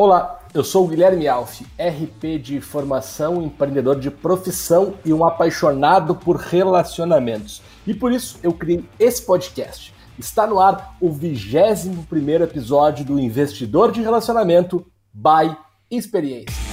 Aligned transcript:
Olá, 0.00 0.38
eu 0.54 0.62
sou 0.62 0.84
o 0.84 0.88
Guilherme 0.88 1.26
Alf, 1.26 1.62
RP 1.76 2.38
de 2.40 2.60
formação, 2.60 3.42
empreendedor 3.42 3.98
de 3.98 4.12
profissão 4.12 4.94
e 5.04 5.12
um 5.12 5.24
apaixonado 5.24 6.14
por 6.14 6.36
relacionamentos. 6.36 7.60
E 7.84 7.92
por 7.92 8.12
isso 8.12 8.38
eu 8.40 8.52
criei 8.52 8.84
esse 8.96 9.22
podcast. 9.22 9.92
Está 10.16 10.46
no 10.46 10.60
ar 10.60 10.94
o 11.00 11.10
21 11.10 12.04
primeiro 12.04 12.44
episódio 12.44 13.04
do 13.04 13.18
Investidor 13.18 13.90
de 13.90 14.00
Relacionamento 14.00 14.86
by 15.12 15.56
Experiência. 15.90 16.67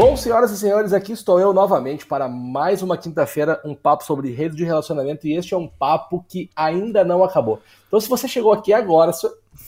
Bom, 0.00 0.16
senhoras 0.16 0.50
e 0.50 0.56
senhores, 0.56 0.94
aqui 0.94 1.12
estou 1.12 1.38
eu 1.38 1.52
novamente 1.52 2.06
para 2.06 2.26
mais 2.26 2.80
uma 2.80 2.96
quinta-feira, 2.96 3.60
um 3.62 3.74
papo 3.74 4.02
sobre 4.02 4.30
redes 4.30 4.56
de 4.56 4.64
relacionamento 4.64 5.26
e 5.26 5.34
este 5.34 5.52
é 5.52 5.56
um 5.58 5.68
papo 5.68 6.24
que 6.26 6.48
ainda 6.56 7.04
não 7.04 7.22
acabou. 7.22 7.60
Então, 7.86 8.00
se 8.00 8.08
você 8.08 8.26
chegou 8.26 8.50
aqui 8.50 8.72
agora, 8.72 9.12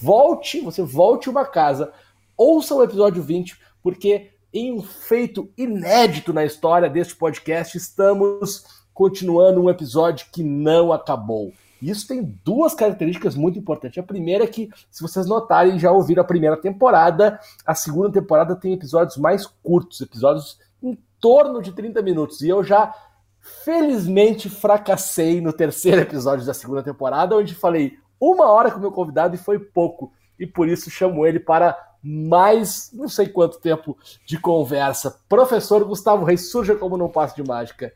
volte, 0.01 0.59
você 0.62 0.80
volte 0.80 1.29
uma 1.29 1.45
casa, 1.45 1.93
ouça 2.34 2.74
o 2.74 2.83
episódio 2.83 3.23
20, 3.23 3.60
porque 3.83 4.30
em 4.55 4.73
um 4.73 4.83
feito 4.83 5.51
inédito 5.55 6.33
na 6.33 6.46
história 6.46 6.88
deste 6.88 7.15
podcast, 7.15 7.77
estamos 7.77 8.65
continuando 8.95 9.62
um 9.62 9.69
episódio 9.69 10.29
que 10.33 10.43
não 10.43 10.95
acabou. 10.95 11.52
Isso 11.83 12.07
tem 12.07 12.23
duas 12.45 12.75
características 12.75 13.35
muito 13.35 13.59
importantes. 13.59 13.99
A 13.99 14.07
primeira 14.07 14.45
é 14.45 14.47
que, 14.47 14.71
se 14.89 15.03
vocês 15.03 15.27
notarem, 15.27 15.81
já 15.81 15.91
ouviram 15.91 16.23
a 16.23 16.27
primeira 16.27 16.57
temporada, 16.57 17.41
a 17.67 17.75
segunda 17.75 18.13
temporada 18.13 18.55
tem 18.55 18.73
episódios 18.73 19.17
mais 19.17 19.45
curtos, 19.47 20.01
episódios 20.01 20.61
em 20.81 20.97
torno 21.21 21.61
de 21.61 21.73
30 21.73 22.01
minutos. 22.01 22.41
E 22.41 22.49
eu 22.49 22.63
já, 22.63 22.95
felizmente, 23.41 24.49
fracassei 24.49 25.41
no 25.41 25.53
terceiro 25.53 26.01
episódio 26.01 26.47
da 26.47 26.55
segunda 26.55 26.85
temporada, 26.85 27.37
onde 27.37 27.53
falei 27.53 27.99
uma 28.21 28.49
hora 28.49 28.71
com 28.71 28.79
o 28.79 28.80
meu 28.80 28.93
convidado 28.93 29.35
e 29.35 29.39
foi 29.39 29.59
pouco. 29.59 30.13
E 30.39 30.46
por 30.46 30.69
isso 30.69 30.89
chamo 30.89 31.27
ele 31.27 31.41
para 31.41 31.77
mais 32.02 32.91
não 32.93 33.09
sei 33.09 33.29
quanto 33.29 33.61
tempo 33.61 33.96
de 34.24 34.39
conversa. 34.39 35.19
Professor 35.29 35.85
Gustavo 35.85 36.24
Reis, 36.24 36.51
surja 36.51 36.77
como 36.77 36.96
não 36.96 37.09
passo 37.09 37.35
de 37.35 37.43
mágica. 37.43 37.93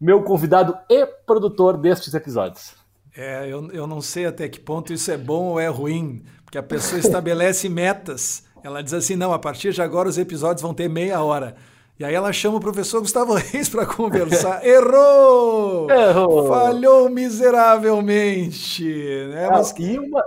Meu 0.00 0.22
convidado 0.22 0.76
e 0.88 1.04
produtor 1.06 1.76
destes 1.76 2.14
episódios. 2.14 2.83
É, 3.16 3.46
eu, 3.48 3.70
eu 3.70 3.86
não 3.86 4.00
sei 4.00 4.26
até 4.26 4.48
que 4.48 4.58
ponto 4.58 4.92
isso 4.92 5.10
é 5.10 5.16
bom 5.16 5.50
ou 5.50 5.60
é 5.60 5.68
ruim, 5.68 6.24
porque 6.44 6.58
a 6.58 6.62
pessoa 6.62 6.98
estabelece 6.98 7.68
metas. 7.70 8.42
Ela 8.62 8.82
diz 8.82 8.92
assim: 8.92 9.14
não, 9.14 9.32
a 9.32 9.38
partir 9.38 9.72
de 9.72 9.80
agora 9.80 10.08
os 10.08 10.18
episódios 10.18 10.62
vão 10.62 10.74
ter 10.74 10.88
meia 10.88 11.22
hora. 11.22 11.54
E 11.96 12.04
aí 12.04 12.12
ela 12.12 12.32
chama 12.32 12.56
o 12.56 12.60
professor 12.60 13.00
Gustavo 13.00 13.34
Reis 13.38 13.68
para 13.68 13.86
conversar. 13.86 14.64
Errou! 14.66 15.88
Errou! 15.88 16.48
Falhou 16.48 17.08
miseravelmente. 17.08 18.84
Né? 19.28 19.48
Mas... 19.48 19.72
E, 19.78 19.96
uma, 19.96 20.24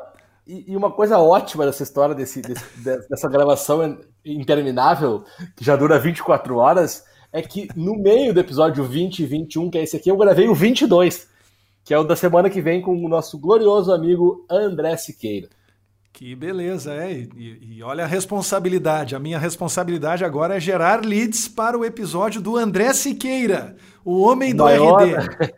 e 0.47 0.77
uma 0.77 0.91
coisa 0.91 1.19
ótima 1.19 1.65
dessa 1.65 1.83
história, 1.83 2.15
desse, 2.15 2.41
desse, 2.41 2.63
dessa 3.09 3.27
gravação 3.27 3.97
interminável, 4.23 5.25
que 5.57 5.65
já 5.65 5.75
dura 5.75 5.99
24 5.99 6.55
horas, 6.55 7.03
é 7.33 7.41
que 7.41 7.67
no 7.75 7.97
meio 7.97 8.33
do 8.33 8.39
episódio 8.39 8.85
20 8.85 9.19
e 9.19 9.25
21, 9.25 9.69
que 9.69 9.77
é 9.77 9.83
esse 9.83 9.97
aqui, 9.97 10.09
eu 10.09 10.15
gravei 10.15 10.47
o 10.47 10.55
22 10.55 11.27
que 11.87 11.93
é 11.93 11.97
o 11.97 12.03
da 12.03 12.17
semana 12.17 12.49
que 12.49 12.59
vem 12.59 12.81
com 12.81 12.93
o 12.93 13.07
nosso 13.07 13.39
glorioso 13.39 13.93
amigo 13.93 14.45
André 14.51 14.97
Siqueira. 14.97 15.47
Que 16.11 16.35
beleza, 16.35 16.93
é. 16.93 17.13
E, 17.13 17.77
e, 17.77 17.81
olha 17.81 18.03
a 18.03 18.07
responsabilidade. 18.07 19.15
A 19.15 19.19
minha 19.19 19.39
responsabilidade 19.39 20.25
agora 20.25 20.57
é 20.57 20.59
gerar 20.59 21.05
leads 21.05 21.47
para 21.47 21.77
o 21.77 21.85
episódio 21.85 22.41
do 22.41 22.57
André 22.57 22.91
Siqueira, 22.91 23.77
o 24.03 24.19
homem 24.19 24.53
do 24.53 24.65
maior, 24.65 25.01
RD. 25.01 25.53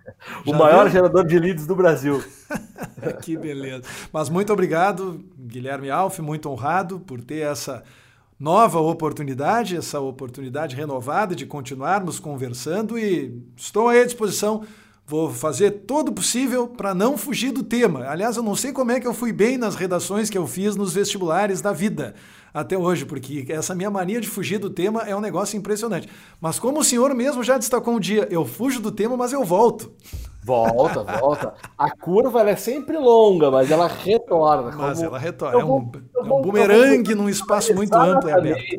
o 0.45 0.53
maior 0.53 0.83
viu? 0.83 0.91
gerador 0.91 1.25
de 1.25 1.39
leads 1.39 1.66
do 1.66 1.75
Brasil. 1.75 2.23
que 3.23 3.35
beleza. 3.35 3.85
Mas 4.13 4.30
muito 4.30 4.53
obrigado, 4.53 5.25
Guilherme 5.35 5.89
Alf, 5.89 6.19
muito 6.19 6.47
honrado 6.47 7.00
por 7.00 7.22
ter 7.22 7.40
essa 7.40 7.84
nova 8.40 8.79
oportunidade, 8.79 9.75
essa 9.75 10.00
oportunidade 10.00 10.75
renovada 10.75 11.35
de 11.35 11.47
continuarmos 11.47 12.19
conversando 12.19 13.00
e 13.00 13.44
estou 13.57 13.90
à 13.90 14.03
disposição 14.03 14.63
Vou 15.09 15.31
fazer 15.31 15.72
todo 15.88 16.09
o 16.09 16.14
possível 16.14 16.68
para 16.68 16.94
não 16.94 17.18
fugir 17.18 17.52
do 17.52 17.64
tema. 17.64 18.08
Aliás, 18.08 18.38
eu 18.38 18.44
não 18.44 18.56
sei 18.56 18.72
como 18.72 18.92
é 18.92 19.00
que 19.00 19.08
eu 19.08 19.14
fui 19.14 19.34
bem 19.34 19.58
nas 19.58 19.74
redações 19.74 20.30
que 20.30 20.38
eu 20.38 20.46
fiz 20.46 20.75
nos 20.75 20.94
vestibulares 20.94 21.62
da 21.62 21.74
vida 21.74 22.14
até 22.53 22.78
hoje, 22.78 23.08
porque 23.08 23.44
essa 23.50 23.74
minha 23.74 23.90
mania 23.90 24.22
de 24.22 24.28
fugir 24.28 24.59
do 24.59 24.70
tema 24.70 25.02
é 25.02 25.16
um 25.16 25.20
negócio 25.20 25.58
impressionante. 25.58 26.08
Mas 26.40 26.59
como 26.59 26.81
o 26.81 26.84
senhor 26.84 27.16
mesmo 27.16 27.44
já 27.44 27.58
destacou 27.58 27.96
um 27.96 28.00
dia, 28.00 28.28
eu 28.30 28.46
fujo 28.46 28.80
do 28.80 28.92
tema, 28.92 29.18
mas 29.18 29.34
eu 29.34 29.44
volto. 29.44 29.92
Volta, 30.44 31.02
volta. 31.03 31.56
A 31.76 31.90
curva 31.90 32.47
é 32.47 32.56
sempre 32.56 32.96
longa, 33.00 33.50
mas 33.50 33.72
ela 33.72 33.88
retorna. 33.88 34.78
Mas 34.78 35.02
ela 35.02 35.18
retorna. 35.18 35.59
É 35.59 35.66
um, 35.66 35.91
é 36.18 36.22
um 36.22 36.41
bumerangue 36.44 37.16
num 37.16 37.28
espaço 37.28 37.74
muito 37.74 37.96
amplo 37.97 38.30
e 38.30 38.31
aberto. 38.31 38.78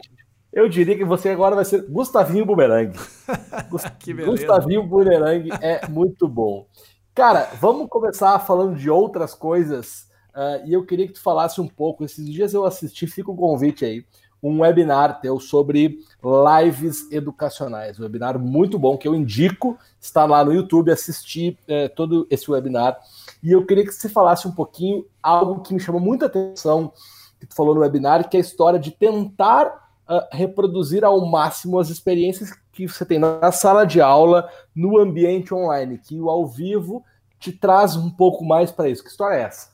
Eu 0.53 0.69
diria 0.69 0.97
que 0.97 1.05
você 1.05 1.29
agora 1.29 1.55
vai 1.55 1.65
ser 1.65 1.87
Gustavinho 1.89 2.45
Bumerangue. 2.45 2.99
Gustavinho 3.71 4.83
Bumerangue 4.83 5.51
é 5.61 5.87
muito 5.87 6.27
bom. 6.27 6.67
Cara, 7.15 7.49
vamos 7.61 7.89
começar 7.89 8.37
falando 8.41 8.77
de 8.77 8.91
outras 8.91 9.33
coisas. 9.33 10.09
Uh, 10.35 10.67
e 10.67 10.73
eu 10.73 10.85
queria 10.85 11.07
que 11.07 11.13
tu 11.13 11.23
falasse 11.23 11.61
um 11.61 11.69
pouco. 11.69 12.05
Esses 12.05 12.29
dias 12.29 12.53
eu 12.53 12.65
assisti, 12.65 13.07
fica 13.07 13.31
o 13.31 13.37
convite 13.37 13.85
aí, 13.85 14.05
um 14.43 14.61
webinar 14.61 15.21
teu 15.21 15.39
sobre 15.39 15.99
lives 16.25 17.11
educacionais. 17.13 18.01
Um 18.01 18.03
webinar 18.03 18.37
muito 18.37 18.77
bom 18.77 18.97
que 18.97 19.07
eu 19.07 19.15
indico. 19.15 19.79
Está 20.01 20.25
lá 20.25 20.45
no 20.45 20.53
YouTube, 20.53 20.91
assistir 20.91 21.57
uh, 21.69 21.95
todo 21.95 22.27
esse 22.29 22.51
webinar. 22.51 22.99
E 23.41 23.53
eu 23.53 23.65
queria 23.65 23.85
que 23.85 23.93
você 23.93 24.09
falasse 24.09 24.49
um 24.49 24.53
pouquinho 24.53 25.07
algo 25.23 25.61
que 25.61 25.73
me 25.73 25.79
chamou 25.79 26.01
muita 26.01 26.27
atenção 26.27 26.93
que 27.39 27.47
tu 27.47 27.55
falou 27.55 27.75
no 27.75 27.83
webinar, 27.83 28.29
que 28.29 28.37
é 28.37 28.41
a 28.41 28.43
história 28.43 28.79
de 28.79 28.91
tentar 28.91 29.90
reproduzir 30.33 31.05
ao 31.05 31.25
máximo 31.25 31.79
as 31.79 31.89
experiências 31.89 32.51
que 32.73 32.87
você 32.87 33.05
tem 33.05 33.19
na 33.19 33.53
sala 33.53 33.85
de 33.85 34.01
aula, 34.01 34.49
no 34.75 34.99
ambiente 34.99 35.55
online, 35.55 35.99
que 35.99 36.21
o 36.21 36.29
ao 36.29 36.47
vivo 36.47 37.05
te 37.39 37.53
traz 37.53 37.97
um 37.97 38.11
pouco 38.11 38.45
mais 38.45 38.71
para 38.71 38.89
isso. 38.89 39.03
Que 39.03 39.11
história 39.11 39.37
é 39.37 39.43
essa? 39.43 39.71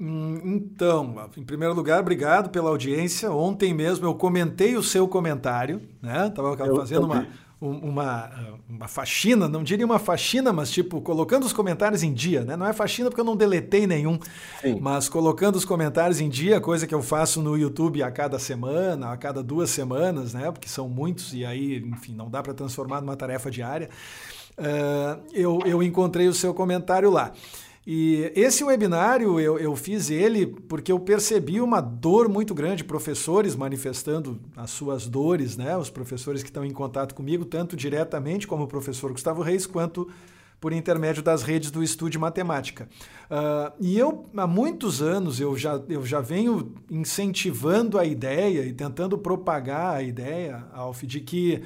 Hum, 0.00 0.40
então, 0.44 1.28
em 1.36 1.42
primeiro 1.42 1.74
lugar, 1.74 2.00
obrigado 2.00 2.50
pela 2.50 2.70
audiência. 2.70 3.32
Ontem 3.32 3.74
mesmo 3.74 4.06
eu 4.06 4.14
comentei 4.14 4.76
o 4.76 4.82
seu 4.82 5.08
comentário, 5.08 5.82
né? 6.00 6.30
Tava 6.30 6.56
fazendo 6.56 7.04
uma, 7.04 7.26
uma, 7.60 8.30
uma 8.68 8.86
faxina, 8.86 9.48
não 9.48 9.64
diria 9.64 9.84
uma 9.84 9.98
faxina, 9.98 10.52
mas 10.52 10.70
tipo, 10.70 11.00
colocando 11.00 11.44
os 11.44 11.52
comentários 11.52 12.04
em 12.04 12.12
dia, 12.12 12.44
né? 12.44 12.56
Não 12.56 12.64
é 12.64 12.72
faxina 12.72 13.10
porque 13.10 13.20
eu 13.20 13.24
não 13.24 13.36
deletei 13.36 13.88
nenhum, 13.88 14.20
Sim. 14.60 14.78
mas 14.80 15.08
colocando 15.08 15.56
os 15.56 15.64
comentários 15.64 16.20
em 16.20 16.28
dia, 16.28 16.60
coisa 16.60 16.86
que 16.86 16.94
eu 16.94 17.02
faço 17.02 17.42
no 17.42 17.58
YouTube 17.58 18.00
a 18.00 18.10
cada 18.10 18.38
semana, 18.38 19.10
a 19.10 19.16
cada 19.16 19.42
duas 19.42 19.68
semanas, 19.70 20.32
né? 20.32 20.52
Porque 20.52 20.68
são 20.68 20.88
muitos 20.88 21.34
e 21.34 21.44
aí, 21.44 21.78
enfim, 21.78 22.14
não 22.14 22.30
dá 22.30 22.40
para 22.40 22.54
transformar 22.54 23.00
numa 23.00 23.16
tarefa 23.16 23.50
diária. 23.50 23.90
Uh, 24.56 25.22
eu, 25.32 25.60
eu 25.66 25.82
encontrei 25.82 26.28
o 26.28 26.34
seu 26.34 26.54
comentário 26.54 27.10
lá. 27.10 27.32
E 27.90 28.30
esse 28.36 28.62
webinário 28.62 29.40
eu, 29.40 29.58
eu 29.58 29.74
fiz 29.74 30.10
ele 30.10 30.46
porque 30.46 30.92
eu 30.92 31.00
percebi 31.00 31.58
uma 31.58 31.80
dor 31.80 32.28
muito 32.28 32.54
grande, 32.54 32.84
professores 32.84 33.56
manifestando 33.56 34.38
as 34.54 34.70
suas 34.70 35.08
dores, 35.08 35.56
né? 35.56 35.74
Os 35.74 35.88
professores 35.88 36.42
que 36.42 36.50
estão 36.50 36.66
em 36.66 36.70
contato 36.70 37.14
comigo, 37.14 37.46
tanto 37.46 37.74
diretamente 37.74 38.46
como 38.46 38.64
o 38.64 38.66
professor 38.66 39.10
Gustavo 39.10 39.40
Reis, 39.40 39.64
quanto 39.64 40.06
por 40.60 40.74
intermédio 40.74 41.22
das 41.22 41.42
redes 41.42 41.70
do 41.70 41.82
Estúdio 41.82 42.20
Matemática. 42.20 42.90
Uh, 43.30 43.72
e 43.80 43.98
eu, 43.98 44.26
há 44.36 44.46
muitos 44.46 45.00
anos, 45.00 45.40
eu 45.40 45.56
já, 45.56 45.80
eu 45.88 46.04
já 46.04 46.20
venho 46.20 46.74
incentivando 46.90 47.98
a 47.98 48.04
ideia 48.04 48.66
e 48.66 48.72
tentando 48.74 49.16
propagar 49.16 49.96
a 49.96 50.02
ideia, 50.02 50.66
Alf, 50.74 51.04
de 51.04 51.20
que 51.20 51.62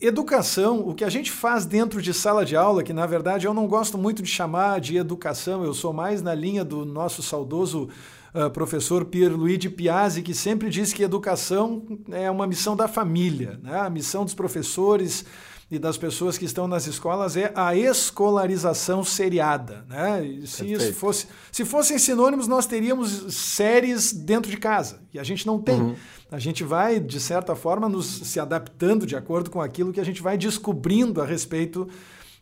Educação, 0.00 0.80
o 0.88 0.94
que 0.94 1.04
a 1.04 1.10
gente 1.10 1.30
faz 1.30 1.66
dentro 1.66 2.00
de 2.00 2.14
sala 2.14 2.44
de 2.44 2.54
aula, 2.54 2.84
que 2.84 2.92
na 2.92 3.04
verdade 3.04 3.46
eu 3.46 3.52
não 3.52 3.66
gosto 3.66 3.98
muito 3.98 4.22
de 4.22 4.28
chamar 4.28 4.80
de 4.80 4.96
educação, 4.96 5.64
eu 5.64 5.74
sou 5.74 5.92
mais 5.92 6.22
na 6.22 6.32
linha 6.32 6.64
do 6.64 6.84
nosso 6.84 7.20
saudoso 7.20 7.88
uh, 8.32 8.48
professor 8.50 9.04
Pierluigi 9.04 9.68
Piazzi, 9.68 10.22
que 10.22 10.32
sempre 10.34 10.70
diz 10.70 10.92
que 10.92 11.02
educação 11.02 11.84
é 12.12 12.30
uma 12.30 12.46
missão 12.46 12.76
da 12.76 12.86
família, 12.86 13.58
né? 13.62 13.80
a 13.80 13.90
missão 13.90 14.24
dos 14.24 14.34
professores 14.34 15.24
e 15.70 15.78
das 15.78 15.96
pessoas 15.96 16.36
que 16.36 16.44
estão 16.44 16.66
nas 16.66 16.86
escolas 16.86 17.36
é 17.36 17.52
a 17.54 17.76
escolarização 17.76 19.04
seriada. 19.04 19.84
Né? 19.88 20.42
se, 20.44 20.72
isso 20.72 20.92
fosse, 20.94 21.26
se 21.52 21.64
fossem 21.64 21.98
sinônimos, 21.98 22.48
nós 22.48 22.66
teríamos 22.66 23.34
séries 23.34 24.12
dentro 24.12 24.50
de 24.50 24.56
casa, 24.56 25.00
e 25.14 25.18
a 25.18 25.22
gente 25.22 25.46
não 25.46 25.60
tem. 25.60 25.80
Uhum 25.80 25.96
a 26.30 26.38
gente 26.38 26.62
vai, 26.62 27.00
de 27.00 27.18
certa 27.18 27.56
forma, 27.56 27.88
nos 27.88 28.06
se 28.06 28.38
adaptando 28.38 29.04
de 29.04 29.16
acordo 29.16 29.50
com 29.50 29.60
aquilo 29.60 29.92
que 29.92 30.00
a 30.00 30.04
gente 30.04 30.22
vai 30.22 30.38
descobrindo 30.38 31.20
a 31.20 31.26
respeito, 31.26 31.88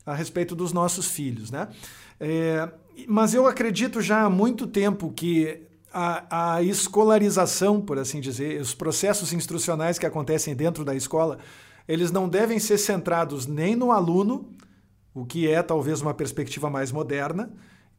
a 0.04 0.14
respeito 0.14 0.54
dos 0.54 0.72
nossos 0.72 1.06
filhos. 1.06 1.50
Né? 1.50 1.68
É, 2.20 2.68
mas 3.06 3.32
eu 3.32 3.46
acredito 3.46 4.02
já 4.02 4.24
há 4.24 4.30
muito 4.30 4.66
tempo 4.66 5.10
que 5.10 5.62
a, 5.90 6.56
a 6.56 6.62
escolarização, 6.62 7.80
por 7.80 7.98
assim 7.98 8.20
dizer, 8.20 8.60
os 8.60 8.74
processos 8.74 9.32
instrucionais 9.32 9.98
que 9.98 10.04
acontecem 10.04 10.54
dentro 10.54 10.84
da 10.84 10.94
escola, 10.94 11.38
eles 11.88 12.12
não 12.12 12.28
devem 12.28 12.58
ser 12.58 12.76
centrados 12.76 13.46
nem 13.46 13.74
no 13.74 13.90
aluno, 13.90 14.52
o 15.14 15.24
que 15.24 15.48
é 15.48 15.62
talvez 15.62 16.02
uma 16.02 16.12
perspectiva 16.12 16.68
mais 16.68 16.92
moderna, 16.92 17.50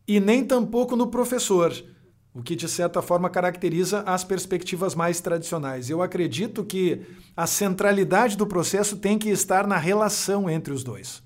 e 0.08 0.20
nem 0.20 0.46
tampouco 0.46 0.96
no 0.96 1.08
professor, 1.08 1.74
o 2.34 2.44
que 2.44 2.56
de 2.56 2.70
certa 2.70 3.02
forma 3.02 3.30
caracteriza 3.30 4.02
as 4.06 4.24
perspectivas 4.24 4.94
mais 4.94 5.20
tradicionais. 5.20 5.90
Eu 5.90 6.02
acredito 6.02 6.64
que 6.64 7.02
a 7.36 7.48
centralidade 7.48 8.38
do 8.38 8.46
processo 8.46 8.98
tem 8.98 9.18
que 9.18 9.30
estar 9.30 9.66
na 9.66 9.78
relação 9.78 10.50
entre 10.50 10.72
os 10.72 10.84
dois. 10.84 11.24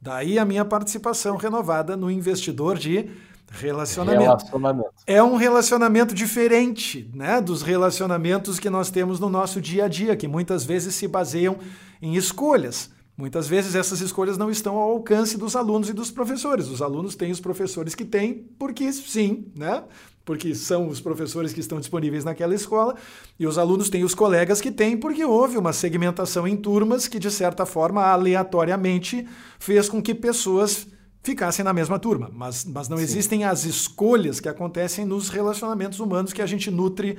Daí 0.00 0.38
a 0.38 0.44
minha 0.46 0.64
participação 0.64 1.36
renovada 1.36 1.96
no 1.96 2.10
investidor 2.10 2.78
de 2.78 3.10
relacionamento. 3.50 4.22
relacionamento. 4.22 4.90
É 5.06 5.22
um 5.22 5.36
relacionamento 5.36 6.14
diferente 6.14 7.10
né, 7.12 7.40
dos 7.40 7.62
relacionamentos 7.62 8.58
que 8.60 8.70
nós 8.70 8.90
temos 8.90 9.18
no 9.18 9.28
nosso 9.28 9.60
dia 9.60 9.84
a 9.86 9.88
dia, 9.88 10.16
que 10.16 10.28
muitas 10.28 10.64
vezes 10.64 10.94
se 10.94 11.08
baseiam 11.08 11.58
em 12.00 12.14
escolhas. 12.14 12.90
Muitas 13.16 13.46
vezes 13.46 13.74
essas 13.74 14.00
escolhas 14.00 14.38
não 14.38 14.50
estão 14.50 14.76
ao 14.76 14.92
alcance 14.92 15.36
dos 15.36 15.54
alunos 15.54 15.90
e 15.90 15.92
dos 15.92 16.10
professores. 16.10 16.68
Os 16.68 16.80
alunos 16.80 17.14
têm 17.14 17.30
os 17.30 17.40
professores 17.40 17.94
que 17.94 18.04
têm, 18.04 18.46
porque 18.58 18.90
sim, 18.92 19.52
né? 19.54 19.84
Porque 20.24 20.54
são 20.54 20.88
os 20.88 21.00
professores 21.00 21.52
que 21.52 21.60
estão 21.60 21.78
disponíveis 21.78 22.24
naquela 22.24 22.54
escola, 22.54 22.94
e 23.38 23.46
os 23.46 23.58
alunos 23.58 23.90
têm 23.90 24.04
os 24.04 24.14
colegas 24.14 24.60
que 24.60 24.70
têm, 24.70 24.96
porque 24.96 25.22
houve 25.22 25.58
uma 25.58 25.72
segmentação 25.72 26.48
em 26.48 26.56
turmas 26.56 27.08
que, 27.08 27.18
de 27.18 27.30
certa 27.30 27.66
forma, 27.66 28.02
aleatoriamente 28.04 29.26
fez 29.58 29.88
com 29.88 30.00
que 30.00 30.14
pessoas 30.14 30.86
ficassem 31.22 31.64
na 31.64 31.72
mesma 31.72 31.98
turma. 31.98 32.30
Mas, 32.32 32.64
mas 32.64 32.88
não 32.88 32.96
Sim. 32.96 33.02
existem 33.02 33.44
as 33.44 33.64
escolhas 33.64 34.40
que 34.40 34.48
acontecem 34.48 35.04
nos 35.04 35.28
relacionamentos 35.28 36.00
humanos 36.00 36.32
que 36.32 36.42
a 36.42 36.46
gente 36.46 36.70
nutre 36.70 37.18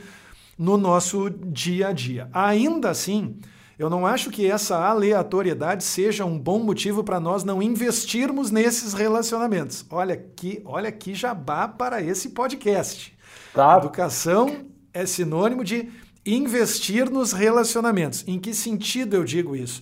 no 0.57 0.77
nosso 0.77 1.29
dia 1.29 1.89
a 1.89 1.91
dia. 1.91 2.29
Ainda 2.33 2.89
assim, 2.89 3.39
eu 3.77 3.89
não 3.89 4.05
acho 4.05 4.29
que 4.29 4.45
essa 4.45 4.77
aleatoriedade 4.77 5.83
seja 5.83 6.23
um 6.23 6.37
bom 6.37 6.59
motivo 6.59 7.03
para 7.03 7.19
nós 7.19 7.43
não 7.43 7.61
investirmos 7.61 8.51
nesses 8.51 8.93
relacionamentos. 8.93 9.85
Olha 9.89 10.15
que, 10.15 10.61
olha 10.65 10.91
que 10.91 11.15
jabá 11.15 11.67
para 11.67 12.01
esse 12.01 12.29
podcast. 12.29 13.17
Tá. 13.53 13.77
Educação 13.77 14.65
é 14.93 15.05
sinônimo 15.05 15.63
de 15.63 15.89
investir 16.25 17.09
nos 17.09 17.33
relacionamentos. 17.33 18.23
Em 18.27 18.39
que 18.39 18.53
sentido 18.53 19.15
eu 19.15 19.23
digo 19.23 19.55
isso? 19.55 19.81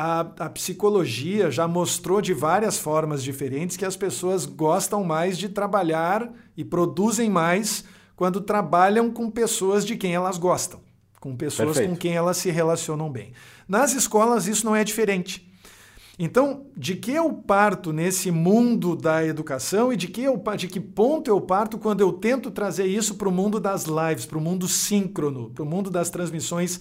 A, 0.00 0.20
a, 0.20 0.48
psicologia 0.50 1.50
já 1.50 1.66
mostrou 1.66 2.20
de 2.20 2.32
várias 2.32 2.78
formas 2.78 3.20
diferentes 3.20 3.76
que 3.76 3.84
as 3.84 3.96
pessoas 3.96 4.46
gostam 4.46 5.02
mais 5.02 5.36
de 5.36 5.48
trabalhar 5.48 6.32
e 6.56 6.64
produzem 6.64 7.28
mais 7.28 7.82
quando 8.14 8.40
trabalham 8.40 9.10
com 9.10 9.28
pessoas 9.28 9.84
de 9.84 9.96
quem 9.96 10.14
elas 10.14 10.38
gostam 10.38 10.80
com 11.20 11.36
pessoas 11.36 11.70
Perfeito. 11.70 11.90
com 11.90 11.96
quem 11.96 12.14
elas 12.14 12.36
se 12.36 12.48
relacionam 12.48 13.10
bem. 13.10 13.32
Nas 13.66 13.92
escolas 13.92 14.46
isso 14.46 14.64
não 14.64 14.76
é 14.76 14.84
diferente. 14.84 15.50
Então, 16.16 16.66
de 16.76 16.96
que 16.96 17.12
eu 17.12 17.32
parto 17.32 17.92
nesse 17.92 18.30
mundo 18.30 18.96
da 18.96 19.24
educação 19.24 19.92
e 19.92 19.96
de 19.96 20.08
que, 20.08 20.22
eu, 20.22 20.40
de 20.56 20.66
que 20.66 20.80
ponto 20.80 21.28
eu 21.28 21.40
parto 21.40 21.78
quando 21.78 22.00
eu 22.00 22.12
tento 22.12 22.50
trazer 22.50 22.86
isso 22.86 23.14
para 23.14 23.28
o 23.28 23.32
mundo 23.32 23.60
das 23.60 23.84
lives, 23.84 24.26
para 24.26 24.38
o 24.38 24.40
mundo 24.40 24.66
síncrono, 24.66 25.50
para 25.50 25.62
o 25.62 25.66
mundo 25.66 25.90
das 25.90 26.10
transmissões 26.10 26.80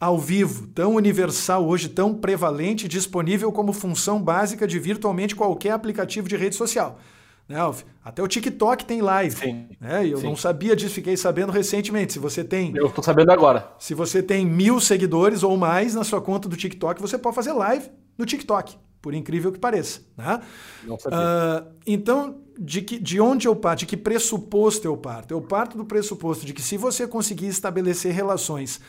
ao 0.00 0.18
vivo, 0.18 0.66
tão 0.68 0.94
universal 0.94 1.68
hoje, 1.68 1.90
tão 1.90 2.14
prevalente, 2.14 2.88
disponível 2.88 3.52
como 3.52 3.70
função 3.70 4.20
básica 4.20 4.66
de 4.66 4.78
virtualmente 4.78 5.36
qualquer 5.36 5.72
aplicativo 5.72 6.26
de 6.26 6.36
rede 6.36 6.56
social. 6.56 6.98
Né, 7.46 7.58
Alf? 7.58 7.82
Até 8.02 8.22
o 8.22 8.28
TikTok 8.28 8.86
tem 8.86 9.02
live. 9.02 9.36
Sim. 9.36 9.68
Né? 9.78 10.06
Eu 10.06 10.18
sim. 10.18 10.26
não 10.26 10.36
sabia 10.36 10.74
disso, 10.74 10.94
fiquei 10.94 11.16
sabendo 11.16 11.52
recentemente. 11.52 12.14
Se 12.14 12.18
você 12.18 12.42
tem. 12.42 12.74
Eu 12.74 12.86
estou 12.86 13.04
sabendo 13.04 13.30
agora. 13.30 13.70
Se 13.78 13.92
você 13.92 14.22
tem 14.22 14.46
mil 14.46 14.80
seguidores 14.80 15.42
ou 15.42 15.54
mais 15.56 15.94
na 15.94 16.04
sua 16.04 16.20
conta 16.20 16.48
do 16.48 16.56
TikTok, 16.56 17.00
você 17.02 17.18
pode 17.18 17.34
fazer 17.34 17.52
live 17.52 17.90
no 18.16 18.24
TikTok, 18.24 18.76
por 19.02 19.12
incrível 19.12 19.52
que 19.52 19.58
pareça. 19.58 20.00
Né? 20.16 20.40
Não 20.84 20.98
sabia. 20.98 21.18
Uh, 21.18 21.66
então, 21.86 22.38
de, 22.58 22.80
que, 22.82 22.98
de 22.98 23.20
onde 23.20 23.48
eu 23.48 23.56
parto? 23.56 23.80
De 23.80 23.86
que 23.86 23.96
pressuposto 23.96 24.86
eu 24.86 24.96
parto? 24.96 25.32
Eu 25.32 25.42
parto 25.42 25.76
do 25.76 25.84
pressuposto 25.84 26.46
de 26.46 26.54
que 26.54 26.62
se 26.62 26.78
você 26.78 27.06
conseguir 27.06 27.48
estabelecer 27.48 28.14
relações 28.14 28.80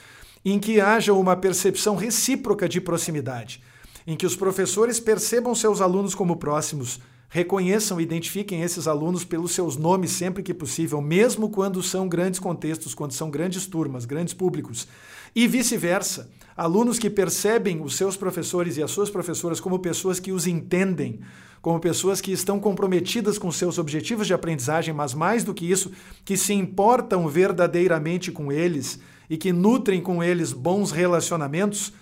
em 0.43 0.59
que 0.59 0.81
haja 0.81 1.13
uma 1.13 1.35
percepção 1.35 1.95
recíproca 1.95 2.67
de 2.67 2.81
proximidade, 2.81 3.61
em 4.05 4.15
que 4.15 4.25
os 4.25 4.35
professores 4.35 4.99
percebam 4.99 5.53
seus 5.53 5.81
alunos 5.81 6.15
como 6.15 6.37
próximos 6.37 6.99
Reconheçam 7.33 7.97
e 7.97 8.03
identifiquem 8.03 8.61
esses 8.61 8.89
alunos 8.89 9.23
pelos 9.23 9.53
seus 9.53 9.77
nomes 9.77 10.11
sempre 10.11 10.43
que 10.43 10.53
possível, 10.53 10.99
mesmo 10.99 11.49
quando 11.49 11.81
são 11.81 12.05
grandes 12.05 12.41
contextos, 12.41 12.93
quando 12.93 13.13
são 13.13 13.31
grandes 13.31 13.65
turmas, 13.65 14.03
grandes 14.03 14.33
públicos. 14.33 14.85
E 15.33 15.47
vice-versa. 15.47 16.29
Alunos 16.57 16.99
que 16.99 17.09
percebem 17.09 17.81
os 17.81 17.95
seus 17.95 18.17
professores 18.17 18.75
e 18.75 18.83
as 18.83 18.91
suas 18.91 19.09
professoras 19.09 19.61
como 19.61 19.79
pessoas 19.79 20.19
que 20.19 20.33
os 20.33 20.45
entendem, 20.45 21.21
como 21.61 21.79
pessoas 21.79 22.19
que 22.19 22.33
estão 22.33 22.59
comprometidas 22.59 23.37
com 23.37 23.49
seus 23.49 23.77
objetivos 23.77 24.27
de 24.27 24.33
aprendizagem, 24.33 24.93
mas 24.93 25.13
mais 25.13 25.45
do 25.45 25.53
que 25.53 25.71
isso, 25.71 25.89
que 26.25 26.35
se 26.35 26.53
importam 26.53 27.29
verdadeiramente 27.29 28.29
com 28.29 28.51
eles 28.51 28.99
e 29.31 29.37
que 29.37 29.53
nutrem 29.53 30.01
com 30.01 30.21
eles 30.21 30.51
bons 30.51 30.91
relacionamentos, 30.91 31.93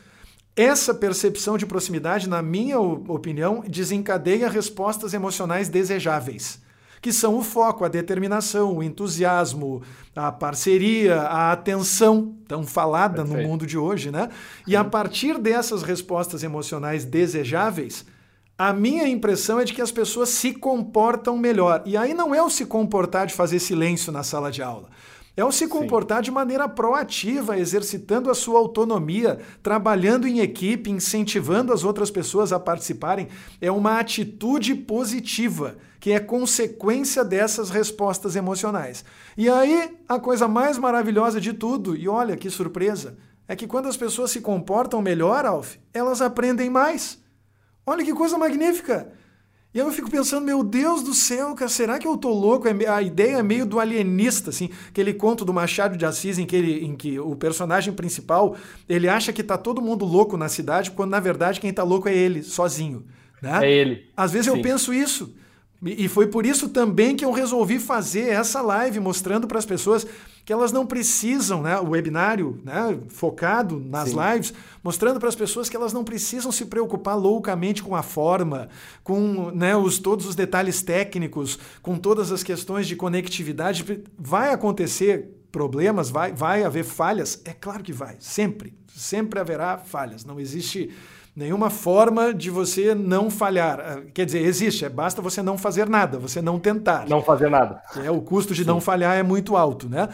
essa 0.56 0.96
percepção 0.96 1.60
de 1.60 1.66
proximidade, 1.68 2.28
na 2.28 2.42
minha 2.42 2.80
opinião, 2.80 3.64
desencadeia 3.68 4.50
respostas 4.50 5.14
emocionais 5.14 5.70
desejáveis, 5.70 6.60
que 7.00 7.14
são 7.14 7.38
o 7.38 7.44
foco, 7.44 7.86
a 7.86 7.88
determinação, 7.88 8.76
o 8.76 8.82
entusiasmo, 8.82 9.84
a 10.16 10.32
parceria, 10.32 11.22
a 11.22 11.52
atenção, 11.52 12.36
tão 12.48 12.66
falada 12.66 13.18
Perfeito. 13.18 13.44
no 13.44 13.48
mundo 13.48 13.68
de 13.68 13.78
hoje, 13.78 14.10
né? 14.10 14.30
E 14.66 14.76
a 14.76 14.84
partir 14.84 15.38
dessas 15.38 15.84
respostas 15.84 16.42
emocionais 16.42 17.06
desejáveis, 17.06 18.08
a 18.58 18.74
minha 18.74 19.08
impressão 19.08 19.60
é 19.60 19.66
de 19.66 19.72
que 19.72 19.84
as 19.84 19.92
pessoas 19.92 20.30
se 20.30 20.52
comportam 20.52 21.38
melhor. 21.38 21.84
E 21.86 21.96
aí 21.96 22.16
não 22.16 22.34
é 22.34 22.42
o 22.42 22.50
se 22.50 22.66
comportar 22.66 23.28
de 23.28 23.36
fazer 23.36 23.60
silêncio 23.60 24.12
na 24.12 24.24
sala 24.24 24.52
de 24.52 24.64
aula. 24.64 24.90
É 25.38 25.46
o 25.46 25.52
se 25.52 25.68
comportar 25.68 26.18
Sim. 26.18 26.24
de 26.26 26.32
maneira 26.32 26.68
proativa, 26.68 27.58
exercitando 27.58 28.30
a 28.30 28.36
sua 28.36 28.60
autonomia, 28.60 29.40
trabalhando 29.64 30.28
em 30.28 30.40
equipe, 30.40 30.90
incentivando 30.90 31.72
as 31.72 31.84
outras 31.84 32.12
pessoas 32.12 32.52
a 32.52 32.60
participarem. 32.60 33.28
É 33.62 33.72
uma 33.72 34.00
atitude 34.00 34.76
positiva, 34.76 35.78
que 36.00 36.12
é 36.12 36.20
consequência 36.20 37.24
dessas 37.24 37.70
respostas 37.70 38.36
emocionais. 38.36 39.06
E 39.38 39.50
aí, 39.50 39.98
a 40.08 40.20
coisa 40.20 40.48
mais 40.48 40.78
maravilhosa 40.78 41.40
de 41.40 41.54
tudo, 41.54 41.96
e 41.96 42.08
olha 42.08 42.36
que 42.36 42.50
surpresa, 42.50 43.18
é 43.48 43.56
que 43.56 43.68
quando 43.68 43.88
as 43.88 43.98
pessoas 43.98 44.32
se 44.32 44.42
comportam 44.42 45.02
melhor, 45.02 45.46
Alf, 45.46 45.78
elas 45.94 46.22
aprendem 46.22 46.70
mais. 46.70 47.18
Olha 47.86 48.04
que 48.04 48.14
coisa 48.14 48.38
magnífica! 48.38 49.12
E 49.72 49.78
eu 49.78 49.92
fico 49.92 50.10
pensando, 50.10 50.46
meu 50.46 50.64
Deus 50.64 51.04
do 51.04 51.14
céu, 51.14 51.54
cara, 51.54 51.70
será 51.70 52.00
que 52.00 52.08
eu 52.08 52.18
tô 52.18 52.34
louco? 52.34 52.68
É 52.68 52.88
a 52.88 53.04
ideia 53.04 53.38
é 53.38 53.44
meio 53.44 53.68
do 53.68 53.80
alienista, 53.80 54.50
assim, 54.50 54.72
aquele 54.88 55.14
conto 55.14 55.46
do 55.46 55.54
Machado 55.54 55.96
de 55.96 56.06
Assis 56.06 56.40
em 56.40 56.46
que, 56.46 56.56
ele, 56.56 56.84
em 56.84 56.96
que 56.96 57.20
o 57.20 57.36
personagem 57.36 57.94
principal, 57.94 58.56
ele 58.88 59.08
acha 59.08 59.32
que 59.32 59.44
tá 59.44 59.60
todo 59.60 59.80
mundo 59.80 60.06
louco 60.06 60.36
na 60.38 60.50
cidade, 60.50 60.90
quando 60.90 61.12
na 61.12 61.20
verdade 61.20 61.60
quem 61.60 61.72
tá 61.72 61.84
louco 61.84 62.10
é 62.10 62.16
ele, 62.16 62.42
sozinho. 62.42 63.06
Né? 63.40 63.68
É 63.68 63.72
ele. 63.72 64.08
Às 64.18 64.32
vezes 64.32 64.52
Sim. 64.52 64.58
eu 64.58 64.64
penso 64.64 64.92
isso. 64.92 65.36
E 65.82 66.10
foi 66.10 66.28
por 66.28 66.46
isso 66.46 66.68
também 66.68 67.16
que 67.16 67.24
eu 67.24 67.32
resolvi 67.32 67.80
fazer 67.80 68.28
essa 68.28 68.62
live 68.62 69.00
mostrando 69.00 69.48
para 69.48 69.58
as 69.58 69.66
pessoas 69.66 70.06
que 70.44 70.52
elas 70.52 70.72
não 70.72 70.86
precisam, 70.86 71.62
né, 71.62 71.80
o 71.80 71.92
webinário 71.92 72.60
né, 72.66 72.98
focado 73.10 73.80
nas 73.80 74.10
Sim. 74.10 74.18
lives, 74.20 74.54
mostrando 74.84 75.20
para 75.20 75.30
as 75.30 75.36
pessoas 75.36 75.70
que 75.70 75.76
elas 75.78 75.94
não 75.94 76.04
precisam 76.04 76.52
se 76.52 76.66
preocupar 76.66 77.16
loucamente 77.16 77.82
com 77.82 77.96
a 77.96 78.02
forma, 78.02 78.68
com 79.04 79.52
né, 79.52 79.76
os, 79.76 80.00
todos 80.00 80.26
os 80.26 80.36
detalhes 80.36 80.82
técnicos, 80.82 81.58
com 81.82 81.98
todas 81.98 82.32
as 82.32 82.44
questões 82.44 82.88
de 82.88 82.96
conectividade. 82.96 83.86
Vai 84.18 84.52
acontecer 84.52 85.40
problemas, 85.52 86.10
vai, 86.10 86.34
vai 86.34 86.64
haver 86.64 86.84
falhas? 86.84 87.42
É 87.46 87.54
claro 87.54 87.84
que 87.84 87.94
vai, 87.94 88.18
sempre. 88.20 88.74
Sempre 88.94 89.40
haverá 89.40 89.78
falhas. 89.78 90.26
Não 90.26 90.40
existe 90.40 90.92
nenhuma 91.40 91.70
forma 91.70 92.34
de 92.34 92.50
você 92.50 92.94
não 92.94 93.30
falhar. 93.30 93.80
Ah, 93.80 94.02
quer 94.14 94.26
dizer, 94.26 94.40
existe, 94.40 94.84
é, 94.84 94.90
basta 94.90 95.22
você 95.22 95.42
não 95.42 95.58
fazer 95.58 95.88
nada, 95.88 96.20
você 96.20 96.42
não 96.42 96.60
tentar. 96.60 97.08
Não 97.08 97.22
fazer 97.22 97.50
nada. 97.50 97.82
É, 98.04 98.12
o 98.12 98.22
custo 98.22 98.54
de 98.54 98.64
Sim. 98.64 98.68
não 98.68 98.82
falhar 98.82 99.16
é 99.18 99.24
muito 99.24 99.56
alto, 99.56 99.88
né? 99.88 100.10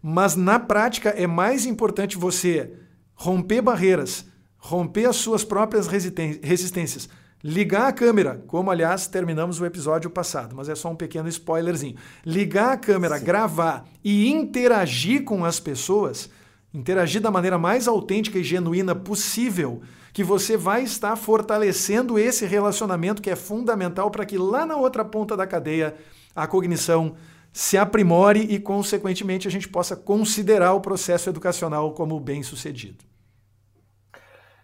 Mas 0.00 0.36
na 0.36 0.60
prática 0.60 1.08
é 1.08 1.26
mais 1.26 1.66
importante 1.66 2.16
você 2.16 2.74
romper 3.16 3.60
barreiras, 3.60 4.24
romper 4.56 5.06
as 5.06 5.16
suas 5.16 5.42
próprias 5.42 5.88
resistências, 5.88 7.08
ligar 7.42 7.88
a 7.88 7.92
câmera, 7.92 8.40
como 8.46 8.70
aliás 8.70 9.08
terminamos 9.08 9.60
o 9.60 9.66
episódio 9.66 10.08
passado, 10.08 10.54
mas 10.54 10.68
é 10.68 10.76
só 10.76 10.92
um 10.92 10.96
pequeno 10.96 11.28
spoilerzinho. 11.28 11.96
Ligar 12.24 12.74
a 12.74 12.76
câmera, 12.76 13.18
Sim. 13.18 13.24
gravar 13.24 13.84
e 14.04 14.28
interagir 14.28 15.24
com 15.24 15.44
as 15.44 15.58
pessoas, 15.58 16.30
interagir 16.72 17.20
da 17.20 17.32
maneira 17.32 17.58
mais 17.58 17.88
autêntica 17.88 18.38
e 18.38 18.44
genuína 18.44 18.94
possível 18.94 19.82
que 20.18 20.24
você 20.24 20.56
vai 20.56 20.82
estar 20.82 21.14
fortalecendo 21.14 22.18
esse 22.18 22.44
relacionamento 22.44 23.22
que 23.22 23.30
é 23.30 23.36
fundamental 23.36 24.10
para 24.10 24.26
que 24.26 24.36
lá 24.36 24.66
na 24.66 24.76
outra 24.76 25.04
ponta 25.04 25.36
da 25.36 25.46
cadeia 25.46 25.94
a 26.34 26.44
cognição 26.44 27.14
se 27.52 27.78
aprimore 27.78 28.40
e, 28.40 28.58
consequentemente, 28.58 29.46
a 29.46 29.50
gente 29.50 29.68
possa 29.68 29.94
considerar 29.94 30.74
o 30.74 30.80
processo 30.80 31.30
educacional 31.30 31.92
como 31.92 32.18
bem 32.18 32.42
sucedido. 32.42 33.04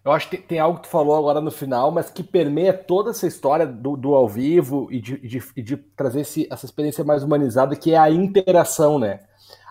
eu 0.04 0.10
acho 0.10 0.28
que 0.28 0.38
tem 0.38 0.58
algo 0.58 0.78
que 0.78 0.88
tu 0.88 0.90
falou 0.90 1.16
agora 1.16 1.40
no 1.40 1.52
final, 1.52 1.92
mas 1.92 2.10
que 2.10 2.24
permeia 2.24 2.72
toda 2.72 3.10
essa 3.10 3.28
história 3.28 3.64
do, 3.64 3.96
do 3.96 4.12
ao 4.12 4.28
vivo 4.28 4.88
e 4.90 5.00
de, 5.00 5.20
de, 5.20 5.62
de 5.62 5.76
trazer 5.76 6.22
esse, 6.22 6.48
essa 6.50 6.66
experiência 6.66 7.04
mais 7.04 7.22
humanizada, 7.22 7.76
que 7.76 7.92
é 7.92 7.96
a 7.96 8.10
interação, 8.10 8.98
né? 8.98 9.20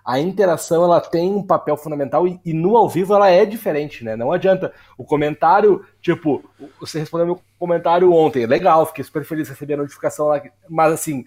A 0.03 0.19
interação 0.19 0.83
ela 0.83 0.99
tem 0.99 1.31
um 1.31 1.41
papel 1.41 1.77
fundamental 1.77 2.27
e, 2.27 2.39
e, 2.43 2.53
no 2.53 2.75
ao 2.75 2.89
vivo 2.89 3.13
ela 3.13 3.29
é 3.29 3.45
diferente, 3.45 4.03
né? 4.03 4.15
Não 4.15 4.31
adianta 4.31 4.73
o 4.97 5.03
comentário, 5.03 5.85
tipo, 6.01 6.43
você 6.79 6.99
respondeu 6.99 7.25
meu 7.25 7.41
comentário 7.57 8.11
ontem, 8.11 8.45
legal, 8.45 8.85
fiquei 8.85 9.03
super 9.03 9.23
feliz 9.23 9.47
de 9.47 9.53
receber 9.53 9.75
a 9.75 9.77
notificação 9.77 10.27
lá, 10.27 10.41
mas 10.69 10.91
assim, 10.91 11.23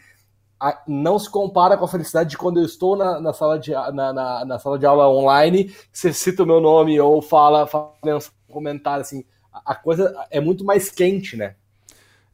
a, 0.60 0.82
não 0.86 1.18
se 1.18 1.30
compara 1.30 1.76
com 1.76 1.84
a 1.84 1.88
felicidade 1.88 2.30
de 2.30 2.38
quando 2.38 2.58
eu 2.58 2.66
estou 2.66 2.96
na, 2.96 3.20
na 3.20 3.32
sala, 3.32 3.58
de, 3.58 3.72
na, 3.72 4.12
na, 4.12 4.44
na, 4.44 4.58
sala 4.58 4.78
de 4.78 4.84
aula 4.84 5.08
online, 5.08 5.74
você 5.90 6.12
cita 6.12 6.42
o 6.42 6.46
meu 6.46 6.60
nome 6.60 7.00
ou 7.00 7.22
fala, 7.22 7.66
fala 7.66 7.92
comentário, 8.48 9.02
assim, 9.02 9.24
a 9.64 9.74
coisa 9.74 10.14
é 10.30 10.40
muito 10.40 10.64
mais 10.64 10.90
quente, 10.90 11.36
né? 11.36 11.54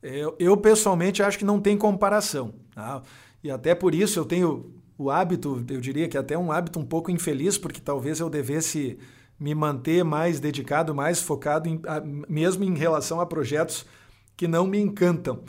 Eu, 0.02 0.34
eu 0.38 0.56
pessoalmente 0.56 1.22
acho 1.22 1.38
que 1.38 1.44
não 1.44 1.60
tem 1.60 1.78
comparação. 1.78 2.52
Tá? 2.74 3.02
E 3.42 3.50
até 3.50 3.74
por 3.74 3.94
isso 3.94 4.18
eu 4.18 4.24
tenho 4.24 4.81
o 5.02 5.10
hábito, 5.10 5.64
eu 5.68 5.80
diria 5.80 6.08
que 6.08 6.16
até 6.16 6.36
um 6.38 6.52
hábito 6.52 6.78
um 6.78 6.84
pouco 6.84 7.10
infeliz, 7.10 7.58
porque 7.58 7.80
talvez 7.80 8.20
eu 8.20 8.30
devesse 8.30 8.98
me 9.38 9.54
manter 9.54 10.04
mais 10.04 10.38
dedicado, 10.38 10.94
mais 10.94 11.20
focado, 11.20 11.68
em, 11.68 11.80
mesmo 12.28 12.62
em 12.62 12.76
relação 12.76 13.20
a 13.20 13.26
projetos 13.26 13.84
que 14.36 14.46
não 14.46 14.66
me 14.66 14.78
encantam. 14.78 15.40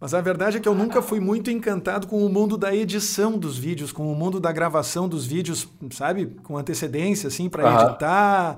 Mas 0.00 0.14
a 0.14 0.20
verdade 0.20 0.56
é 0.56 0.60
que 0.60 0.68
eu 0.68 0.74
nunca 0.74 1.00
fui 1.00 1.20
muito 1.20 1.50
encantado 1.50 2.06
com 2.08 2.26
o 2.26 2.28
mundo 2.28 2.56
da 2.56 2.74
edição 2.74 3.38
dos 3.38 3.56
vídeos, 3.56 3.92
com 3.92 4.10
o 4.10 4.16
mundo 4.16 4.40
da 4.40 4.50
gravação 4.50 5.08
dos 5.08 5.24
vídeos, 5.26 5.68
sabe? 5.92 6.26
Com 6.42 6.58
antecedência, 6.58 7.28
assim, 7.28 7.48
para 7.48 7.70
uhum. 7.70 7.88
editar, 7.88 8.56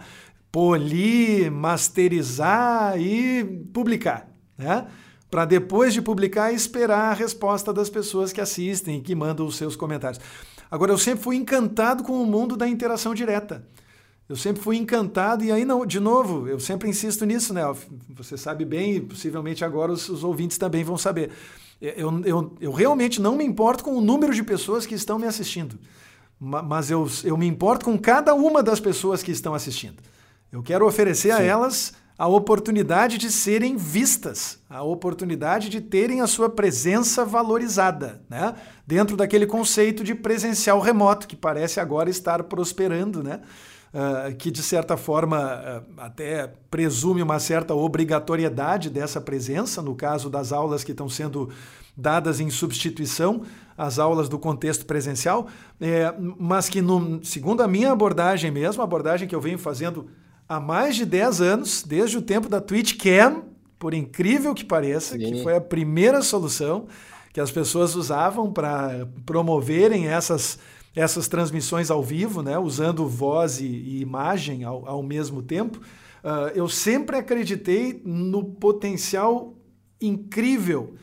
polir, 0.50 1.50
masterizar 1.50 2.98
e 2.98 3.44
publicar, 3.74 4.28
né? 4.56 4.86
Para 5.34 5.46
depois 5.46 5.92
de 5.92 6.00
publicar 6.00 6.52
esperar 6.52 7.10
a 7.10 7.12
resposta 7.12 7.72
das 7.72 7.90
pessoas 7.90 8.32
que 8.32 8.40
assistem 8.40 8.98
e 8.98 9.00
que 9.00 9.16
mandam 9.16 9.44
os 9.44 9.56
seus 9.56 9.74
comentários. 9.74 10.22
Agora 10.70 10.92
eu 10.92 10.96
sempre 10.96 11.24
fui 11.24 11.34
encantado 11.34 12.04
com 12.04 12.22
o 12.22 12.24
mundo 12.24 12.56
da 12.56 12.68
interação 12.68 13.12
direta. 13.12 13.66
Eu 14.28 14.36
sempre 14.36 14.62
fui 14.62 14.76
encantado, 14.76 15.42
e 15.42 15.50
aí, 15.50 15.64
não, 15.64 15.84
de 15.84 15.98
novo, 15.98 16.46
eu 16.46 16.60
sempre 16.60 16.88
insisto 16.88 17.26
nisso, 17.26 17.52
né? 17.52 17.62
Você 18.10 18.38
sabe 18.38 18.64
bem, 18.64 18.94
e 18.94 19.00
possivelmente 19.00 19.64
agora 19.64 19.90
os, 19.90 20.08
os 20.08 20.22
ouvintes 20.22 20.56
também 20.56 20.84
vão 20.84 20.96
saber. 20.96 21.32
Eu, 21.82 22.22
eu, 22.24 22.56
eu 22.60 22.70
realmente 22.70 23.20
não 23.20 23.34
me 23.34 23.42
importo 23.42 23.82
com 23.82 23.96
o 23.96 24.00
número 24.00 24.32
de 24.32 24.44
pessoas 24.44 24.86
que 24.86 24.94
estão 24.94 25.18
me 25.18 25.26
assistindo, 25.26 25.76
mas 26.38 26.92
eu, 26.92 27.10
eu 27.24 27.36
me 27.36 27.48
importo 27.48 27.86
com 27.86 27.98
cada 27.98 28.36
uma 28.36 28.62
das 28.62 28.78
pessoas 28.78 29.20
que 29.20 29.32
estão 29.32 29.52
assistindo. 29.52 29.96
Eu 30.52 30.62
quero 30.62 30.86
oferecer 30.86 31.34
Sim. 31.34 31.40
a 31.40 31.42
elas 31.42 31.92
a 32.16 32.28
oportunidade 32.28 33.18
de 33.18 33.30
serem 33.30 33.76
vistas, 33.76 34.60
a 34.70 34.82
oportunidade 34.82 35.68
de 35.68 35.80
terem 35.80 36.20
a 36.20 36.26
sua 36.26 36.48
presença 36.48 37.24
valorizada, 37.24 38.22
né? 38.30 38.54
Dentro 38.86 39.16
daquele 39.16 39.46
conceito 39.46 40.04
de 40.04 40.14
presencial 40.14 40.78
remoto 40.80 41.26
que 41.26 41.34
parece 41.34 41.80
agora 41.80 42.08
estar 42.08 42.44
prosperando, 42.44 43.22
né? 43.22 43.40
Uh, 43.92 44.34
que 44.34 44.50
de 44.50 44.62
certa 44.62 44.96
forma 44.96 45.38
uh, 45.38 46.00
até 46.00 46.52
presume 46.68 47.22
uma 47.22 47.38
certa 47.38 47.74
obrigatoriedade 47.74 48.90
dessa 48.90 49.20
presença, 49.20 49.80
no 49.80 49.94
caso 49.94 50.28
das 50.28 50.52
aulas 50.52 50.82
que 50.82 50.90
estão 50.90 51.08
sendo 51.08 51.48
dadas 51.96 52.40
em 52.40 52.50
substituição 52.50 53.42
às 53.78 53.98
aulas 53.98 54.28
do 54.28 54.38
contexto 54.38 54.84
presencial, 54.84 55.46
é, 55.80 56.12
mas 56.38 56.68
que, 56.68 56.82
no, 56.82 57.24
segundo 57.24 57.62
a 57.62 57.68
minha 57.68 57.92
abordagem 57.92 58.50
mesmo, 58.50 58.82
a 58.82 58.84
abordagem 58.84 59.28
que 59.28 59.34
eu 59.34 59.40
venho 59.40 59.58
fazendo 59.58 60.08
há 60.48 60.60
mais 60.60 60.96
de 60.96 61.04
10 61.04 61.40
anos, 61.40 61.82
desde 61.82 62.18
o 62.18 62.22
tempo 62.22 62.48
da 62.48 62.60
Twitch 62.60 62.96
Cam, 62.96 63.42
por 63.78 63.94
incrível 63.94 64.54
que 64.54 64.64
pareça, 64.64 65.16
Sim. 65.16 65.18
que 65.18 65.42
foi 65.42 65.56
a 65.56 65.60
primeira 65.60 66.22
solução 66.22 66.86
que 67.32 67.40
as 67.40 67.50
pessoas 67.50 67.96
usavam 67.96 68.52
para 68.52 69.08
promoverem 69.26 70.06
essas, 70.06 70.58
essas 70.94 71.26
transmissões 71.26 71.90
ao 71.90 72.02
vivo, 72.02 72.42
né, 72.42 72.56
usando 72.56 73.08
voz 73.08 73.60
e, 73.60 73.66
e 73.66 74.00
imagem 74.00 74.62
ao, 74.62 74.88
ao, 74.88 75.02
mesmo 75.02 75.42
tempo. 75.42 75.78
Uh, 76.22 76.48
eu 76.54 76.68
sempre 76.68 77.16
acreditei 77.16 78.00
no 78.04 78.44
potencial 78.44 79.54
incrível 80.00 80.94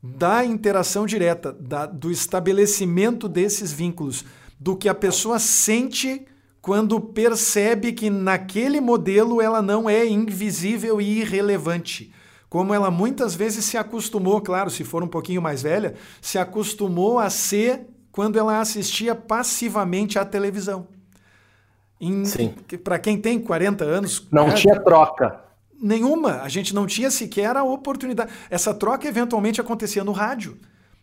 da 0.00 0.44
interação 0.44 1.04
direta, 1.04 1.52
da, 1.52 1.84
do 1.84 2.10
estabelecimento 2.10 3.28
desses 3.28 3.72
vínculos, 3.72 4.24
do 4.58 4.76
que 4.76 4.88
a 4.88 4.94
pessoa 4.94 5.38
sente 5.40 6.24
quando 6.62 7.00
percebe 7.00 7.92
que 7.92 8.08
naquele 8.08 8.80
modelo 8.80 9.42
ela 9.42 9.60
não 9.60 9.90
é 9.90 10.06
invisível 10.06 11.00
e 11.00 11.18
irrelevante. 11.18 12.14
Como 12.48 12.72
ela 12.72 12.88
muitas 12.88 13.34
vezes 13.34 13.64
se 13.64 13.76
acostumou, 13.76 14.40
claro, 14.40 14.70
se 14.70 14.84
for 14.84 15.02
um 15.02 15.08
pouquinho 15.08 15.42
mais 15.42 15.62
velha, 15.62 15.94
se 16.20 16.38
acostumou 16.38 17.18
a 17.18 17.28
ser 17.28 17.88
quando 18.12 18.38
ela 18.38 18.60
assistia 18.60 19.14
passivamente 19.14 20.18
à 20.20 20.24
televisão. 20.24 20.86
Para 22.84 22.98
quem 22.98 23.18
tem 23.18 23.40
40 23.40 23.84
anos. 23.84 24.28
Não 24.30 24.48
né, 24.48 24.54
tinha 24.54 24.78
troca. 24.80 25.40
Nenhuma. 25.80 26.42
A 26.42 26.48
gente 26.48 26.74
não 26.74 26.86
tinha 26.86 27.10
sequer 27.10 27.56
a 27.56 27.64
oportunidade. 27.64 28.30
Essa 28.48 28.72
troca 28.72 29.08
eventualmente 29.08 29.60
acontecia 29.60 30.04
no 30.04 30.12
rádio. 30.12 30.56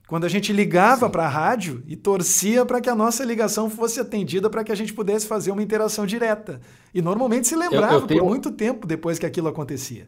Quando 0.09 0.25
a 0.25 0.27
gente 0.27 0.51
ligava 0.51 1.07
para 1.07 1.25
a 1.25 1.29
rádio 1.29 1.83
e 1.85 1.95
torcia 1.95 2.65
para 2.65 2.81
que 2.81 2.89
a 2.89 2.95
nossa 2.95 3.23
ligação 3.23 3.69
fosse 3.69 3.99
atendida 3.99 4.49
para 4.49 4.63
que 4.63 4.71
a 4.71 4.75
gente 4.75 4.91
pudesse 4.91 5.27
fazer 5.27 5.51
uma 5.51 5.61
interação 5.61 6.03
direta. 6.03 6.59
E 6.91 6.99
normalmente 6.99 7.47
se 7.47 7.55
lembrava 7.55 7.93
eu, 7.93 7.99
eu 7.99 8.07
tenho... 8.07 8.19
por 8.21 8.29
muito 8.29 8.51
tempo 8.51 8.87
depois 8.87 9.19
que 9.19 9.25
aquilo 9.27 9.47
acontecia. 9.47 10.07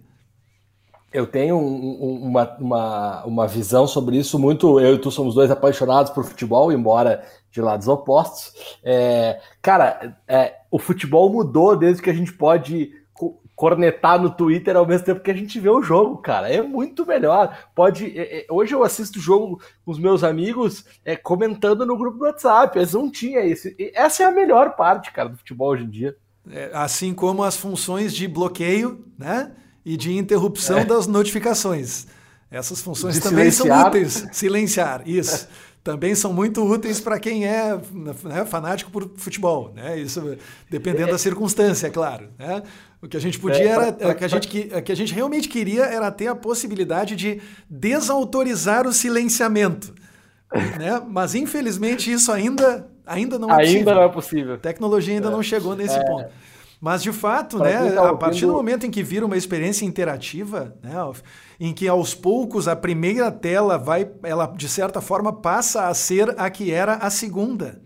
Eu 1.13 1.27
tenho 1.27 1.55
um, 1.55 2.03
um, 2.03 2.23
uma, 2.23 2.57
uma, 2.57 3.25
uma 3.25 3.47
visão 3.47 3.85
sobre 3.85 4.17
isso 4.17 4.39
muito. 4.39 4.79
Eu 4.79 4.95
e 4.95 4.97
tu 4.97 5.11
somos 5.11 5.35
dois 5.35 5.51
apaixonados 5.51 6.11
por 6.11 6.23
futebol, 6.23 6.71
embora 6.71 7.23
de 7.51 7.61
lados 7.61 7.87
opostos. 7.87 8.53
É, 8.83 9.39
cara, 9.61 10.17
é, 10.27 10.55
o 10.71 10.79
futebol 10.79 11.31
mudou 11.31 11.75
desde 11.75 12.01
que 12.01 12.09
a 12.09 12.13
gente 12.13 12.33
pode 12.33 12.91
cornetar 13.61 14.19
no 14.19 14.31
Twitter 14.31 14.75
ao 14.75 14.87
mesmo 14.87 15.05
tempo 15.05 15.21
que 15.21 15.29
a 15.29 15.35
gente 15.35 15.59
vê 15.59 15.69
o 15.69 15.83
jogo, 15.83 16.17
cara. 16.17 16.51
É 16.51 16.63
muito 16.63 17.05
melhor. 17.05 17.55
Pode. 17.75 18.17
É, 18.17 18.39
é, 18.39 18.45
hoje 18.49 18.73
eu 18.73 18.83
assisto 18.83 19.19
o 19.19 19.21
jogo 19.21 19.61
com 19.85 19.91
os 19.91 19.99
meus 19.99 20.23
amigos 20.23 20.83
é, 21.05 21.15
comentando 21.15 21.85
no 21.85 21.95
grupo 21.95 22.17
do 22.17 22.25
WhatsApp. 22.25 22.75
Eles 22.75 22.93
não 22.93 23.07
tinham 23.07 23.43
isso. 23.43 23.69
Essa 23.93 24.23
é 24.23 24.25
a 24.25 24.31
melhor 24.31 24.75
parte, 24.75 25.11
cara, 25.11 25.29
do 25.29 25.37
futebol 25.37 25.69
hoje 25.69 25.83
em 25.83 25.89
dia. 25.91 26.17
É, 26.49 26.71
assim 26.73 27.13
como 27.13 27.43
as 27.43 27.55
funções 27.55 28.15
de 28.15 28.27
bloqueio, 28.27 29.05
né? 29.15 29.51
E 29.85 29.95
de 29.95 30.17
interrupção 30.17 30.79
é. 30.79 30.85
das 30.85 31.05
notificações. 31.05 32.07
Essas 32.49 32.81
funções 32.81 33.13
de 33.13 33.21
também 33.21 33.51
silenciar. 33.51 33.79
são 33.79 33.87
úteis. 33.89 34.27
Silenciar, 34.31 35.03
isso. 35.05 35.47
também 35.83 36.15
são 36.15 36.33
muito 36.33 36.63
úteis 36.63 36.99
para 36.99 37.19
quem 37.19 37.45
é 37.45 37.79
né, 37.91 38.43
fanático 38.45 38.89
por 38.89 39.11
futebol, 39.17 39.71
né? 39.75 39.99
Isso 39.99 40.35
dependendo 40.67 41.09
é. 41.09 41.11
da 41.11 41.17
circunstância, 41.19 41.85
é 41.85 41.89
claro. 41.91 42.29
Né? 42.39 42.63
O 43.01 43.07
que 43.07 43.17
a 43.17 43.19
gente 43.19 43.39
podia 43.39 43.63
é, 43.63 43.67
era. 43.67 43.91
Pra, 43.91 44.07
pra, 44.07 44.15
que, 44.15 44.25
a 44.25 44.27
gente, 44.27 44.47
que, 44.47 44.81
que 44.81 44.91
a 44.91 44.95
gente 44.95 45.13
realmente 45.13 45.49
queria 45.49 45.85
era 45.85 46.11
ter 46.11 46.27
a 46.27 46.35
possibilidade 46.35 47.15
de 47.15 47.41
desautorizar 47.69 48.85
o 48.85 48.93
silenciamento. 48.93 49.93
né? 50.77 51.01
Mas 51.09 51.33
infelizmente 51.33 52.11
isso 52.11 52.31
ainda, 52.31 52.87
ainda 53.05 53.39
não 53.39 53.49
é 53.49 53.53
ainda 53.53 53.65
possível. 53.65 53.95
não 53.95 54.03
é 54.03 54.09
possível. 54.09 54.53
A 54.53 54.57
tecnologia 54.57 55.15
ainda 55.15 55.29
é. 55.29 55.31
não 55.31 55.41
chegou 55.41 55.75
nesse 55.75 55.97
é. 55.97 56.05
ponto. 56.05 56.29
Mas 56.79 57.03
de 57.03 57.11
fato, 57.11 57.59
né, 57.59 57.91
tá 57.91 58.09
a 58.09 58.15
partir 58.15 58.47
do 58.47 58.53
momento 58.53 58.87
em 58.87 58.89
que 58.89 59.03
vira 59.03 59.23
uma 59.23 59.37
experiência 59.37 59.85
interativa, 59.85 60.75
né, 60.81 60.95
em 61.59 61.71
que 61.73 61.87
aos 61.87 62.15
poucos 62.15 62.67
a 62.67 62.75
primeira 62.75 63.31
tela 63.31 63.77
vai, 63.77 64.09
ela 64.23 64.47
de 64.47 64.67
certa 64.67 64.99
forma 64.99 65.31
passa 65.31 65.87
a 65.87 65.93
ser 65.93 66.33
a 66.39 66.49
que 66.49 66.71
era 66.71 66.95
a 66.95 67.11
segunda, 67.11 67.79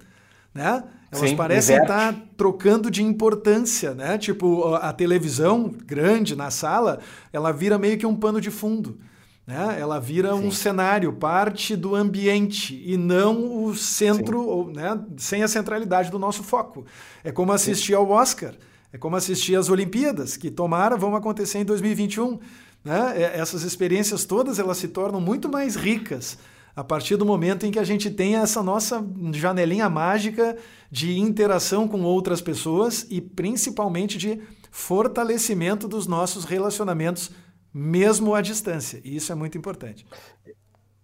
né? 0.54 0.82
Elas 1.12 1.30
Sim, 1.30 1.36
parecem 1.36 1.78
estar 1.78 2.14
tá 2.14 2.22
trocando 2.36 2.90
de 2.92 3.04
importância, 3.04 3.94
né? 3.94 4.18
Tipo, 4.18 4.74
a 4.76 4.92
televisão 4.92 5.74
grande 5.86 6.36
na 6.36 6.50
sala, 6.50 7.00
ela 7.32 7.52
vira 7.52 7.78
meio 7.78 7.98
que 7.98 8.06
um 8.06 8.16
pano 8.16 8.42
de 8.42 8.52
fundo. 8.52 8.98
Né? 9.46 9.78
Ela 9.80 10.00
vira 10.00 10.34
Sim. 10.34 10.48
um 10.48 10.52
cenário, 10.52 11.14
parte 11.14 11.76
do 11.76 11.96
ambiente 11.96 12.82
e 12.84 12.98
não 12.98 13.64
o 13.64 13.76
centro, 13.76 14.42
ou, 14.42 14.72
né? 14.72 15.00
sem 15.18 15.44
a 15.44 15.48
centralidade 15.48 16.10
do 16.10 16.18
nosso 16.18 16.44
foco. 16.44 16.86
É 17.24 17.32
como 17.32 17.52
assistir 17.52 17.94
Sim. 17.94 17.96
ao 17.96 18.10
Oscar, 18.10 18.56
é 18.92 18.98
como 18.98 19.16
assistir 19.16 19.56
às 19.56 19.70
Olimpíadas, 19.70 20.36
que 20.36 20.50
tomara 20.50 20.98
vão 20.98 21.16
acontecer 21.16 21.60
em 21.60 21.66
2021. 21.66 22.40
Né? 22.84 23.22
Essas 23.36 23.64
experiências 23.64 24.26
todas 24.26 24.58
elas 24.58 24.78
se 24.78 24.88
tornam 24.88 25.22
muito 25.22 25.48
mais 25.48 25.76
ricas 25.76 26.38
a 26.76 26.84
partir 26.84 27.16
do 27.16 27.26
momento 27.26 27.66
em 27.66 27.72
que 27.72 27.80
a 27.80 27.84
gente 27.84 28.12
tem 28.12 28.36
essa 28.36 28.62
nossa 28.62 29.04
janelinha 29.32 29.90
mágica 29.90 30.58
de 30.92 31.18
interação 31.18 31.88
com 31.88 32.02
outras 32.04 32.42
pessoas 32.42 33.08
e 33.10 33.22
principalmente 33.22 34.18
de 34.18 34.42
fortalecimento 34.72 35.88
dos 35.88 36.06
nossos 36.06 36.44
relacionamentos, 36.44 37.32
mesmo 37.74 38.36
à 38.36 38.42
distância. 38.42 39.00
E 39.06 39.16
isso 39.16 39.32
é 39.32 39.36
muito 39.36 39.58
importante. 39.58 40.06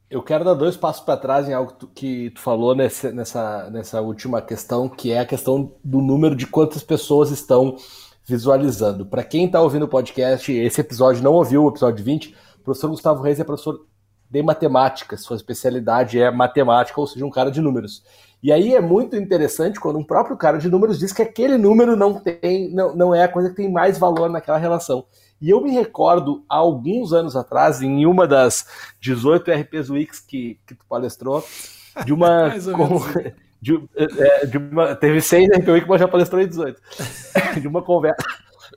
Eu 0.09 0.21
quero 0.21 0.43
dar 0.43 0.55
dois 0.55 0.75
passos 0.75 1.05
para 1.05 1.15
trás 1.15 1.47
em 1.47 1.53
algo 1.53 1.73
que 1.95 2.31
tu 2.31 2.41
falou 2.41 2.75
nessa, 2.75 3.69
nessa 3.69 4.01
última 4.01 4.41
questão, 4.41 4.89
que 4.89 5.09
é 5.09 5.19
a 5.19 5.25
questão 5.25 5.73
do 5.81 6.01
número 6.01 6.35
de 6.35 6.45
quantas 6.45 6.83
pessoas 6.83 7.31
estão 7.31 7.77
visualizando. 8.25 9.05
Para 9.05 9.23
quem 9.23 9.45
está 9.45 9.61
ouvindo 9.61 9.85
o 9.85 9.87
podcast, 9.87 10.51
esse 10.51 10.81
episódio 10.81 11.23
não 11.23 11.31
ouviu, 11.31 11.63
o 11.63 11.69
episódio 11.69 12.03
20, 12.03 12.35
o 12.59 12.63
professor 12.63 12.89
Gustavo 12.89 13.23
Reis 13.23 13.39
é 13.39 13.45
professor 13.45 13.85
de 14.31 14.41
matemática, 14.41 15.17
sua 15.17 15.35
especialidade 15.35 16.17
é 16.17 16.31
matemática, 16.31 16.99
ou 17.01 17.05
seja, 17.05 17.25
um 17.25 17.29
cara 17.29 17.51
de 17.51 17.59
números. 17.59 18.01
E 18.41 18.49
aí 18.49 18.73
é 18.73 18.79
muito 18.79 19.17
interessante 19.17 19.77
quando 19.77 19.99
um 19.99 20.03
próprio 20.03 20.37
cara 20.37 20.57
de 20.57 20.69
números 20.69 20.97
diz 20.97 21.11
que 21.11 21.21
aquele 21.21 21.57
número 21.57 21.97
não 21.97 22.13
tem, 22.13 22.73
não, 22.73 22.95
não 22.95 23.13
é 23.13 23.23
a 23.23 23.27
coisa 23.27 23.49
que 23.49 23.57
tem 23.57 23.69
mais 23.69 23.99
valor 23.99 24.29
naquela 24.29 24.57
relação. 24.57 25.05
E 25.41 25.49
eu 25.49 25.59
me 25.59 25.71
recordo, 25.71 26.45
há 26.47 26.55
alguns 26.55 27.11
anos 27.11 27.35
atrás, 27.35 27.81
em 27.81 28.05
uma 28.05 28.25
das 28.25 28.65
18 29.01 29.51
RPs 29.51 29.89
Wix 29.89 30.19
que, 30.21 30.57
que 30.65 30.75
tu 30.75 30.85
palestrou, 30.87 31.43
de 32.05 32.13
uma. 32.13 32.53
de, 33.61 33.83
é, 33.95 34.45
de, 34.45 34.57
uma 34.57 34.95
teve 34.95 35.21
seis 35.21 35.49
RP 35.49 35.67
Wix, 35.67 35.87
mas 35.87 35.99
já 35.99 36.07
palestrou 36.07 36.41
em 36.41 36.47
18. 36.47 36.81
de 37.59 37.67
uma 37.67 37.81
conversa. 37.81 38.23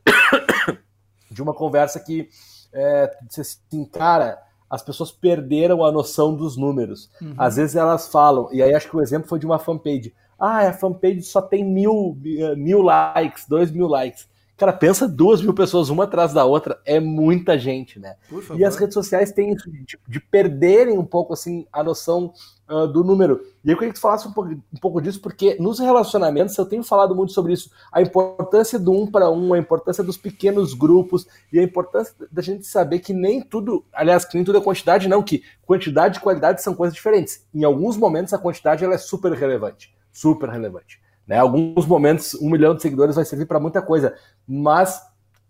de 1.30 1.40
uma 1.40 1.54
conversa 1.54 2.00
que 2.00 2.28
é, 2.72 3.10
disse 3.22 3.40
assim, 3.40 3.84
cara, 3.84 4.38
as 4.74 4.82
pessoas 4.82 5.12
perderam 5.12 5.84
a 5.84 5.92
noção 5.92 6.34
dos 6.34 6.56
números. 6.56 7.08
Uhum. 7.22 7.34
Às 7.38 7.56
vezes 7.56 7.76
elas 7.76 8.08
falam, 8.08 8.48
e 8.52 8.60
aí 8.60 8.74
acho 8.74 8.90
que 8.90 8.96
o 8.96 9.00
exemplo 9.00 9.28
foi 9.28 9.38
de 9.38 9.46
uma 9.46 9.58
fanpage. 9.58 10.12
Ah, 10.38 10.68
a 10.68 10.72
fanpage 10.72 11.22
só 11.22 11.40
tem 11.40 11.64
mil, 11.64 12.18
mil 12.56 12.82
likes, 12.82 13.46
dois 13.48 13.70
mil 13.70 13.86
likes. 13.86 14.28
Cara, 14.56 14.72
pensa 14.72 15.08
duas 15.08 15.42
mil 15.42 15.52
pessoas 15.52 15.88
uma 15.88 16.04
atrás 16.04 16.32
da 16.32 16.44
outra, 16.44 16.80
é 16.86 17.00
muita 17.00 17.58
gente, 17.58 17.98
né? 17.98 18.14
E 18.56 18.64
as 18.64 18.76
redes 18.76 18.94
sociais 18.94 19.32
têm 19.32 19.52
isso 19.52 19.68
de, 19.68 19.98
de 20.06 20.20
perderem 20.20 20.96
um 20.96 21.04
pouco 21.04 21.32
assim 21.32 21.66
a 21.72 21.82
noção 21.82 22.32
uh, 22.68 22.86
do 22.86 23.02
número. 23.02 23.40
E 23.64 23.70
eu 23.70 23.76
queria 23.76 23.92
que 23.92 23.98
tu 23.98 24.02
falasse 24.02 24.28
um 24.28 24.32
pouco, 24.32 24.52
um 24.52 24.80
pouco 24.80 25.00
disso, 25.00 25.20
porque 25.20 25.56
nos 25.58 25.80
relacionamentos 25.80 26.56
eu 26.56 26.66
tenho 26.66 26.84
falado 26.84 27.16
muito 27.16 27.32
sobre 27.32 27.52
isso, 27.52 27.68
a 27.90 28.00
importância 28.00 28.78
do 28.78 28.92
um 28.92 29.10
para 29.10 29.28
um, 29.28 29.54
a 29.54 29.58
importância 29.58 30.04
dos 30.04 30.16
pequenos 30.16 30.72
grupos 30.72 31.26
e 31.52 31.58
a 31.58 31.62
importância 31.62 32.14
da 32.30 32.40
gente 32.40 32.64
saber 32.64 33.00
que 33.00 33.12
nem 33.12 33.42
tudo, 33.42 33.84
aliás, 33.92 34.24
que 34.24 34.36
nem 34.36 34.44
tudo 34.44 34.58
é 34.58 34.60
quantidade, 34.60 35.08
não, 35.08 35.20
que 35.20 35.42
quantidade 35.66 36.18
e 36.18 36.20
qualidade 36.20 36.62
são 36.62 36.74
coisas 36.74 36.94
diferentes. 36.94 37.44
Em 37.52 37.64
alguns 37.64 37.96
momentos 37.96 38.32
a 38.32 38.38
quantidade 38.38 38.84
ela 38.84 38.94
é 38.94 38.98
super 38.98 39.32
relevante, 39.32 39.92
super 40.12 40.48
relevante. 40.48 41.02
Né? 41.26 41.38
Alguns 41.38 41.86
momentos, 41.86 42.34
um 42.34 42.50
milhão 42.50 42.74
de 42.74 42.82
seguidores 42.82 43.16
vai 43.16 43.24
servir 43.24 43.46
para 43.46 43.60
muita 43.60 43.80
coisa, 43.80 44.14
mas 44.46 45.00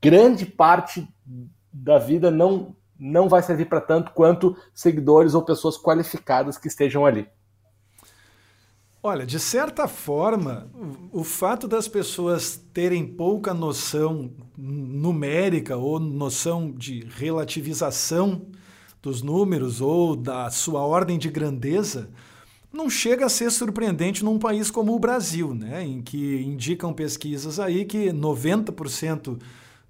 grande 0.01 0.47
parte 0.47 1.09
da 1.73 1.99
vida 1.99 2.31
não, 2.31 2.75
não 2.99 3.29
vai 3.29 3.43
servir 3.43 3.67
para 3.67 3.81
tanto 3.81 4.13
quanto 4.13 4.57
seguidores 4.73 5.35
ou 5.35 5.43
pessoas 5.43 5.77
qualificadas 5.77 6.57
que 6.57 6.69
estejam 6.69 7.05
ali. 7.05 7.29
Olha, 9.03 9.27
de 9.27 9.39
certa 9.39 9.87
forma, 9.87 10.67
o 11.13 11.23
fato 11.23 11.69
das 11.69 11.87
pessoas 11.87 12.57
terem 12.73 13.07
pouca 13.07 13.53
noção 13.53 14.31
numérica 14.57 15.77
ou 15.77 16.01
noção 16.01 16.71
de 16.71 17.05
relativização 17.11 18.47
dos 19.03 19.21
números 19.21 19.83
ou 19.83 20.17
da 20.17 20.49
sua 20.49 20.81
ordem 20.87 21.19
de 21.19 21.29
grandeza 21.29 22.09
não 22.75 22.91
chega 22.91 23.27
a 23.27 23.29
ser 23.29 23.51
surpreendente 23.51 24.25
num 24.25 24.39
país 24.39 24.71
como 24.71 24.95
o 24.95 24.99
Brasil, 24.99 25.55
né, 25.55 25.85
em 25.85 26.03
que 26.03 26.43
indicam 26.43 26.93
pesquisas 26.93 27.61
aí 27.61 27.85
que 27.85 28.09
90% 28.09 29.41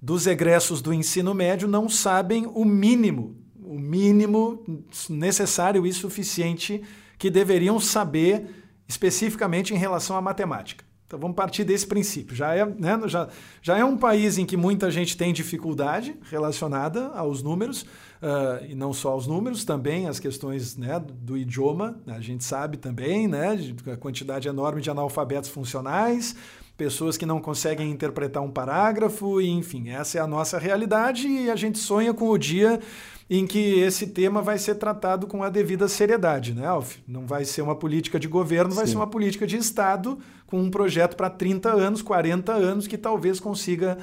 dos 0.00 0.26
egressos 0.26 0.82
do 0.82 0.92
ensino 0.92 1.32
médio 1.32 1.66
não 1.66 1.88
sabem 1.88 2.46
o 2.46 2.64
mínimo, 2.64 3.36
o 3.58 3.78
mínimo 3.78 4.62
necessário 5.08 5.86
e 5.86 5.92
suficiente 5.94 6.82
que 7.18 7.30
deveriam 7.30 7.80
saber 7.80 8.46
especificamente 8.86 9.72
em 9.72 9.78
relação 9.78 10.14
à 10.14 10.20
matemática. 10.20 10.84
Então 11.06 11.18
vamos 11.18 11.36
partir 11.36 11.64
desse 11.64 11.86
princípio. 11.86 12.36
Já 12.36 12.54
é, 12.54 12.66
né, 12.66 13.00
já, 13.06 13.28
já 13.62 13.78
é 13.78 13.84
um 13.84 13.96
país 13.96 14.36
em 14.36 14.44
que 14.44 14.56
muita 14.56 14.90
gente 14.90 15.16
tem 15.16 15.32
dificuldade 15.32 16.14
relacionada 16.30 17.08
aos 17.14 17.42
números, 17.42 17.86
uh, 18.24 18.64
e 18.66 18.74
não 18.74 18.92
só 18.92 19.10
aos 19.10 19.26
números, 19.26 19.64
também 19.64 20.08
as 20.08 20.18
questões 20.18 20.76
né, 20.76 20.98
do 20.98 21.36
idioma. 21.36 22.00
A 22.06 22.20
gente 22.20 22.42
sabe 22.42 22.78
também 22.78 23.28
né, 23.28 23.58
a 23.92 23.96
quantidade 23.96 24.48
enorme 24.48 24.80
de 24.80 24.90
analfabetos 24.90 25.50
funcionais, 25.50 26.34
pessoas 26.76 27.16
que 27.16 27.26
não 27.26 27.40
conseguem 27.40 27.90
interpretar 27.90 28.42
um 28.42 28.50
parágrafo, 28.50 29.40
e, 29.40 29.48
enfim, 29.48 29.90
essa 29.90 30.18
é 30.18 30.20
a 30.20 30.26
nossa 30.26 30.58
realidade 30.58 31.28
e 31.28 31.50
a 31.50 31.56
gente 31.56 31.78
sonha 31.78 32.14
com 32.14 32.30
o 32.30 32.38
dia 32.38 32.80
em 33.28 33.46
que 33.46 33.80
esse 33.80 34.08
tema 34.08 34.42
vai 34.42 34.58
ser 34.58 34.74
tratado 34.74 35.26
com 35.26 35.42
a 35.42 35.48
devida 35.48 35.88
seriedade, 35.88 36.52
né, 36.52 36.66
Alf? 36.66 36.96
Não 37.06 37.26
vai 37.26 37.44
ser 37.44 37.62
uma 37.62 37.74
política 37.74 38.18
de 38.18 38.28
governo, 38.28 38.70
Sim. 38.70 38.76
vai 38.76 38.86
ser 38.86 38.96
uma 38.96 39.06
política 39.06 39.46
de 39.46 39.56
Estado 39.56 40.18
com 40.46 40.60
um 40.60 40.70
projeto 40.70 41.16
para 41.16 41.30
30 41.30 41.70
anos, 41.70 42.02
40 42.02 42.52
anos, 42.52 42.86
que 42.86 42.98
talvez 42.98 43.40
consiga 43.40 43.96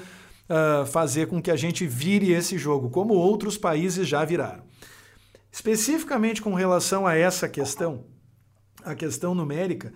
uh, 0.52 0.86
fazer 0.86 1.28
com 1.28 1.42
que 1.42 1.50
a 1.50 1.56
gente 1.56 1.88
vire 1.88 2.32
esse 2.32 2.58
jogo, 2.58 2.90
como 2.90 3.14
outros 3.14 3.58
países 3.58 4.08
já 4.08 4.26
viraram. 4.26 4.64
Especificamente 5.52 6.42
com 6.42 6.54
relação 6.54 7.08
a 7.08 7.16
essa 7.16 7.48
questão, 7.48 8.06
a 8.84 8.94
questão 8.94 9.34
numérica, 9.34 9.94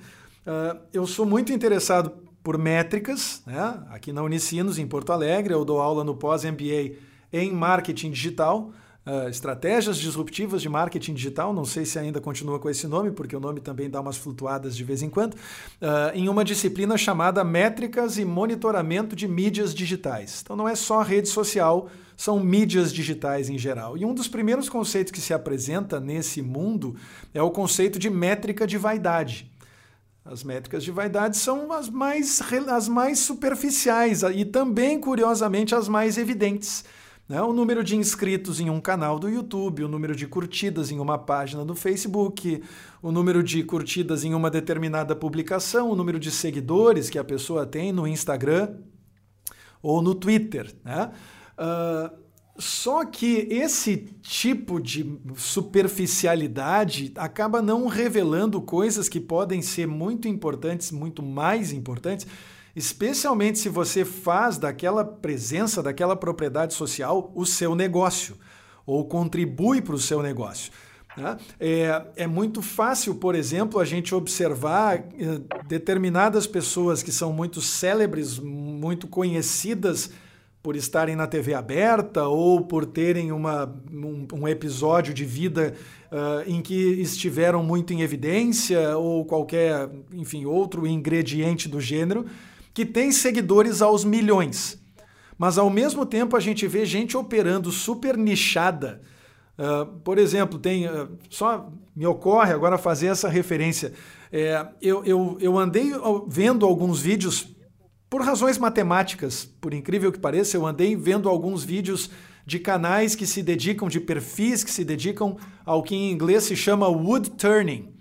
uh, 0.47 0.79
eu 0.93 1.05
sou 1.05 1.25
muito 1.25 1.51
interessado 1.51 2.11
por 2.41 2.57
métricas, 2.57 3.41
né? 3.45 3.83
aqui 3.89 4.13
na 4.13 4.21
Unicinos, 4.21 4.77
em 4.77 4.87
Porto 4.87 5.11
Alegre, 5.11 5.53
eu 5.53 5.65
dou 5.65 5.81
aula 5.81 6.03
no 6.03 6.15
pós-MBA 6.15 6.95
em 7.33 7.51
marketing 7.51 8.11
digital, 8.11 8.71
Uh, 9.05 9.29
estratégias 9.29 9.97
disruptivas 9.97 10.63
de 10.63 10.67
marketing 10.67 11.13
digital, 11.13 11.53
não 11.53 11.63
sei 11.63 11.85
se 11.85 11.99
ainda 11.99 12.19
continua 12.19 12.57
com 12.57 12.67
esse 12.67 12.87
nome, 12.87 13.11
porque 13.11 13.35
o 13.35 13.39
nome 13.39 13.59
também 13.59 13.87
dá 13.87 14.01
umas 14.01 14.17
flutuadas 14.17 14.75
de 14.75 14.83
vez 14.83 15.03
em 15.03 15.11
quando, 15.11 15.35
uh, 15.35 16.09
em 16.15 16.27
uma 16.27 16.43
disciplina 16.43 16.97
chamada 16.97 17.43
Métricas 17.43 18.17
e 18.17 18.25
Monitoramento 18.25 19.15
de 19.15 19.27
Mídias 19.27 19.75
Digitais. 19.75 20.41
Então 20.41 20.55
não 20.55 20.67
é 20.67 20.75
só 20.75 21.03
rede 21.03 21.29
social, 21.29 21.87
são 22.17 22.39
mídias 22.39 22.91
digitais 22.91 23.47
em 23.47 23.59
geral. 23.59 23.95
E 23.95 24.03
um 24.03 24.13
dos 24.13 24.27
primeiros 24.27 24.69
conceitos 24.69 25.11
que 25.11 25.21
se 25.21 25.35
apresenta 25.35 25.99
nesse 25.99 26.41
mundo 26.41 26.95
é 27.31 27.43
o 27.43 27.51
conceito 27.51 27.99
de 27.99 28.09
métrica 28.09 28.65
de 28.65 28.77
vaidade. 28.77 29.51
As 30.23 30.43
métricas 30.43 30.83
de 30.83 30.89
vaidade 30.89 31.37
são 31.37 31.71
as 31.71 31.87
mais, 31.87 32.41
as 32.67 32.89
mais 32.89 33.19
superficiais 33.19 34.23
e 34.23 34.43
também, 34.43 34.99
curiosamente, 34.99 35.75
as 35.75 35.87
mais 35.87 36.17
evidentes. 36.17 36.83
Né? 37.27 37.41
O 37.41 37.51
número 37.51 37.83
de 37.83 37.95
inscritos 37.95 38.59
em 38.59 38.69
um 38.69 38.79
canal 38.79 39.17
do 39.17 39.27
YouTube, 39.27 39.83
o 39.83 39.87
número 39.87 40.15
de 40.15 40.27
curtidas 40.27 40.91
em 40.91 40.99
uma 40.99 41.17
página 41.17 41.65
do 41.65 41.75
Facebook, 41.75 42.61
o 43.01 43.11
número 43.11 43.41
de 43.41 43.63
curtidas 43.63 44.23
em 44.23 44.33
uma 44.33 44.49
determinada 44.51 45.15
publicação, 45.15 45.89
o 45.89 45.95
número 45.95 46.19
de 46.19 46.29
seguidores 46.29 47.09
que 47.09 47.17
a 47.17 47.23
pessoa 47.23 47.65
tem 47.65 47.91
no 47.91 48.07
Instagram 48.07 48.75
ou 49.81 50.01
no 50.01 50.13
Twitter. 50.13 50.73
Né? 50.83 51.11
Uh, 51.57 52.25
só 52.57 53.03
que 53.03 53.47
esse 53.49 53.97
tipo 54.21 54.79
de 54.79 55.19
superficialidade 55.35 57.11
acaba 57.17 57.61
não 57.61 57.87
revelando 57.87 58.61
coisas 58.61 59.09
que 59.09 59.19
podem 59.19 59.61
ser 59.61 59.87
muito 59.87 60.27
importantes, 60.27 60.91
muito 60.91 61.21
mais 61.21 61.73
importantes 61.73 62.25
especialmente 62.75 63.59
se 63.59 63.69
você 63.69 64.03
faz 64.03 64.57
daquela 64.57 65.05
presença, 65.05 65.81
daquela 65.81 66.15
propriedade 66.15 66.73
social 66.73 67.31
o 67.33 67.45
seu 67.45 67.73
negócio 67.73 68.35
ou 68.85 69.05
contribui 69.05 69.81
para 69.81 69.95
o 69.95 69.99
seu 69.99 70.21
negócio. 70.21 70.71
Né? 71.17 71.37
É, 71.59 72.05
é 72.17 72.27
muito 72.27 72.61
fácil, 72.61 73.15
por 73.15 73.35
exemplo, 73.35 73.79
a 73.79 73.85
gente 73.85 74.13
observar 74.13 74.97
eh, 74.97 75.41
determinadas 75.65 76.45
pessoas 76.45 77.01
que 77.01 77.11
são 77.11 77.31
muito 77.31 77.61
célebres, 77.61 78.37
muito 78.37 79.07
conhecidas 79.07 80.11
por 80.61 80.75
estarem 80.75 81.15
na 81.15 81.27
TV 81.27 81.53
aberta 81.53 82.27
ou 82.27 82.61
por 82.61 82.85
terem 82.85 83.31
uma, 83.31 83.71
um, 83.91 84.27
um 84.33 84.47
episódio 84.47 85.13
de 85.13 85.23
vida 85.23 85.75
uh, 86.11 86.49
em 86.49 86.59
que 86.59 86.73
estiveram 86.73 87.63
muito 87.63 87.93
em 87.93 88.01
evidência 88.01 88.97
ou 88.97 89.25
qualquer, 89.25 89.87
enfim, 90.11 90.45
outro 90.45 90.87
ingrediente 90.87 91.69
do 91.69 91.79
gênero 91.79 92.25
que 92.75 92.85
tem 92.85 93.09
seguidores 93.09 93.81
aos 93.81 94.03
milhões. 94.03 94.77
Mas 95.37 95.57
ao 95.57 95.69
mesmo 95.69 96.05
tempo 96.05 96.35
a 96.35 96.41
gente 96.41 96.67
vê 96.67 96.85
gente 96.85 97.15
operando 97.15 97.71
super 97.71 98.17
nichada. 98.17 99.01
Uh, 99.57 99.85
por 100.01 100.17
exemplo, 100.17 100.59
tem. 100.59 100.87
Uh, 100.87 101.17
só 101.29 101.71
me 101.95 102.05
ocorre 102.05 102.51
agora 102.51 102.77
fazer 102.77 103.07
essa 103.07 103.29
referência. 103.29 103.93
É, 104.29 104.67
eu, 104.81 105.05
eu, 105.05 105.37
eu 105.39 105.57
andei 105.57 105.91
vendo 106.27 106.65
alguns 106.65 107.01
vídeos, 107.01 107.55
por 108.09 108.21
razões 108.21 108.57
matemáticas, 108.57 109.45
por 109.45 109.73
incrível 109.73 110.11
que 110.11 110.19
pareça, 110.19 110.57
eu 110.57 110.65
andei 110.65 110.93
vendo 110.97 111.29
alguns 111.29 111.63
vídeos 111.63 112.09
de 112.45 112.59
canais 112.59 113.15
que 113.15 113.25
se 113.25 113.41
dedicam, 113.41 113.87
de 113.87 114.01
perfis 114.01 114.61
que 114.61 114.71
se 114.71 114.83
dedicam 114.83 115.37
ao 115.65 115.81
que 115.81 115.95
em 115.95 116.11
inglês 116.11 116.43
se 116.43 116.55
chama 116.57 116.89
wood 116.89 117.31
turning. 117.31 117.94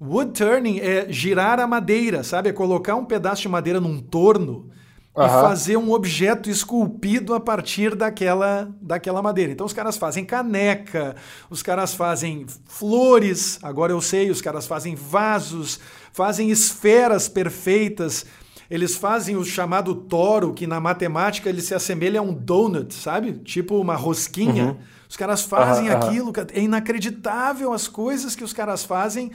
Wood 0.00 0.32
turning 0.32 0.78
é 0.80 1.10
girar 1.10 1.58
a 1.58 1.66
madeira, 1.66 2.22
sabe? 2.22 2.50
É 2.50 2.52
colocar 2.52 2.94
um 2.96 3.04
pedaço 3.04 3.42
de 3.42 3.48
madeira 3.48 3.80
num 3.80 3.98
torno 3.98 4.70
uhum. 5.14 5.24
e 5.24 5.28
fazer 5.28 5.76
um 5.78 5.90
objeto 5.90 6.50
esculpido 6.50 7.34
a 7.34 7.40
partir 7.40 7.94
daquela, 7.94 8.68
daquela 8.80 9.22
madeira. 9.22 9.52
Então 9.52 9.64
os 9.64 9.72
caras 9.72 9.96
fazem 9.96 10.24
caneca, 10.24 11.16
os 11.48 11.62
caras 11.62 11.94
fazem 11.94 12.44
flores, 12.66 13.58
agora 13.62 13.92
eu 13.92 14.00
sei, 14.02 14.30
os 14.30 14.42
caras 14.42 14.66
fazem 14.66 14.94
vasos, 14.94 15.80
fazem 16.12 16.50
esferas 16.50 17.26
perfeitas. 17.26 18.26
Eles 18.68 18.96
fazem 18.96 19.36
o 19.36 19.44
chamado 19.44 19.94
toro, 19.94 20.52
que 20.52 20.66
na 20.66 20.80
matemática 20.80 21.48
ele 21.48 21.62
se 21.62 21.72
assemelha 21.72 22.18
a 22.18 22.22
um 22.22 22.34
donut, 22.34 22.92
sabe? 22.92 23.34
Tipo 23.44 23.80
uma 23.80 23.94
rosquinha. 23.94 24.64
Uhum. 24.64 24.76
Os 25.08 25.16
caras 25.16 25.42
fazem 25.42 25.88
uhum, 25.88 25.96
aquilo, 25.96 26.32
é 26.52 26.60
inacreditável 26.60 27.72
as 27.72 27.86
coisas 27.86 28.34
que 28.34 28.42
os 28.42 28.52
caras 28.52 28.84
fazem 28.84 29.30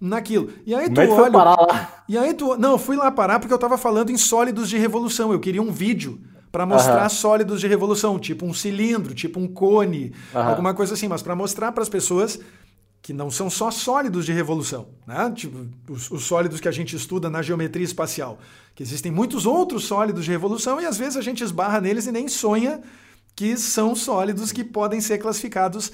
naquilo. 0.00 0.50
E 0.64 0.74
aí 0.74 0.90
tu 0.90 1.00
olha. 1.00 1.30
Parar 1.30 1.60
lá. 1.60 1.92
E 2.08 2.16
aí 2.16 2.34
tu. 2.34 2.56
Não, 2.56 2.72
eu 2.72 2.78
fui 2.78 2.96
lá 2.96 3.10
parar 3.10 3.40
porque 3.40 3.52
eu 3.52 3.58
tava 3.58 3.76
falando 3.76 4.10
em 4.10 4.16
sólidos 4.16 4.68
de 4.68 4.78
revolução. 4.78 5.32
Eu 5.32 5.40
queria 5.40 5.60
um 5.60 5.72
vídeo 5.72 6.20
para 6.52 6.64
mostrar 6.64 7.02
uhum. 7.02 7.08
sólidos 7.08 7.60
de 7.60 7.66
revolução, 7.66 8.18
tipo 8.18 8.46
um 8.46 8.54
cilindro, 8.54 9.12
tipo 9.12 9.38
um 9.38 9.46
cone, 9.46 10.14
uhum. 10.32 10.40
alguma 10.40 10.72
coisa 10.72 10.94
assim, 10.94 11.08
mas 11.08 11.20
para 11.20 11.34
mostrar 11.34 11.72
para 11.72 11.82
as 11.82 11.88
pessoas 11.88 12.38
que 13.02 13.12
não 13.12 13.30
são 13.30 13.50
só 13.50 13.70
sólidos 13.70 14.24
de 14.24 14.32
revolução, 14.32 14.88
né? 15.06 15.30
Tipo 15.34 15.66
os, 15.88 16.10
os, 16.10 16.24
sólidos 16.24 16.58
que 16.58 16.66
a 16.66 16.72
gente 16.72 16.96
estuda 16.96 17.28
na 17.28 17.42
geometria 17.42 17.84
espacial, 17.84 18.38
que 18.74 18.82
existem 18.82 19.12
muitos 19.12 19.46
outros 19.46 19.84
sólidos 19.84 20.24
de 20.24 20.30
revolução 20.30 20.80
e 20.80 20.86
às 20.86 20.96
vezes 20.96 21.16
a 21.16 21.20
gente 21.20 21.44
esbarra 21.44 21.80
neles 21.80 22.06
e 22.06 22.12
nem 22.12 22.26
sonha 22.26 22.80
que 23.34 23.56
são 23.56 23.94
sólidos 23.94 24.50
que 24.50 24.64
podem 24.64 25.00
ser 25.00 25.18
classificados 25.18 25.92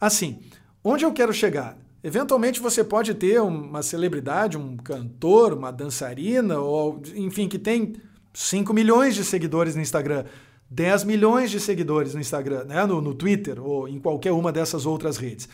assim. 0.00 0.40
Onde 0.84 1.04
eu 1.04 1.12
quero 1.12 1.32
chegar? 1.32 1.76
Eventualmente 2.04 2.60
você 2.60 2.82
pode 2.82 3.14
ter 3.14 3.40
uma 3.40 3.82
celebridade, 3.82 4.58
um 4.58 4.76
cantor, 4.76 5.52
uma 5.52 5.70
dançarina, 5.70 6.58
ou 6.58 7.00
enfim, 7.14 7.48
que 7.48 7.58
tem 7.58 7.94
5 8.34 8.74
milhões 8.74 9.14
de 9.14 9.24
seguidores 9.24 9.76
no 9.76 9.82
Instagram, 9.82 10.24
10 10.68 11.04
milhões 11.04 11.50
de 11.50 11.60
seguidores 11.60 12.14
no 12.14 12.20
Instagram, 12.20 12.64
né? 12.64 12.84
no, 12.86 13.00
no 13.00 13.14
Twitter 13.14 13.62
ou 13.64 13.86
em 13.86 14.00
qualquer 14.00 14.32
uma 14.32 14.50
dessas 14.50 14.84
outras 14.84 15.16
redes. 15.16 15.48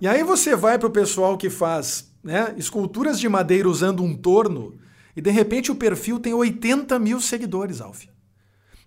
E 0.00 0.06
aí 0.06 0.22
você 0.22 0.54
vai 0.54 0.78
para 0.78 0.88
o 0.88 0.92
pessoal 0.92 1.38
que 1.38 1.48
faz 1.48 2.12
né, 2.22 2.54
esculturas 2.58 3.18
de 3.18 3.28
madeira 3.28 3.68
usando 3.68 4.02
um 4.02 4.14
torno 4.14 4.78
e 5.16 5.20
de 5.20 5.30
repente 5.30 5.72
o 5.72 5.74
perfil 5.74 6.20
tem 6.20 6.34
80 6.34 6.98
mil 6.98 7.20
seguidores, 7.20 7.80
Alf. 7.80 8.04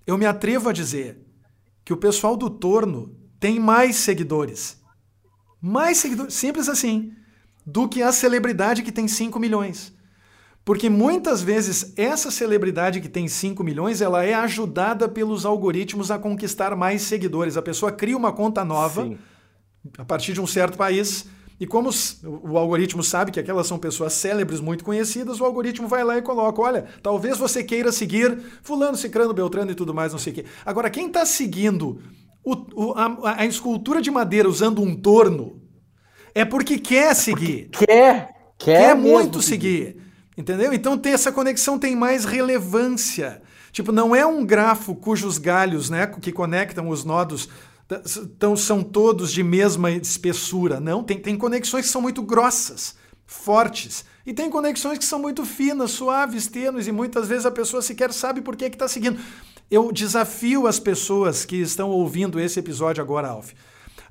Eu 0.05 0.17
me 0.17 0.25
atrevo 0.25 0.69
a 0.69 0.73
dizer 0.73 1.19
que 1.83 1.93
o 1.93 1.97
pessoal 1.97 2.37
do 2.37 2.49
torno 2.49 3.15
tem 3.39 3.59
mais 3.59 3.95
seguidores. 3.95 4.80
Mais 5.61 5.97
seguidores, 5.97 6.33
simples 6.33 6.67
assim, 6.67 7.13
do 7.65 7.87
que 7.87 8.01
a 8.01 8.11
celebridade 8.11 8.81
que 8.81 8.91
tem 8.91 9.07
5 9.07 9.39
milhões. 9.39 9.93
Porque 10.63 10.89
muitas 10.89 11.41
vezes 11.41 11.93
essa 11.97 12.29
celebridade 12.29 13.01
que 13.01 13.09
tem 13.09 13.27
5 13.27 13.63
milhões, 13.63 13.99
ela 14.01 14.23
é 14.23 14.33
ajudada 14.33 15.07
pelos 15.07 15.45
algoritmos 15.45 16.11
a 16.11 16.19
conquistar 16.19 16.75
mais 16.75 17.01
seguidores. 17.01 17.57
A 17.57 17.61
pessoa 17.61 17.91
cria 17.91 18.15
uma 18.15 18.31
conta 18.31 18.63
nova 18.63 19.03
Sim. 19.03 19.17
a 19.97 20.05
partir 20.05 20.33
de 20.33 20.41
um 20.41 20.47
certo 20.47 20.77
país. 20.77 21.25
E 21.59 21.67
como 21.67 21.91
o 22.23 22.57
algoritmo 22.57 23.03
sabe 23.03 23.31
que 23.31 23.39
aquelas 23.39 23.67
são 23.67 23.77
pessoas 23.77 24.13
célebres 24.13 24.59
muito 24.59 24.83
conhecidas, 24.83 25.39
o 25.39 25.45
algoritmo 25.45 25.87
vai 25.87 26.03
lá 26.03 26.17
e 26.17 26.21
coloca: 26.21 26.59
olha, 26.59 26.85
talvez 27.03 27.37
você 27.37 27.63
queira 27.63 27.91
seguir 27.91 28.35
Fulano, 28.63 28.97
Cicrano, 28.97 29.33
Beltrano 29.33 29.71
e 29.71 29.75
tudo 29.75 29.93
mais, 29.93 30.11
não 30.11 30.19
sei 30.19 30.33
o 30.33 30.35
quê. 30.37 30.45
Agora, 30.65 30.89
quem 30.89 31.07
está 31.07 31.23
seguindo 31.23 32.01
o, 32.43 32.53
o, 32.73 32.93
a, 32.93 33.41
a, 33.41 33.45
escultura 33.45 34.01
de 34.01 34.09
madeira 34.09 34.49
usando 34.49 34.81
um 34.81 34.95
torno 34.95 35.61
é 36.33 36.43
porque 36.43 36.79
quer 36.79 37.15
seguir. 37.15 37.69
Porque 37.69 37.85
quer, 37.85 38.33
quer, 38.57 38.77
quer 38.77 38.95
muito 38.95 39.41
seguir. 39.41 39.93
seguir. 39.93 40.01
Entendeu? 40.37 40.73
Então 40.73 40.97
tem 40.97 41.13
essa 41.13 41.31
conexão 41.31 41.77
tem 41.77 41.95
mais 41.95 42.25
relevância. 42.25 43.41
Tipo, 43.71 43.91
não 43.91 44.15
é 44.15 44.25
um 44.25 44.45
grafo 44.45 44.95
cujos 44.95 45.37
galhos, 45.37 45.89
né, 45.89 46.07
que 46.07 46.31
conectam 46.31 46.89
os 46.89 47.05
nodos 47.05 47.47
então 48.23 48.55
são 48.55 48.81
todos 48.81 49.31
de 49.31 49.43
mesma 49.43 49.91
espessura. 49.91 50.79
Não, 50.79 51.03
tem, 51.03 51.19
tem 51.19 51.37
conexões 51.37 51.85
que 51.85 51.91
são 51.91 52.01
muito 52.01 52.21
grossas, 52.21 52.95
fortes. 53.25 54.05
E 54.25 54.33
tem 54.33 54.49
conexões 54.49 54.97
que 54.97 55.05
são 55.05 55.19
muito 55.19 55.45
finas, 55.45 55.91
suaves, 55.91 56.47
tênues, 56.47 56.87
e 56.87 56.91
muitas 56.91 57.27
vezes 57.27 57.45
a 57.45 57.51
pessoa 57.51 57.81
sequer 57.81 58.13
sabe 58.13 58.41
por 58.41 58.55
que 58.55 58.65
está 58.65 58.87
seguindo. 58.87 59.19
Eu 59.71 59.89
desafio 59.89 60.67
as 60.67 60.81
pessoas 60.81 61.45
que 61.45 61.55
estão 61.55 61.91
ouvindo 61.91 62.37
esse 62.41 62.59
episódio 62.59 63.01
agora, 63.01 63.29
Alf, 63.29 63.53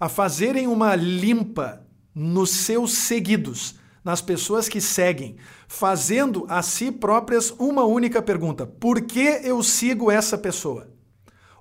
a 0.00 0.08
fazerem 0.08 0.66
uma 0.66 0.96
limpa 0.96 1.86
nos 2.14 2.48
seus 2.48 2.94
seguidos, 2.94 3.74
nas 4.02 4.22
pessoas 4.22 4.70
que 4.70 4.80
seguem, 4.80 5.36
fazendo 5.68 6.46
a 6.48 6.62
si 6.62 6.90
próprias 6.90 7.50
uma 7.58 7.84
única 7.84 8.22
pergunta: 8.22 8.64
por 8.64 9.02
que 9.02 9.42
eu 9.44 9.62
sigo 9.62 10.10
essa 10.10 10.38
pessoa? 10.38 10.88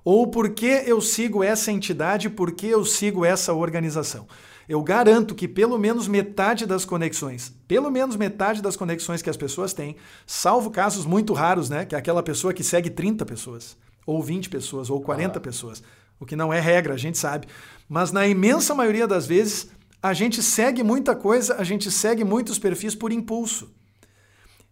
Ou 0.02 0.26
por 0.28 0.48
que 0.48 0.82
eu 0.86 0.98
sigo 1.02 1.44
essa 1.44 1.70
entidade, 1.70 2.30
por 2.30 2.52
que 2.52 2.68
eu 2.68 2.86
sigo 2.86 3.22
essa 3.22 3.52
organização? 3.52 4.26
Eu 4.66 4.82
garanto 4.82 5.34
que 5.34 5.46
pelo 5.46 5.76
menos 5.76 6.08
metade 6.08 6.64
das 6.64 6.86
conexões, 6.86 7.52
pelo 7.68 7.90
menos 7.90 8.16
metade 8.16 8.62
das 8.62 8.76
conexões 8.76 9.20
que 9.20 9.28
as 9.28 9.36
pessoas 9.36 9.74
têm, 9.74 9.96
salvo 10.26 10.70
casos 10.70 11.04
muito 11.04 11.34
raros, 11.34 11.68
né? 11.68 11.84
Que 11.84 11.94
é 11.94 11.98
aquela 11.98 12.22
pessoa 12.22 12.54
que 12.54 12.64
segue 12.64 12.88
30 12.88 13.26
pessoas, 13.26 13.76
ou 14.06 14.22
20 14.22 14.48
pessoas, 14.48 14.90
ou 14.90 15.00
40 15.00 15.38
ah. 15.38 15.40
pessoas. 15.40 15.82
O 16.18 16.26
que 16.26 16.36
não 16.36 16.52
é 16.52 16.60
regra, 16.60 16.94
a 16.94 16.98
gente 16.98 17.18
sabe. 17.18 17.46
Mas 17.88 18.12
na 18.12 18.26
imensa 18.26 18.74
maioria 18.74 19.06
das 19.06 19.26
vezes, 19.26 19.70
a 20.02 20.12
gente 20.12 20.42
segue 20.42 20.82
muita 20.82 21.14
coisa, 21.14 21.56
a 21.56 21.64
gente 21.64 21.90
segue 21.90 22.24
muitos 22.24 22.58
perfis 22.58 22.94
por 22.94 23.12
impulso. 23.12 23.72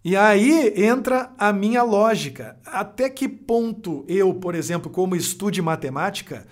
E 0.05 0.17
aí 0.17 0.73
entra 0.77 1.33
a 1.37 1.53
minha 1.53 1.83
lógica. 1.83 2.57
Até 2.65 3.11
que 3.11 3.29
ponto 3.29 4.05
eu, 4.09 4.33
por 4.35 4.55
exemplo, 4.55 4.91
como 4.91 5.17
estude 5.17 5.61
matemática, 5.61 6.47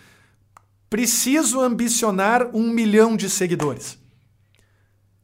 preciso 0.91 1.61
ambicionar 1.61 2.51
um 2.55 2.69
milhão 2.71 3.17
de 3.17 3.31
seguidores? 3.31 3.99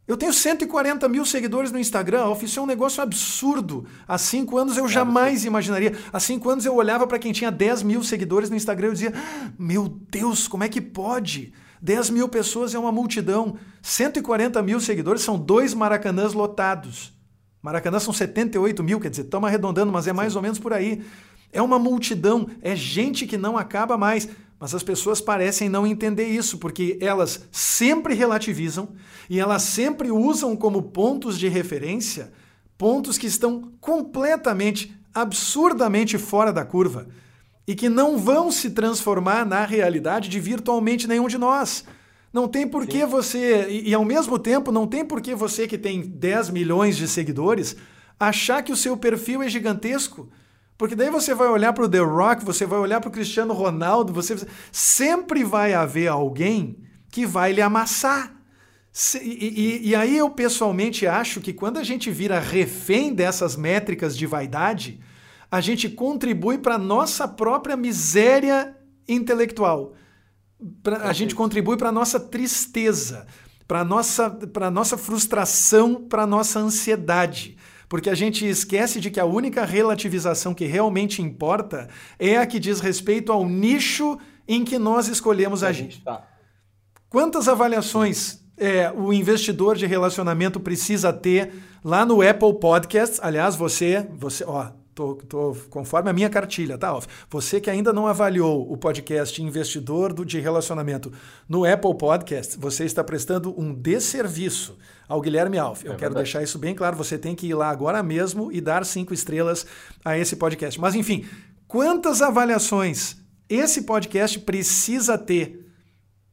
Eu 0.06 0.16
tenho 0.16 0.32
140 0.32 1.08
mil 1.08 1.24
seguidores 1.24 1.70
no 1.70 1.78
Instagram, 1.78 2.24
isso 2.42 2.58
é 2.58 2.62
um 2.62 2.66
negócio 2.66 3.00
absurdo. 3.02 3.86
Há 4.06 4.18
cinco 4.18 4.58
anos 4.58 4.76
eu 4.76 4.88
jamais 4.88 5.44
imaginaria. 5.44 5.96
Há 6.12 6.18
cinco 6.18 6.50
anos 6.50 6.66
eu 6.66 6.74
olhava 6.74 7.06
para 7.06 7.20
quem 7.20 7.32
tinha 7.32 7.52
10 7.52 7.84
mil 7.84 8.02
seguidores 8.02 8.50
no 8.50 8.56
Instagram 8.56 8.88
e 8.88 8.92
dizia: 8.92 9.12
Meu 9.56 9.88
Deus, 9.88 10.48
como 10.48 10.64
é 10.64 10.68
que 10.68 10.80
pode? 10.80 11.52
10 11.80 12.10
mil 12.10 12.28
pessoas 12.28 12.74
é 12.74 12.78
uma 12.78 12.90
multidão. 12.90 13.56
140 13.80 14.60
mil 14.62 14.80
seguidores 14.80 15.22
são 15.22 15.38
dois 15.38 15.72
maracanãs 15.72 16.32
lotados. 16.32 17.12
Maracanã 17.62 18.00
são 18.00 18.12
78 18.12 18.82
mil, 18.82 18.98
quer 18.98 19.08
dizer, 19.08 19.22
estamos 19.22 19.48
arredondando, 19.48 19.92
mas 19.92 20.08
é 20.08 20.12
mais 20.12 20.32
Sim. 20.32 20.38
ou 20.38 20.42
menos 20.42 20.58
por 20.58 20.72
aí. 20.72 21.04
É 21.52 21.62
uma 21.62 21.78
multidão, 21.78 22.48
é 22.60 22.74
gente 22.74 23.26
que 23.26 23.36
não 23.36 23.56
acaba 23.56 23.96
mais. 23.96 24.28
Mas 24.62 24.76
as 24.76 24.82
pessoas 24.84 25.20
parecem 25.20 25.68
não 25.68 25.84
entender 25.84 26.28
isso, 26.28 26.56
porque 26.56 26.96
elas 27.00 27.48
sempre 27.50 28.14
relativizam 28.14 28.90
e 29.28 29.40
elas 29.40 29.62
sempre 29.62 30.12
usam 30.12 30.54
como 30.54 30.84
pontos 30.84 31.36
de 31.36 31.48
referência 31.48 32.32
pontos 32.78 33.18
que 33.18 33.26
estão 33.26 33.72
completamente, 33.80 34.96
absurdamente 35.12 36.16
fora 36.16 36.52
da 36.52 36.64
curva 36.64 37.08
e 37.66 37.74
que 37.74 37.88
não 37.88 38.16
vão 38.16 38.52
se 38.52 38.70
transformar 38.70 39.44
na 39.44 39.64
realidade 39.64 40.28
de 40.28 40.38
virtualmente 40.38 41.08
nenhum 41.08 41.26
de 41.26 41.38
nós. 41.38 41.84
Não 42.32 42.46
tem 42.46 42.64
por 42.64 42.86
que 42.86 43.04
você. 43.04 43.66
E, 43.68 43.88
e, 43.88 43.94
ao 43.94 44.04
mesmo 44.04 44.38
tempo, 44.38 44.70
não 44.70 44.86
tem 44.86 45.04
por 45.04 45.20
que 45.20 45.34
você 45.34 45.66
que 45.66 45.76
tem 45.76 46.02
10 46.02 46.50
milhões 46.50 46.96
de 46.96 47.08
seguidores 47.08 47.74
achar 48.16 48.62
que 48.62 48.70
o 48.70 48.76
seu 48.76 48.96
perfil 48.96 49.42
é 49.42 49.48
gigantesco. 49.48 50.30
Porque 50.82 50.96
daí 50.96 51.10
você 51.10 51.32
vai 51.32 51.46
olhar 51.46 51.72
para 51.72 51.84
o 51.84 51.88
The 51.88 52.00
Rock, 52.00 52.44
você 52.44 52.66
vai 52.66 52.76
olhar 52.76 53.00
para 53.00 53.08
o 53.08 53.12
Cristiano 53.12 53.54
Ronaldo, 53.54 54.12
você 54.12 54.34
sempre 54.72 55.44
vai 55.44 55.74
haver 55.74 56.08
alguém 56.08 56.76
que 57.08 57.24
vai 57.24 57.52
lhe 57.52 57.62
amassar. 57.62 58.34
E, 59.22 59.28
e, 59.84 59.90
e 59.90 59.94
aí 59.94 60.18
eu 60.18 60.28
pessoalmente 60.28 61.06
acho 61.06 61.40
que 61.40 61.52
quando 61.52 61.78
a 61.78 61.84
gente 61.84 62.10
vira 62.10 62.40
refém 62.40 63.14
dessas 63.14 63.54
métricas 63.54 64.18
de 64.18 64.26
vaidade, 64.26 64.98
a 65.48 65.60
gente 65.60 65.88
contribui 65.88 66.58
para 66.58 66.74
a 66.74 66.78
nossa 66.78 67.28
própria 67.28 67.76
miséria 67.76 68.76
intelectual 69.06 69.94
pra, 70.82 71.08
a 71.08 71.12
gente 71.12 71.32
contribui 71.32 71.76
para 71.76 71.90
a 71.90 71.92
nonossa 71.92 72.18
tristeza, 72.18 73.24
para 73.68 73.82
a 73.82 73.84
nossa, 73.84 74.36
nossa 74.72 74.98
frustração, 74.98 75.94
para 76.08 76.24
a 76.24 76.26
nossa 76.26 76.58
ansiedade. 76.58 77.56
Porque 77.92 78.08
a 78.08 78.14
gente 78.14 78.48
esquece 78.48 78.98
de 78.98 79.10
que 79.10 79.20
a 79.20 79.26
única 79.26 79.66
relativização 79.66 80.54
que 80.54 80.64
realmente 80.64 81.20
importa 81.20 81.90
é 82.18 82.38
a 82.38 82.46
que 82.46 82.58
diz 82.58 82.80
respeito 82.80 83.30
ao 83.30 83.46
nicho 83.46 84.18
em 84.48 84.64
que 84.64 84.78
nós 84.78 85.08
escolhemos 85.08 85.62
agir. 85.62 86.00
Tá. 86.02 86.26
Quantas 87.10 87.48
avaliações 87.48 88.42
é, 88.56 88.90
o 88.90 89.12
investidor 89.12 89.76
de 89.76 89.84
relacionamento 89.84 90.58
precisa 90.58 91.12
ter 91.12 91.52
lá 91.84 92.06
no 92.06 92.26
Apple 92.26 92.54
Podcasts? 92.58 93.20
Aliás, 93.22 93.56
você, 93.56 94.08
você, 94.14 94.42
ó, 94.42 94.70
Tô, 94.94 95.14
tô, 95.14 95.56
conforme 95.70 96.10
a 96.10 96.12
minha 96.12 96.28
cartilha, 96.28 96.76
tá, 96.76 96.88
Alf? 96.88 97.06
Você 97.30 97.58
que 97.58 97.70
ainda 97.70 97.94
não 97.94 98.06
avaliou 98.06 98.70
o 98.70 98.76
podcast 98.76 99.42
Investidor 99.42 100.12
do, 100.12 100.22
de 100.22 100.38
Relacionamento 100.38 101.10
no 101.48 101.64
Apple 101.64 101.96
Podcast, 101.96 102.58
você 102.58 102.84
está 102.84 103.02
prestando 103.02 103.58
um 103.58 103.72
desserviço 103.72 104.76
ao 105.08 105.22
Guilherme 105.22 105.56
Alf. 105.56 105.82
Eu 105.84 105.94
é 105.94 105.96
quero 105.96 106.14
deixar 106.14 106.42
isso 106.42 106.58
bem 106.58 106.74
claro. 106.74 106.94
Você 106.96 107.16
tem 107.16 107.34
que 107.34 107.46
ir 107.46 107.54
lá 107.54 107.70
agora 107.70 108.02
mesmo 108.02 108.52
e 108.52 108.60
dar 108.60 108.84
cinco 108.84 109.14
estrelas 109.14 109.66
a 110.04 110.18
esse 110.18 110.36
podcast. 110.36 110.78
Mas, 110.78 110.94
enfim, 110.94 111.24
quantas 111.66 112.20
avaliações 112.20 113.16
esse 113.48 113.82
podcast 113.82 114.38
precisa 114.40 115.16
ter 115.16 115.70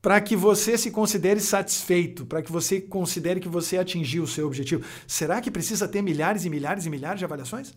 para 0.02 0.20
que 0.20 0.36
você 0.36 0.78
se 0.78 0.92
considere 0.92 1.40
satisfeito, 1.40 2.26
para 2.26 2.42
que 2.42 2.52
você 2.52 2.82
considere 2.82 3.40
que 3.40 3.48
você 3.48 3.78
atingiu 3.78 4.24
o 4.24 4.28
seu 4.28 4.48
objetivo? 4.48 4.84
Será 5.08 5.40
que 5.40 5.50
precisa 5.50 5.88
ter 5.88 6.02
milhares 6.02 6.44
e 6.44 6.50
milhares 6.50 6.86
e 6.86 6.90
milhares 6.90 7.20
de 7.20 7.26
avaliações? 7.26 7.74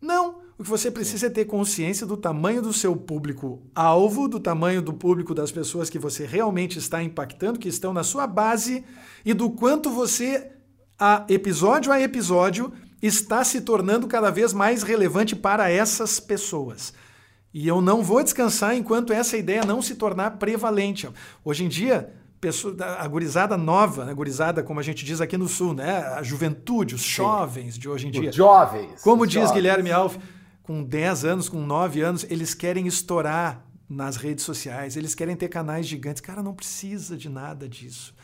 Não. 0.00 0.40
O 0.58 0.62
que 0.62 0.68
você 0.68 0.90
precisa 0.90 1.26
é 1.26 1.30
ter 1.30 1.46
consciência 1.46 2.06
do 2.06 2.18
tamanho 2.18 2.60
do 2.60 2.72
seu 2.72 2.94
público-alvo, 2.94 4.28
do 4.28 4.38
tamanho 4.38 4.82
do 4.82 4.92
público 4.92 5.34
das 5.34 5.50
pessoas 5.50 5.88
que 5.88 5.98
você 5.98 6.26
realmente 6.26 6.78
está 6.78 7.02
impactando, 7.02 7.58
que 7.58 7.68
estão 7.68 7.94
na 7.94 8.02
sua 8.02 8.26
base, 8.26 8.84
e 9.24 9.32
do 9.32 9.50
quanto 9.50 9.88
você, 9.88 10.52
a 10.98 11.24
episódio 11.30 11.90
a 11.90 11.98
episódio, 11.98 12.72
está 13.00 13.42
se 13.42 13.62
tornando 13.62 14.06
cada 14.06 14.30
vez 14.30 14.52
mais 14.52 14.82
relevante 14.82 15.34
para 15.34 15.70
essas 15.70 16.20
pessoas. 16.20 16.92
E 17.52 17.66
eu 17.66 17.80
não 17.80 18.02
vou 18.02 18.22
descansar 18.22 18.76
enquanto 18.76 19.12
essa 19.12 19.36
ideia 19.36 19.64
não 19.64 19.80
se 19.80 19.94
tornar 19.94 20.32
prevalente. 20.32 21.08
Hoje 21.42 21.64
em 21.64 21.68
dia, 21.68 22.12
pessoa, 22.40 22.74
a 22.98 23.06
gurizada 23.06 23.56
nova, 23.56 24.10
a 24.10 24.14
gurizada, 24.14 24.62
como 24.62 24.80
a 24.80 24.82
gente 24.82 25.04
diz 25.04 25.20
aqui 25.20 25.36
no 25.36 25.46
Sul, 25.46 25.74
né? 25.74 25.98
a 25.98 26.22
juventude, 26.22 26.94
os 26.94 27.02
jovens 27.02 27.76
de 27.78 27.88
hoje 27.88 28.08
em 28.08 28.10
dia. 28.10 28.30
Os 28.30 28.36
jovens. 28.36 29.02
Como 29.02 29.26
diz 29.26 29.34
jovens. 29.34 29.52
Guilherme 29.52 29.92
Alves, 29.92 30.18
com 30.62 30.82
10 30.82 31.24
anos, 31.24 31.48
com 31.48 31.60
9 31.60 32.00
anos, 32.00 32.24
eles 32.30 32.54
querem 32.54 32.86
estourar 32.86 33.64
nas 33.88 34.16
redes 34.16 34.44
sociais, 34.44 34.96
eles 34.96 35.14
querem 35.14 35.36
ter 35.36 35.48
canais 35.48 35.86
gigantes. 35.86 36.20
Cara, 36.20 36.42
não 36.42 36.54
precisa 36.54 37.16
de 37.16 37.28
nada 37.28 37.68
disso. 37.68 38.14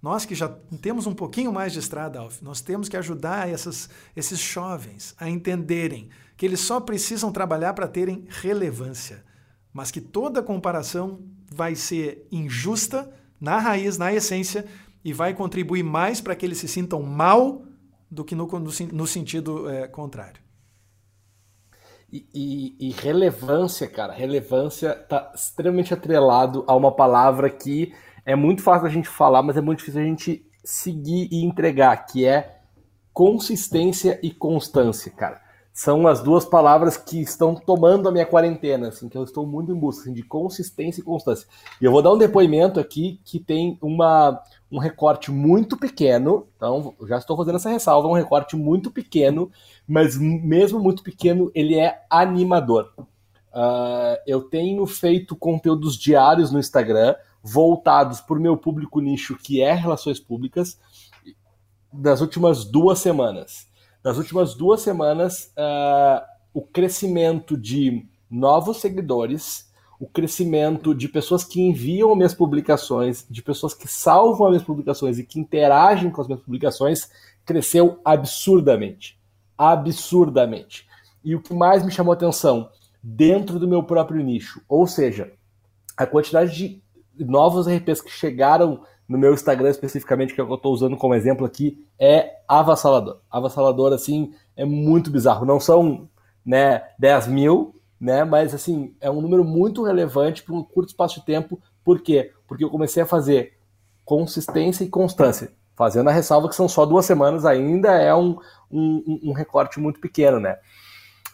Nós 0.00 0.24
que 0.24 0.34
já 0.34 0.48
temos 0.80 1.06
um 1.06 1.14
pouquinho 1.14 1.52
mais 1.52 1.72
de 1.72 1.78
estrada, 1.78 2.18
Alf, 2.18 2.42
nós 2.42 2.60
temos 2.60 2.88
que 2.88 2.96
ajudar 2.96 3.48
essas, 3.48 3.88
esses 4.16 4.40
jovens 4.40 5.14
a 5.16 5.30
entenderem 5.30 6.08
que 6.36 6.44
eles 6.44 6.58
só 6.58 6.80
precisam 6.80 7.30
trabalhar 7.30 7.72
para 7.72 7.86
terem 7.86 8.24
relevância, 8.28 9.22
mas 9.72 9.92
que 9.92 10.00
toda 10.00 10.42
comparação 10.42 11.20
vai 11.48 11.76
ser 11.76 12.26
injusta 12.32 13.12
na 13.42 13.58
raiz, 13.58 13.98
na 13.98 14.12
essência, 14.12 14.64
e 15.04 15.12
vai 15.12 15.34
contribuir 15.34 15.82
mais 15.82 16.20
para 16.20 16.36
que 16.36 16.46
eles 16.46 16.58
se 16.58 16.68
sintam 16.68 17.02
mal 17.02 17.64
do 18.08 18.24
que 18.24 18.36
no, 18.36 18.46
no, 18.46 18.70
no 18.92 19.06
sentido 19.06 19.68
é, 19.68 19.88
contrário. 19.88 20.40
E, 22.12 22.24
e, 22.32 22.88
e, 22.88 22.90
relevância, 22.92 23.88
cara, 23.88 24.12
relevância 24.12 24.94
tá 24.94 25.32
extremamente 25.34 25.92
atrelado 25.92 26.62
a 26.68 26.76
uma 26.76 26.92
palavra 26.92 27.50
que 27.50 27.92
é 28.24 28.36
muito 28.36 28.62
fácil 28.62 28.86
a 28.86 28.90
gente 28.90 29.08
falar, 29.08 29.42
mas 29.42 29.56
é 29.56 29.60
muito 29.60 29.78
difícil 29.80 30.02
a 30.02 30.04
gente 30.04 30.46
seguir 30.62 31.28
e 31.32 31.44
entregar, 31.44 31.96
que 32.06 32.24
é 32.24 32.60
consistência 33.12 34.20
e 34.22 34.30
constância, 34.30 35.10
cara. 35.10 35.41
São 35.72 36.06
as 36.06 36.22
duas 36.22 36.44
palavras 36.44 36.98
que 36.98 37.20
estão 37.20 37.54
tomando 37.54 38.06
a 38.06 38.12
minha 38.12 38.26
quarentena, 38.26 38.88
assim, 38.88 39.08
que 39.08 39.16
eu 39.16 39.24
estou 39.24 39.46
muito 39.46 39.72
em 39.72 39.78
busca 39.78 40.02
assim, 40.02 40.12
de 40.12 40.22
consistência 40.22 41.00
e 41.00 41.04
constância. 41.04 41.48
E 41.80 41.84
eu 41.84 41.90
vou 41.90 42.02
dar 42.02 42.12
um 42.12 42.18
depoimento 42.18 42.78
aqui 42.78 43.18
que 43.24 43.40
tem 43.40 43.78
uma, 43.80 44.42
um 44.70 44.78
recorte 44.78 45.30
muito 45.30 45.78
pequeno, 45.78 46.46
então 46.56 46.94
já 47.08 47.16
estou 47.16 47.36
fazendo 47.36 47.56
essa 47.56 47.70
ressalva, 47.70 48.06
um 48.06 48.12
recorte 48.12 48.54
muito 48.54 48.90
pequeno, 48.90 49.50
mas 49.88 50.18
mesmo 50.18 50.78
muito 50.78 51.02
pequeno, 51.02 51.50
ele 51.54 51.78
é 51.78 52.04
animador. 52.10 52.92
Uh, 52.98 54.16
eu 54.26 54.42
tenho 54.42 54.86
feito 54.86 55.34
conteúdos 55.34 55.96
diários 55.96 56.50
no 56.50 56.58
Instagram, 56.58 57.14
voltados 57.42 58.20
para 58.20 58.38
o 58.38 58.40
meu 58.40 58.56
público 58.56 59.00
nicho, 59.00 59.36
que 59.36 59.62
é 59.62 59.72
relações 59.72 60.20
públicas, 60.20 60.78
das 61.92 62.20
últimas 62.20 62.64
duas 62.64 62.98
semanas. 62.98 63.71
Nas 64.04 64.18
últimas 64.18 64.54
duas 64.54 64.80
semanas, 64.80 65.52
uh, 65.56 66.24
o 66.52 66.62
crescimento 66.62 67.56
de 67.56 68.06
novos 68.30 68.78
seguidores 68.78 69.70
o 70.02 70.06
crescimento 70.08 70.92
de 70.96 71.08
pessoas 71.08 71.44
que 71.44 71.60
enviam 71.60 72.10
as 72.10 72.16
minhas 72.16 72.34
publicações, 72.34 73.24
de 73.30 73.40
pessoas 73.40 73.72
que 73.72 73.86
salvam 73.86 74.46
as 74.46 74.50
minhas 74.50 74.64
publicações 74.64 75.16
e 75.16 75.22
que 75.22 75.38
interagem 75.38 76.10
com 76.10 76.20
as 76.20 76.26
minhas 76.26 76.42
publicações, 76.42 77.08
cresceu 77.44 78.00
absurdamente. 78.04 79.16
Absurdamente. 79.56 80.88
E 81.22 81.36
o 81.36 81.40
que 81.40 81.54
mais 81.54 81.84
me 81.84 81.92
chamou 81.92 82.12
atenção, 82.12 82.68
dentro 83.00 83.60
do 83.60 83.68
meu 83.68 83.84
próprio 83.84 84.20
nicho, 84.24 84.60
ou 84.68 84.88
seja, 84.88 85.34
a 85.96 86.04
quantidade 86.04 86.52
de 86.52 87.24
novos 87.24 87.68
RPs 87.68 88.00
que 88.00 88.10
chegaram 88.10 88.82
no 89.08 89.18
meu 89.18 89.34
Instagram 89.34 89.70
especificamente, 89.70 90.34
que 90.34 90.40
é 90.40 90.44
o 90.44 90.46
que 90.46 90.52
eu 90.52 90.56
estou 90.56 90.72
usando 90.72 90.96
como 90.96 91.14
exemplo 91.14 91.44
aqui, 91.44 91.86
é 91.98 92.36
avassalador. 92.48 93.20
Avassalador, 93.30 93.92
assim, 93.92 94.32
é 94.56 94.64
muito 94.64 95.10
bizarro. 95.10 95.44
Não 95.44 95.60
são 95.60 96.08
né, 96.44 96.82
10 96.98 97.28
mil, 97.28 97.74
né? 98.00 98.24
Mas 98.24 98.54
assim, 98.54 98.94
é 99.00 99.10
um 99.10 99.20
número 99.20 99.44
muito 99.44 99.84
relevante 99.84 100.42
para 100.42 100.54
um 100.54 100.62
curto 100.62 100.88
espaço 100.88 101.20
de 101.20 101.26
tempo. 101.26 101.60
Por 101.84 102.00
quê? 102.00 102.32
Porque 102.46 102.64
eu 102.64 102.70
comecei 102.70 103.02
a 103.02 103.06
fazer 103.06 103.52
consistência 104.04 104.84
e 104.84 104.88
constância. 104.88 105.52
Fazendo 105.74 106.08
a 106.08 106.12
ressalva 106.12 106.48
que 106.48 106.54
são 106.54 106.68
só 106.68 106.84
duas 106.84 107.06
semanas, 107.06 107.44
ainda 107.44 107.92
é 107.92 108.14
um, 108.14 108.36
um, 108.70 109.20
um 109.24 109.32
recorte 109.32 109.80
muito 109.80 110.00
pequeno, 110.00 110.38
né? 110.38 110.56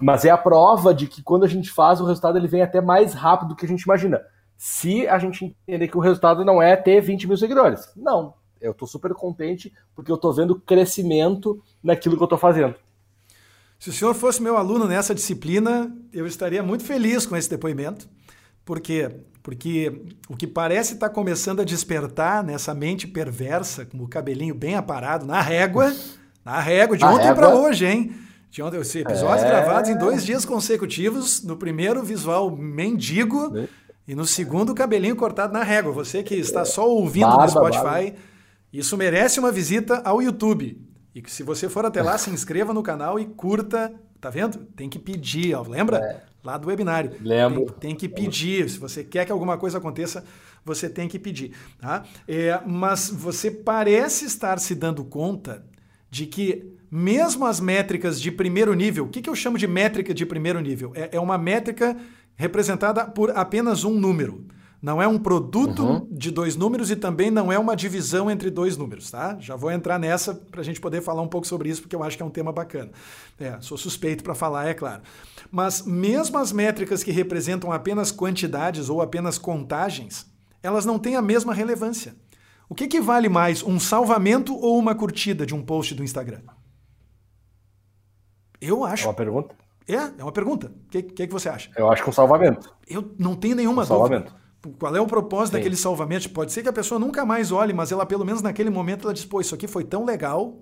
Mas 0.00 0.24
é 0.24 0.30
a 0.30 0.38
prova 0.38 0.94
de 0.94 1.06
que 1.06 1.22
quando 1.22 1.44
a 1.44 1.48
gente 1.48 1.70
faz, 1.70 2.00
o 2.00 2.04
resultado 2.04 2.38
ele 2.38 2.46
vem 2.46 2.62
até 2.62 2.80
mais 2.80 3.14
rápido 3.14 3.48
do 3.48 3.56
que 3.56 3.66
a 3.66 3.68
gente 3.68 3.82
imagina. 3.82 4.20
Se 4.58 5.06
a 5.06 5.20
gente 5.20 5.56
entender 5.66 5.86
que 5.86 5.96
o 5.96 6.00
resultado 6.00 6.44
não 6.44 6.60
é 6.60 6.74
ter 6.74 7.00
20 7.00 7.28
mil 7.28 7.36
seguidores. 7.36 7.92
Não. 7.96 8.34
Eu 8.60 8.72
estou 8.72 8.88
super 8.88 9.14
contente 9.14 9.72
porque 9.94 10.10
eu 10.10 10.16
estou 10.16 10.34
vendo 10.34 10.60
crescimento 10.60 11.62
naquilo 11.80 12.16
que 12.16 12.22
eu 12.22 12.26
estou 12.26 12.38
fazendo. 12.38 12.74
Se 13.78 13.90
o 13.90 13.92
senhor 13.92 14.12
fosse 14.14 14.42
meu 14.42 14.56
aluno 14.56 14.88
nessa 14.88 15.14
disciplina, 15.14 15.96
eu 16.12 16.26
estaria 16.26 16.60
muito 16.60 16.82
feliz 16.82 17.24
com 17.24 17.36
esse 17.36 17.48
depoimento. 17.48 18.08
Por 18.64 18.80
quê? 18.80 19.08
Porque 19.44 20.02
o 20.28 20.36
que 20.36 20.46
parece 20.46 20.94
estar 20.94 21.10
começando 21.10 21.60
a 21.60 21.64
despertar 21.64 22.42
nessa 22.42 22.74
mente 22.74 23.06
perversa, 23.06 23.86
com 23.86 23.98
o 23.98 24.08
cabelinho 24.08 24.56
bem 24.56 24.74
aparado, 24.74 25.24
na 25.24 25.40
régua, 25.40 25.94
na 26.44 26.60
régua, 26.60 26.96
de 26.96 27.04
ontem 27.04 27.32
para 27.32 27.54
hoje, 27.54 27.86
hein? 27.86 28.12
De 28.50 28.60
ontem, 28.60 28.78
episódios 28.78 29.44
é... 29.44 29.48
gravados 29.48 29.88
em 29.88 29.96
dois 29.96 30.26
dias 30.26 30.44
consecutivos. 30.44 31.44
No 31.44 31.56
primeiro, 31.56 32.02
visual 32.02 32.50
mendigo. 32.50 33.56
É. 33.56 33.68
E 34.08 34.14
no 34.14 34.24
segundo, 34.24 34.74
cabelinho 34.74 35.14
cortado 35.14 35.52
na 35.52 35.62
régua. 35.62 35.92
Você 35.92 36.22
que 36.22 36.34
está 36.34 36.64
só 36.64 36.88
ouvindo 36.88 37.26
barba, 37.26 37.44
no 37.44 37.50
Spotify, 37.50 37.82
barba. 37.82 38.14
isso 38.72 38.96
merece 38.96 39.38
uma 39.38 39.52
visita 39.52 40.00
ao 40.02 40.22
YouTube. 40.22 40.80
E 41.14 41.20
que 41.20 41.30
se 41.30 41.42
você 41.42 41.68
for 41.68 41.84
até 41.84 42.02
lá, 42.02 42.16
se 42.16 42.30
inscreva 42.30 42.72
no 42.72 42.82
canal 42.82 43.20
e 43.20 43.26
curta. 43.26 43.92
Tá 44.18 44.30
vendo? 44.30 44.60
Tem 44.74 44.88
que 44.88 44.98
pedir, 44.98 45.54
ó. 45.54 45.62
lembra? 45.62 45.98
É. 45.98 46.22
Lá 46.42 46.56
do 46.56 46.68
webinário. 46.68 47.12
Lembro. 47.20 47.66
Tem, 47.66 47.90
tem, 47.90 47.94
que 47.96 48.08
pedir. 48.08 48.70
Se 48.70 48.78
você 48.78 49.04
quer 49.04 49.26
que 49.26 49.30
alguma 49.30 49.58
coisa 49.58 49.76
aconteça, 49.76 50.24
você 50.64 50.88
tem 50.88 51.06
que 51.06 51.18
pedir. 51.18 51.52
Tá? 51.78 52.04
É, 52.26 52.58
mas 52.66 53.10
você 53.10 53.50
parece 53.50 54.24
estar 54.24 54.58
se 54.58 54.74
dando 54.74 55.04
conta 55.04 55.66
de 56.10 56.24
que 56.24 56.78
mesmo 56.90 57.44
as 57.44 57.60
métricas 57.60 58.18
de 58.18 58.32
primeiro 58.32 58.72
nível, 58.72 59.04
o 59.04 59.08
que, 59.08 59.20
que 59.20 59.28
eu 59.28 59.34
chamo 59.34 59.58
de 59.58 59.66
métrica 59.66 60.14
de 60.14 60.24
primeiro 60.24 60.58
nível? 60.60 60.92
É, 60.94 61.10
é 61.12 61.20
uma 61.20 61.36
métrica 61.36 61.94
representada 62.38 63.04
por 63.04 63.36
apenas 63.36 63.84
um 63.84 63.98
número. 63.98 64.46
Não 64.80 65.02
é 65.02 65.08
um 65.08 65.18
produto 65.18 65.82
uhum. 65.82 66.08
de 66.08 66.30
dois 66.30 66.54
números 66.54 66.88
e 66.88 66.94
também 66.94 67.32
não 67.32 67.50
é 67.50 67.58
uma 67.58 67.74
divisão 67.74 68.30
entre 68.30 68.48
dois 68.48 68.76
números, 68.76 69.10
tá? 69.10 69.36
Já 69.40 69.56
vou 69.56 69.72
entrar 69.72 69.98
nessa 69.98 70.32
para 70.32 70.60
a 70.60 70.64
gente 70.64 70.80
poder 70.80 71.02
falar 71.02 71.20
um 71.20 71.26
pouco 71.26 71.48
sobre 71.48 71.68
isso, 71.68 71.82
porque 71.82 71.96
eu 71.96 72.02
acho 72.04 72.16
que 72.16 72.22
é 72.22 72.26
um 72.26 72.30
tema 72.30 72.52
bacana. 72.52 72.92
É, 73.40 73.60
sou 73.60 73.76
suspeito 73.76 74.22
para 74.22 74.36
falar, 74.36 74.68
é 74.68 74.74
claro. 74.74 75.02
Mas 75.50 75.82
mesmo 75.82 76.38
as 76.38 76.52
métricas 76.52 77.02
que 77.02 77.10
representam 77.10 77.72
apenas 77.72 78.12
quantidades 78.12 78.88
ou 78.88 79.02
apenas 79.02 79.36
contagens, 79.36 80.30
elas 80.62 80.86
não 80.86 80.96
têm 80.96 81.16
a 81.16 81.22
mesma 81.22 81.52
relevância. 81.52 82.14
O 82.68 82.74
que, 82.74 82.86
que 82.86 83.00
vale 83.00 83.28
mais, 83.28 83.64
um 83.64 83.80
salvamento 83.80 84.54
ou 84.54 84.78
uma 84.78 84.94
curtida 84.94 85.44
de 85.44 85.56
um 85.56 85.62
post 85.62 85.92
do 85.92 86.04
Instagram? 86.04 86.42
Eu 88.60 88.84
acho. 88.84 89.06
É 89.06 89.08
uma 89.08 89.14
pergunta? 89.14 89.56
É, 89.88 90.20
é 90.20 90.22
uma 90.22 90.32
pergunta. 90.32 90.66
O 90.66 90.90
que, 90.90 91.02
que, 91.02 91.26
que, 91.26 91.32
você 91.32 91.48
acha? 91.48 91.70
Eu 91.76 91.90
acho 91.90 92.02
que 92.02 92.10
um 92.10 92.12
salvamento. 92.12 92.72
Eu 92.86 93.14
não 93.18 93.34
tenho 93.34 93.56
nenhuma 93.56 93.82
um 93.82 93.86
dúvida. 93.86 93.98
Salvamento. 93.98 94.34
Qual 94.78 94.94
é 94.94 95.00
o 95.00 95.06
propósito 95.06 95.54
Sim. 95.54 95.58
daquele 95.58 95.76
salvamento? 95.76 96.28
Pode 96.30 96.52
ser 96.52 96.62
que 96.62 96.68
a 96.68 96.72
pessoa 96.72 96.98
nunca 96.98 97.24
mais 97.24 97.50
olhe, 97.50 97.72
mas 97.72 97.90
ela, 97.90 98.04
pelo 98.04 98.24
menos 98.24 98.42
naquele 98.42 98.68
momento, 98.68 99.04
ela 99.04 99.14
diz: 99.14 99.24
pô, 99.24 99.40
isso 99.40 99.54
aqui 99.54 99.66
foi 99.66 99.84
tão 99.84 100.04
legal 100.04 100.58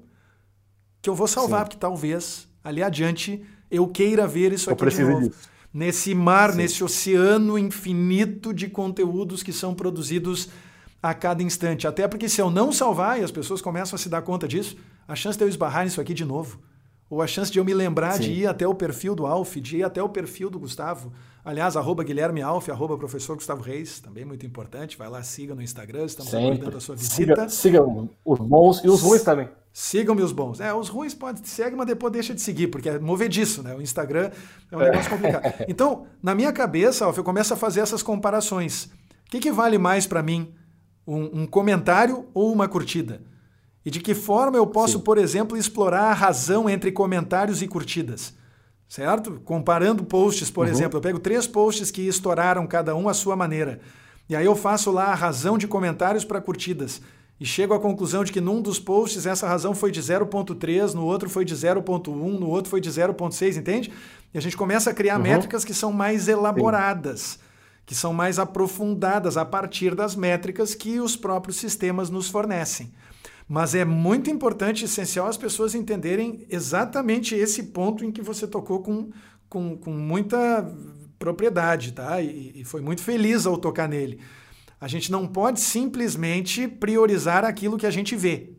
que 1.03 1.11
eu 1.11 1.15
vou 1.15 1.27
salvar, 1.27 1.61
Sim. 1.61 1.65
porque 1.65 1.79
talvez 1.79 2.49
ali 2.63 2.83
adiante 2.83 3.45
eu 3.71 3.89
queira 3.89 4.27
ver 4.27 4.53
isso 4.53 4.71
eu 4.71 4.75
aqui 4.75 4.89
de 4.89 5.03
novo. 5.03 5.29
Disso. 5.29 5.49
Nesse 5.73 6.15
mar, 6.15 6.53
Sim. 6.53 6.59
nesse 6.59 6.85
oceano 6.85 7.59
infinito 7.59 8.55
de 8.55 8.69
conteúdos 8.69 9.43
que 9.43 9.53
são 9.53 9.75
produzidos 9.75 10.49
a 11.03 11.13
cada 11.15 11.43
instante. 11.43 11.87
Até 11.87 12.07
porque 12.07 12.29
se 12.29 12.41
eu 12.41 12.51
não 12.51 12.73
salvar 12.73 13.21
e 13.21 13.25
as 13.25 13.31
pessoas 13.31 13.61
começam 13.61 13.97
a 13.97 13.99
se 13.99 14.09
dar 14.09 14.23
conta 14.23 14.47
disso, 14.47 14.77
a 15.07 15.15
chance 15.15 15.37
de 15.37 15.45
eu 15.45 15.49
esbarrar 15.49 15.85
nisso 15.85 16.01
aqui 16.01 16.15
de 16.15 16.25
novo, 16.25 16.59
ou 17.09 17.23
a 17.23 17.27
chance 17.27 17.51
de 17.51 17.59
eu 17.59 17.65
me 17.65 17.73
lembrar 17.75 18.15
Sim. 18.15 18.23
de 18.23 18.33
ir 18.33 18.47
até 18.47 18.67
o 18.67 18.75
perfil 18.75 19.15
do 19.15 19.27
Alf, 19.27 19.57
de 19.57 19.79
ir 19.79 19.85
até 19.85 20.03
o 20.03 20.09
perfil 20.09 20.51
do 20.51 20.59
Gustavo, 20.59 21.13
Aliás, 21.47 21.77
arroba 21.77 22.03
Guilherme 22.03 22.43
Alf, 22.43 22.69
arroba 22.71 22.99
professor 22.99 23.37
Gustavo 23.37 23.63
Reis, 23.63 24.01
também 24.01 24.25
muito 24.25 24.45
importante. 24.45 24.99
Vai 24.99 25.09
lá, 25.09 25.23
siga 25.23 25.55
no 25.55 25.63
Instagram, 25.63 26.05
estamos 26.05 26.33
Sempre. 26.33 26.47
aguardando 26.47 26.77
a 26.77 26.81
sua 26.81 26.97
visita. 26.97 27.49
Siga, 27.49 27.85
siga, 27.85 28.09
os 28.25 28.41
bons 28.41 28.83
e 28.83 28.89
os 28.89 29.01
ruins 29.01 29.23
também. 29.23 29.49
Sigam-me 29.73 30.23
os 30.23 30.33
bons. 30.33 30.59
É, 30.59 30.75
os 30.75 30.89
ruins 30.89 31.15
pode 31.15 31.49
seguir, 31.49 31.77
mas 31.77 31.87
depois 31.87 32.13
deixa 32.13 32.35
de 32.35 32.41
seguir, 32.41 32.67
porque 32.67 32.89
é 32.89 32.99
movediço, 32.99 33.63
né? 33.63 33.77
O 33.77 33.81
Instagram 33.81 34.33
é 34.73 34.77
um 34.77 34.81
negócio 34.81 35.09
complicado. 35.09 35.55
Então, 35.69 36.09
na 36.21 36.35
minha 36.35 36.53
cabeça, 36.53 37.05
Alf, 37.05 37.17
eu 37.17 37.23
começo 37.23 37.55
a 37.55 37.57
fazer 37.57 37.79
essas 37.79 38.03
comparações. 38.03 38.87
O 39.27 39.31
que, 39.31 39.39
que 39.39 39.53
vale 39.53 39.79
mais 39.79 40.05
para 40.05 40.25
mim? 40.25 40.53
Um, 41.07 41.43
um, 41.43 41.47
comentário 41.47 42.27
ou 42.35 42.53
uma 42.53 42.67
curtida? 42.67 43.23
E 43.87 43.91
de 43.91 44.01
que 44.01 44.13
forma 44.13 44.59
eu 44.59 44.67
posso, 44.67 44.99
Sim. 44.99 45.05
por 45.05 45.17
exemplo, 45.17 45.57
explorar 45.57 46.11
a 46.11 46.13
razão 46.13 46.69
entre 46.69 46.93
comentários 46.93 47.63
e 47.63 47.67
curtidas? 47.67 48.35
certo? 48.89 49.41
Comparando 49.45 50.05
posts, 50.05 50.51
por 50.51 50.67
uhum. 50.67 50.73
exemplo, 50.73 50.99
eu 50.99 51.03
pego 51.03 51.19
três 51.19 51.47
posts 51.47 51.91
que 51.91 52.03
estouraram 52.03 52.67
cada 52.67 52.95
um 52.95 53.09
à 53.09 53.15
sua 53.15 53.37
maneira. 53.37 53.81
E 54.29 54.35
aí 54.35 54.47
eu 54.47 54.57
faço 54.57 54.91
lá 54.91 55.07
a 55.07 55.15
razão 55.15 55.57
de 55.57 55.67
comentários 55.67 56.25
para 56.25 56.41
curtidas. 56.41 57.01
E 57.39 57.45
chego 57.45 57.75
à 57.75 57.81
conclusão 57.81 58.25
de 58.25 58.33
que 58.33 58.41
num 58.41 58.63
dos 58.63 58.79
posts 58.79 59.27
essa 59.27 59.47
razão 59.47 59.75
foi 59.75 59.91
de 59.91 60.01
0.3, 60.01 60.95
no 60.95 61.05
outro 61.05 61.29
foi 61.29 61.45
de 61.45 61.55
0.1, 61.55 62.09
no 62.15 62.49
outro 62.49 62.71
foi 62.71 62.81
de 62.81 62.91
0.6, 62.91 63.57
entende? 63.57 63.93
E 64.33 64.39
a 64.39 64.41
gente 64.41 64.57
começa 64.57 64.91
a 64.91 64.95
criar 64.95 65.17
uhum. 65.17 65.23
métricas 65.23 65.65
que 65.65 65.75
são 65.75 65.93
mais 65.93 66.29
elaboradas, 66.29 67.21
Sim. 67.21 67.39
que 67.85 67.95
são 67.95 68.15
mais 68.15 68.39
aprofundadas 68.39 69.37
a 69.37 69.45
partir 69.45 69.95
das 69.95 70.17
métricas 70.17 70.75
que 70.75 70.99
os 70.99 71.15
próprios 71.15 71.59
sistemas 71.59 72.09
nos 72.09 72.31
fornecem. 72.31 72.91
Mas 73.49 73.75
é 73.75 73.85
muito 73.85 74.29
importante 74.29 74.83
e 74.83 74.85
essencial 74.87 75.29
as 75.29 75.37
pessoas 75.37 75.75
entenderem 75.75 76.45
exatamente 76.51 77.35
esse 77.35 77.65
ponto 77.65 78.05
em 78.05 78.11
que 78.11 78.21
você 78.21 78.47
tocou 78.47 78.83
com, 78.83 79.11
com, 79.49 79.77
com 79.77 79.93
muita 79.93 80.69
propriedade, 81.19 81.93
tá? 81.93 82.21
E, 82.21 82.53
e 82.57 82.65
foi 82.65 82.81
muito 82.81 83.03
feliz 83.03 83.47
ao 83.47 83.57
tocar 83.57 83.89
nele. 83.89 84.21
A 84.81 84.89
gente 84.89 85.11
não 85.11 85.27
pode 85.27 85.61
simplesmente 85.61 86.67
priorizar 86.67 87.45
aquilo 87.45 87.79
que 87.79 87.87
a 87.87 87.91
gente 87.91 88.17
vê. 88.17 88.53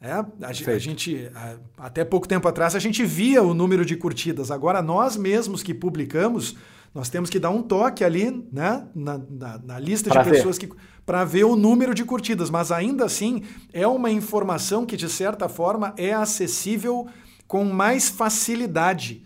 É, 0.00 0.12
a, 0.12 0.26
a, 0.42 0.78
gente, 0.78 1.30
a, 1.34 1.56
até 1.78 2.04
pouco 2.04 2.28
tempo 2.28 2.46
atrás, 2.46 2.74
a 2.74 2.78
gente 2.78 3.04
via 3.04 3.42
o 3.42 3.54
número 3.54 3.84
de 3.84 3.96
curtidas. 3.96 4.50
Agora, 4.50 4.82
nós 4.82 5.16
mesmos 5.16 5.62
que 5.62 5.74
publicamos, 5.74 6.56
nós 6.94 7.08
temos 7.08 7.28
que 7.28 7.38
dar 7.38 7.50
um 7.50 7.62
toque 7.62 8.04
ali 8.04 8.30
né, 8.52 8.86
na, 8.94 9.18
na, 9.18 9.58
na 9.58 9.78
lista 9.78 10.10
pra 10.10 10.22
de 10.22 10.30
ver. 10.30 10.36
pessoas 10.36 10.58
que 10.58 10.68
para 11.04 11.24
ver 11.24 11.44
o 11.44 11.56
número 11.56 11.94
de 11.94 12.04
curtidas. 12.04 12.50
Mas 12.50 12.72
ainda 12.72 13.04
assim, 13.04 13.42
é 13.72 13.86
uma 13.86 14.10
informação 14.10 14.86
que, 14.86 14.96
de 14.96 15.08
certa 15.08 15.48
forma, 15.48 15.94
é 15.96 16.12
acessível 16.12 17.06
com 17.46 17.64
mais 17.64 18.08
facilidade 18.08 19.22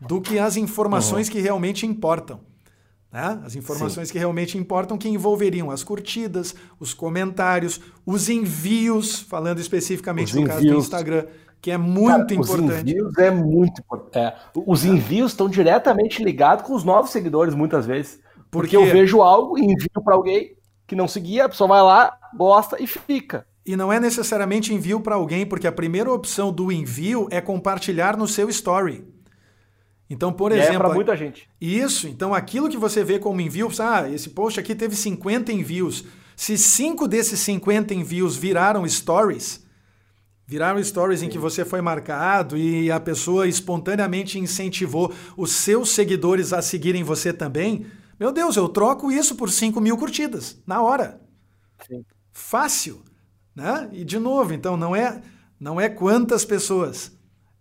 do 0.00 0.20
que 0.20 0.38
as 0.38 0.56
informações 0.56 1.28
uhum. 1.28 1.32
que 1.32 1.40
realmente 1.40 1.86
importam. 1.86 2.40
Né? 3.12 3.40
As 3.44 3.54
informações 3.54 4.08
Sim. 4.08 4.12
que 4.12 4.18
realmente 4.18 4.56
importam, 4.56 4.96
que 4.96 5.08
envolveriam 5.08 5.70
as 5.70 5.84
curtidas, 5.84 6.54
os 6.80 6.94
comentários, 6.94 7.80
os 8.06 8.28
envios, 8.30 9.20
falando 9.20 9.60
especificamente 9.60 10.28
os 10.28 10.34
no 10.34 10.40
envios. 10.40 10.54
caso 10.56 10.66
do 10.66 10.78
Instagram, 10.78 11.26
que 11.60 11.70
é 11.70 11.76
muito 11.76 12.08
Cara, 12.08 12.34
importante. 12.34 12.72
Os 12.72 12.80
envios 12.80 13.18
é 13.18 13.30
muito 13.30 13.80
importante. 13.80 14.18
É. 14.18 14.34
Os 14.66 14.84
envios 14.84 15.32
estão 15.32 15.48
diretamente 15.48 16.24
ligados 16.24 16.66
com 16.66 16.74
os 16.74 16.84
novos 16.84 17.10
seguidores, 17.10 17.54
muitas 17.54 17.86
vezes. 17.86 18.18
Porque, 18.50 18.76
porque 18.76 18.76
eu 18.76 18.86
vejo 18.86 19.22
algo 19.22 19.58
e 19.58 19.62
envio 19.62 20.02
para 20.02 20.14
alguém 20.14 20.56
que 20.92 20.96
não 20.96 21.08
seguia, 21.08 21.46
a 21.46 21.48
pessoa 21.48 21.68
vai 21.68 21.80
lá, 21.80 22.18
gosta 22.36 22.76
e 22.78 22.86
fica. 22.86 23.46
E 23.64 23.74
não 23.76 23.90
é 23.90 23.98
necessariamente 23.98 24.74
envio 24.74 25.00
para 25.00 25.14
alguém, 25.14 25.46
porque 25.46 25.66
a 25.66 25.72
primeira 25.72 26.12
opção 26.12 26.52
do 26.52 26.70
envio 26.70 27.28
é 27.30 27.40
compartilhar 27.40 28.14
no 28.14 28.28
seu 28.28 28.50
story. 28.50 29.02
Então, 30.10 30.30
por 30.30 30.52
e 30.52 30.56
exemplo. 30.56 30.74
É 30.74 30.78
para 30.78 30.92
muita 30.92 31.16
gente. 31.16 31.48
Isso. 31.58 32.06
Então, 32.06 32.34
aquilo 32.34 32.68
que 32.68 32.76
você 32.76 33.02
vê 33.02 33.18
como 33.18 33.40
envio, 33.40 33.70
ah, 33.78 34.06
esse 34.10 34.28
post 34.28 34.60
aqui 34.60 34.74
teve 34.74 34.94
50 34.94 35.50
envios. 35.50 36.04
Se 36.36 36.58
cinco 36.58 37.08
desses 37.08 37.40
50 37.40 37.94
envios 37.94 38.36
viraram 38.36 38.86
stories, 38.86 39.64
viraram 40.46 40.84
stories 40.84 41.20
Sim. 41.20 41.26
em 41.26 41.28
que 41.30 41.38
você 41.38 41.64
foi 41.64 41.80
marcado 41.80 42.58
e 42.58 42.90
a 42.90 43.00
pessoa 43.00 43.48
espontaneamente 43.48 44.38
incentivou 44.38 45.10
os 45.38 45.52
seus 45.52 45.88
seguidores 45.88 46.52
a 46.52 46.60
seguirem 46.60 47.02
você 47.02 47.32
também, 47.32 47.86
meu 48.22 48.30
Deus, 48.30 48.56
eu 48.56 48.68
troco 48.68 49.10
isso 49.10 49.34
por 49.34 49.50
5 49.50 49.80
mil 49.80 49.98
curtidas, 49.98 50.56
na 50.64 50.80
hora. 50.80 51.20
Sim. 51.84 52.04
Fácil. 52.30 53.02
Né? 53.52 53.88
E 53.90 54.04
de 54.04 54.16
novo, 54.16 54.54
então, 54.54 54.76
não 54.76 54.94
é, 54.94 55.20
não 55.58 55.80
é 55.80 55.88
quantas 55.88 56.44
pessoas, 56.44 57.10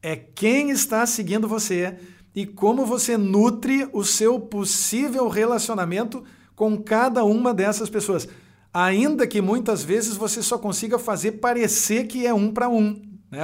é 0.04 0.16
quem 0.16 0.70
está 0.70 1.04
seguindo 1.08 1.48
você 1.48 1.98
e 2.36 2.46
como 2.46 2.86
você 2.86 3.18
nutre 3.18 3.90
o 3.92 4.04
seu 4.04 4.40
possível 4.40 5.28
relacionamento 5.30 6.24
com 6.56 6.78
cada 6.78 7.26
uma 7.26 7.56
dessas 7.56 7.90
pessoas. 7.90 8.28
Ainda 8.72 9.26
que 9.26 9.42
muitas 9.42 9.84
vezes 9.84 10.16
você 10.16 10.44
só 10.44 10.60
consiga 10.60 11.00
fazer 11.00 11.34
parecer 11.34 12.06
que 12.06 12.28
é 12.28 12.36
um 12.36 12.54
para 12.54 12.70
um. 12.70 13.02
Né? 13.32 13.42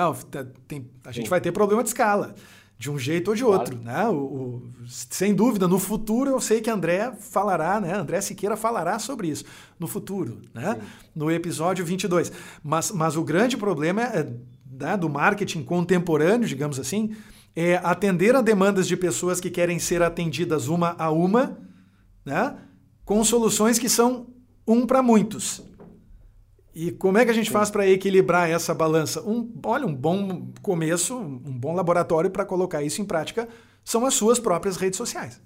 Tem, 0.67 0.87
a 1.03 1.11
gente 1.11 1.31
vai 1.31 1.41
ter 1.41 1.51
problema 1.51 1.81
de 1.81 1.89
escala, 1.89 2.35
de 2.77 2.91
um 2.91 2.99
jeito 2.99 3.29
ou 3.29 3.35
de 3.35 3.43
outro. 3.43 3.77
Né? 3.79 4.07
O, 4.07 4.13
o, 4.13 4.71
sem 4.87 5.33
dúvida, 5.33 5.67
no 5.67 5.79
futuro 5.79 6.29
eu 6.29 6.39
sei 6.39 6.61
que 6.61 6.69
André 6.69 7.11
falará, 7.19 7.81
né? 7.81 7.95
André 7.95 8.21
Siqueira 8.21 8.55
falará 8.55 8.99
sobre 8.99 9.27
isso 9.27 9.45
no 9.79 9.87
futuro, 9.87 10.41
né? 10.53 10.79
no 11.15 11.31
episódio 11.31 11.83
22. 11.83 12.31
Mas, 12.63 12.91
mas 12.91 13.15
o 13.15 13.23
grande 13.23 13.57
problema 13.57 14.03
é, 14.03 14.31
né, 14.69 14.95
do 14.95 15.09
marketing 15.09 15.63
contemporâneo, 15.63 16.47
digamos 16.47 16.79
assim, 16.79 17.15
é 17.55 17.77
atender 17.83 18.35
a 18.35 18.41
demandas 18.41 18.87
de 18.87 18.95
pessoas 18.95 19.39
que 19.39 19.49
querem 19.49 19.79
ser 19.79 20.03
atendidas 20.03 20.67
uma 20.67 20.95
a 20.99 21.09
uma, 21.09 21.57
né? 22.23 22.55
com 23.03 23.23
soluções 23.23 23.79
que 23.79 23.89
são 23.89 24.27
um 24.67 24.85
para 24.85 25.01
muitos. 25.01 25.63
E 26.79 26.91
como 26.91 27.17
é 27.17 27.25
que 27.25 27.31
a 27.31 27.33
gente 27.33 27.47
Sim. 27.47 27.53
faz 27.53 27.71
para 27.71 27.87
equilibrar 27.87 28.47
essa 28.47 28.71
balança? 28.71 29.19
Um, 29.23 29.51
olha, 29.65 29.87
um 29.87 29.95
bom 29.95 30.47
começo, 30.61 31.17
um 31.17 31.57
bom 31.59 31.73
laboratório 31.73 32.29
para 32.29 32.45
colocar 32.45 32.83
isso 32.83 33.01
em 33.01 33.05
prática 33.05 33.47
são 33.83 34.05
as 34.05 34.13
suas 34.13 34.37
próprias 34.37 34.77
redes 34.77 34.95
sociais. 34.95 35.41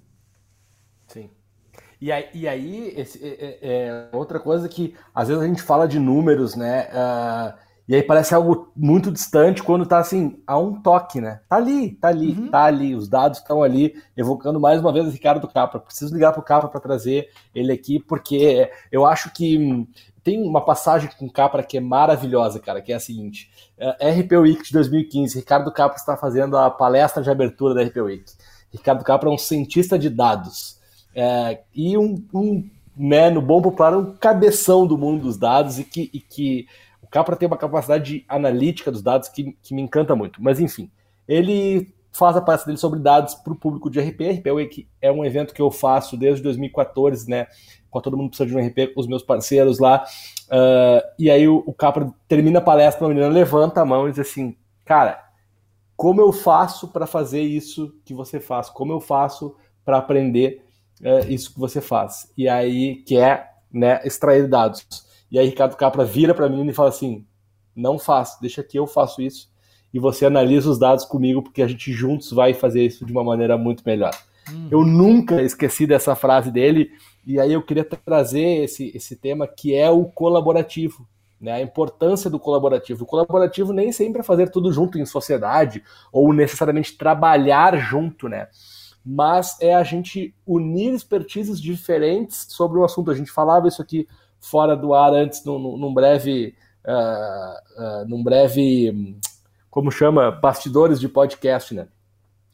Sim. 1.06 1.30
E 1.98 2.12
aí, 2.12 2.26
e 2.34 2.46
aí 2.46 2.92
esse, 2.94 3.18
é, 3.24 3.28
é, 3.30 3.58
é 3.62 4.08
outra 4.12 4.38
coisa 4.38 4.68
que 4.68 4.94
às 5.14 5.28
vezes 5.28 5.42
a 5.42 5.46
gente 5.46 5.62
fala 5.62 5.88
de 5.88 5.98
números, 5.98 6.54
né? 6.54 6.88
Uh, 6.92 7.54
e 7.88 7.94
aí 7.94 8.02
parece 8.02 8.34
algo 8.34 8.70
muito 8.76 9.10
distante 9.10 9.62
quando 9.62 9.86
tá 9.86 9.98
assim, 9.98 10.38
a 10.46 10.58
um 10.58 10.82
toque, 10.82 11.18
né? 11.18 11.40
Tá 11.48 11.56
ali, 11.56 11.92
tá 11.92 12.08
ali, 12.08 12.32
uhum. 12.32 12.50
tá 12.50 12.64
ali, 12.64 12.94
os 12.94 13.08
dados 13.08 13.38
estão 13.38 13.62
ali, 13.62 13.94
evocando 14.16 14.60
mais 14.60 14.80
uma 14.80 14.92
vez 14.92 15.06
o 15.06 15.10
Ricardo 15.10 15.48
Capa. 15.48 15.80
Preciso 15.80 16.12
ligar 16.12 16.32
pro 16.32 16.42
Capa 16.42 16.68
para 16.68 16.80
trazer 16.80 17.30
ele 17.54 17.72
aqui, 17.72 17.98
porque 17.98 18.70
eu 18.90 19.06
acho 19.06 19.32
que 19.32 19.86
tem 20.22 20.42
uma 20.42 20.60
passagem 20.60 21.10
com 21.18 21.26
o 21.26 21.32
Capra 21.32 21.62
que 21.62 21.76
é 21.76 21.80
maravilhosa, 21.80 22.60
cara, 22.60 22.80
que 22.80 22.92
é 22.92 22.96
a 22.96 23.00
seguinte: 23.00 23.50
é, 23.78 24.10
RP 24.10 24.32
Week 24.32 24.62
de 24.62 24.72
2015, 24.72 25.38
Ricardo 25.38 25.72
Capra 25.72 25.96
está 25.96 26.16
fazendo 26.16 26.56
a 26.56 26.70
palestra 26.70 27.22
de 27.22 27.30
abertura 27.30 27.74
da 27.74 27.82
RP 27.82 27.96
Week. 27.98 28.24
Ricardo 28.72 29.04
Capra 29.04 29.28
é 29.28 29.32
um 29.32 29.38
cientista 29.38 29.98
de 29.98 30.08
dados 30.08 30.80
é, 31.14 31.60
e 31.74 31.96
um, 31.98 32.24
um 32.32 32.68
né, 32.96 33.30
no 33.30 33.42
bom 33.42 33.60
popular, 33.60 33.96
um 33.96 34.14
cabeção 34.14 34.86
do 34.86 34.96
mundo 34.96 35.22
dos 35.22 35.36
dados 35.36 35.78
e 35.78 35.84
que, 35.84 36.10
e 36.12 36.20
que 36.20 36.66
Capra 37.10 37.36
tem 37.36 37.46
uma 37.46 37.58
capacidade 37.58 38.24
analítica 38.26 38.90
dos 38.90 39.02
dados 39.02 39.28
que, 39.28 39.56
que 39.62 39.74
me 39.74 39.82
encanta 39.82 40.16
muito. 40.16 40.42
Mas 40.42 40.58
enfim, 40.58 40.90
ele 41.28 41.92
faz 42.12 42.36
a 42.36 42.42
palestra 42.42 42.66
dele 42.66 42.78
sobre 42.78 43.00
dados 43.00 43.34
para 43.34 43.52
o 43.52 43.56
público 43.56 43.90
de 43.90 43.98
RP. 43.98 44.20
RP 44.30 44.86
é 45.00 45.10
um 45.10 45.24
evento 45.24 45.54
que 45.54 45.62
eu 45.62 45.70
faço 45.70 46.16
desde 46.16 46.42
2014, 46.42 47.28
né? 47.28 47.46
Com 47.90 48.00
todo 48.00 48.16
mundo 48.16 48.28
precisa 48.28 48.48
de 48.48 48.56
um 48.56 48.66
RP, 48.66 48.94
com 48.94 49.00
os 49.00 49.06
meus 49.06 49.22
parceiros 49.22 49.78
lá. 49.78 50.04
Uh, 50.48 51.02
e 51.18 51.30
aí 51.30 51.48
o, 51.48 51.62
o 51.66 51.72
Capra 51.72 52.12
termina 52.28 52.58
a 52.58 52.62
palestra, 52.62 53.06
a 53.06 53.08
menina 53.08 53.28
levanta 53.28 53.80
a 53.80 53.84
mão 53.84 54.06
e 54.06 54.10
diz 54.10 54.20
assim: 54.20 54.56
Cara, 54.84 55.24
como 55.96 56.20
eu 56.20 56.32
faço 56.32 56.88
para 56.88 57.06
fazer 57.06 57.40
isso 57.40 57.94
que 58.04 58.12
você 58.12 58.38
faz? 58.38 58.68
Como 58.68 58.92
eu 58.92 59.00
faço 59.00 59.56
para 59.84 59.96
aprender 59.96 60.64
uh, 61.00 61.30
isso 61.30 61.52
que 61.54 61.58
você 61.58 61.80
faz? 61.80 62.30
E 62.36 62.48
aí, 62.48 62.96
que 62.96 63.16
é 63.16 63.48
né, 63.72 64.00
extrair 64.04 64.46
dados. 64.48 64.86
E 65.30 65.38
aí 65.38 65.46
Ricardo 65.46 65.76
Capra 65.76 66.04
vira 66.04 66.34
para 66.34 66.48
mim 66.48 66.66
e 66.66 66.74
fala 66.74 66.90
assim: 66.90 67.26
não 67.74 67.98
faço, 67.98 68.38
deixa 68.40 68.62
que 68.62 68.78
eu 68.78 68.86
faço 68.86 69.22
isso 69.22 69.51
e 69.92 69.98
você 69.98 70.26
analisa 70.26 70.70
os 70.70 70.78
dados 70.78 71.04
comigo 71.04 71.42
porque 71.42 71.62
a 71.62 71.68
gente 71.68 71.92
juntos 71.92 72.30
vai 72.32 72.54
fazer 72.54 72.84
isso 72.84 73.04
de 73.04 73.12
uma 73.12 73.22
maneira 73.22 73.56
muito 73.58 73.82
melhor. 73.84 74.12
Uhum. 74.50 74.68
Eu 74.70 74.84
nunca 74.84 75.42
esqueci 75.42 75.86
dessa 75.86 76.14
frase 76.14 76.50
dele 76.50 76.90
e 77.26 77.38
aí 77.38 77.52
eu 77.52 77.62
queria 77.62 77.84
trazer 77.84 78.64
esse, 78.64 78.90
esse 78.94 79.16
tema 79.16 79.46
que 79.46 79.74
é 79.74 79.90
o 79.90 80.04
colaborativo. 80.04 81.06
Né, 81.40 81.54
a 81.54 81.60
importância 81.60 82.30
do 82.30 82.38
colaborativo. 82.38 83.02
O 83.02 83.06
colaborativo 83.06 83.72
nem 83.72 83.90
sempre 83.90 84.20
é 84.20 84.22
fazer 84.22 84.48
tudo 84.48 84.72
junto 84.72 84.96
em 84.96 85.04
sociedade 85.04 85.82
ou 86.12 86.32
necessariamente 86.32 86.96
trabalhar 86.96 87.76
junto, 87.78 88.28
né? 88.28 88.46
Mas 89.04 89.60
é 89.60 89.74
a 89.74 89.82
gente 89.82 90.32
unir 90.46 90.94
expertises 90.94 91.60
diferentes 91.60 92.46
sobre 92.48 92.78
um 92.78 92.84
assunto. 92.84 93.10
A 93.10 93.14
gente 93.16 93.32
falava 93.32 93.66
isso 93.66 93.82
aqui 93.82 94.06
fora 94.40 94.76
do 94.76 94.94
ar 94.94 95.12
antes, 95.12 95.44
num, 95.44 95.76
num 95.76 95.92
breve. 95.92 96.54
Uh, 96.84 97.82
uh, 97.82 98.08
num 98.08 98.22
breve. 98.22 99.16
Como 99.72 99.90
chama? 99.90 100.30
Bastidores 100.30 101.00
de 101.00 101.08
podcast, 101.08 101.74
né? 101.74 101.88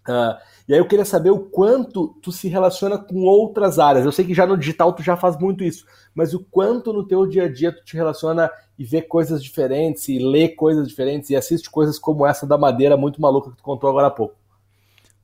Uh, 0.09 0.39
e 0.69 0.73
aí 0.73 0.79
eu 0.79 0.87
queria 0.87 1.05
saber 1.05 1.31
o 1.31 1.41
quanto 1.41 2.17
tu 2.23 2.31
se 2.31 2.47
relaciona 2.47 2.97
com 2.97 3.25
outras 3.25 3.81
áreas. 3.81 4.05
Eu 4.05 4.13
sei 4.13 4.25
que 4.25 4.33
já 4.33 4.47
no 4.47 4.57
digital 4.57 4.93
tu 4.93 5.03
já 5.03 5.17
faz 5.17 5.37
muito 5.37 5.65
isso, 5.65 5.85
mas 6.15 6.33
o 6.33 6.47
quanto 6.49 6.93
no 6.93 7.05
teu 7.05 7.27
dia 7.27 7.47
a 7.47 7.53
dia 7.53 7.73
tu 7.73 7.85
te 7.85 7.97
relaciona 7.97 8.49
e 8.79 8.85
vê 8.85 9.03
coisas 9.03 9.43
diferentes, 9.43 10.09
e 10.09 10.21
lê 10.21 10.49
coisas 10.49 10.87
diferentes, 10.87 11.29
e 11.31 11.35
assiste 11.35 11.69
coisas 11.69 11.99
como 11.99 12.25
essa 12.25 12.47
da 12.47 12.57
madeira 12.57 12.97
muito 12.97 13.21
maluca 13.21 13.51
que 13.51 13.57
tu 13.57 13.65
contou 13.65 13.91
agora 13.91 14.07
há 14.07 14.13
pouco. 14.13 14.37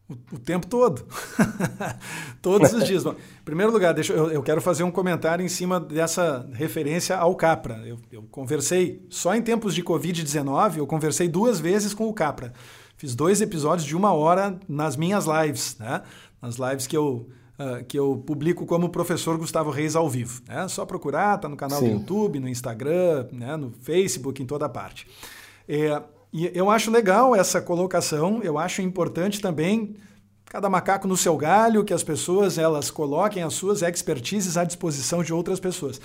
O, 0.09 0.13
o 0.35 0.39
tempo 0.39 0.67
todo. 0.67 1.07
Todos 2.43 2.73
os 2.75 2.85
dias. 2.85 3.03
Bom, 3.05 3.13
em 3.13 3.45
primeiro 3.45 3.73
lugar, 3.73 3.95
deixa, 3.95 4.13
eu, 4.13 4.31
eu, 4.31 4.43
quero 4.43 4.61
fazer 4.61 4.83
um 4.83 4.91
comentário 4.91 5.45
em 5.45 5.49
cima 5.49 5.81
dessa 5.81 6.47
referência 6.53 7.17
ao 7.17 7.35
Capra. 7.35 7.83
Eu, 7.87 7.99
eu 8.13 8.23
conversei, 8.31 9.03
só 9.09 9.35
em 9.35 9.41
tempos 9.41 9.75
de 9.75 9.83
Covid-19, 9.83 10.77
eu 10.77 10.87
conversei 10.87 11.27
duas 11.27 11.59
vezes 11.59 11.95
com 11.95 12.07
o 12.07 12.13
Capra. 12.13 12.53
Fiz 12.99 13.15
dois 13.15 13.41
episódios 13.41 13.87
de 13.87 13.97
uma 13.97 14.13
hora 14.13 14.59
nas 14.69 14.97
minhas 14.97 15.25
lives, 15.27 15.77
né? 15.79 16.03
Nas 16.41 16.57
lives 16.57 16.87
que 16.87 16.97
eu, 16.97 17.29
uh, 17.59 17.85
que 17.87 17.99
eu 17.99 18.23
publico 18.27 18.67
como 18.67 18.91
professor 18.91 19.39
Gustavo 19.39 19.71
Reis 19.71 19.97
ao 19.97 20.09
vivo. 20.09 20.43
É 20.49 20.69
só 20.69 20.85
procurar, 20.85 21.39
tá 21.39 21.49
no 21.49 21.57
canal 21.57 21.81
Sim. 21.81 21.87
do 21.87 21.93
YouTube, 21.93 22.41
no 22.41 22.49
Instagram, 22.49 23.29
né? 23.33 23.57
no 23.57 23.73
Facebook, 23.81 24.43
em 24.43 24.47
toda 24.47 24.69
parte. 24.69 25.07
É, 25.67 26.01
e 26.35 26.51
eu 26.53 26.69
acho 26.69 26.91
legal 26.91 27.37
essa 27.37 27.63
colocação, 27.63 28.43
eu 28.43 28.59
acho 28.59 28.83
importante 28.83 29.41
também 29.41 29.95
cada 30.47 30.69
macaco 30.69 31.07
no 31.07 31.17
seu 31.17 31.37
galho, 31.37 31.85
que 31.85 31.95
as 31.95 32.03
pessoas 32.03 32.59
elas 32.59 32.91
coloquem 32.91 33.45
as 33.45 33.55
suas 33.55 33.83
expertises 33.83 34.57
à 34.57 34.65
disposição 34.65 35.23
de 35.23 35.33
outras 35.33 35.61
pessoas. 35.61 36.01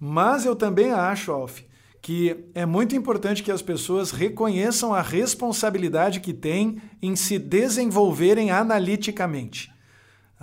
Mas 0.00 0.46
eu 0.46 0.56
também 0.56 0.90
acho, 0.90 1.30
Alf, 1.30 1.60
que 2.00 2.48
é 2.54 2.64
muito 2.64 2.96
importante 2.96 3.42
que 3.42 3.52
as 3.52 3.60
pessoas 3.60 4.10
reconheçam 4.10 4.94
a 4.94 5.02
responsabilidade 5.02 6.20
que 6.20 6.32
têm 6.32 6.80
em 7.02 7.14
se 7.14 7.38
desenvolverem 7.38 8.50
analiticamente. 8.50 9.70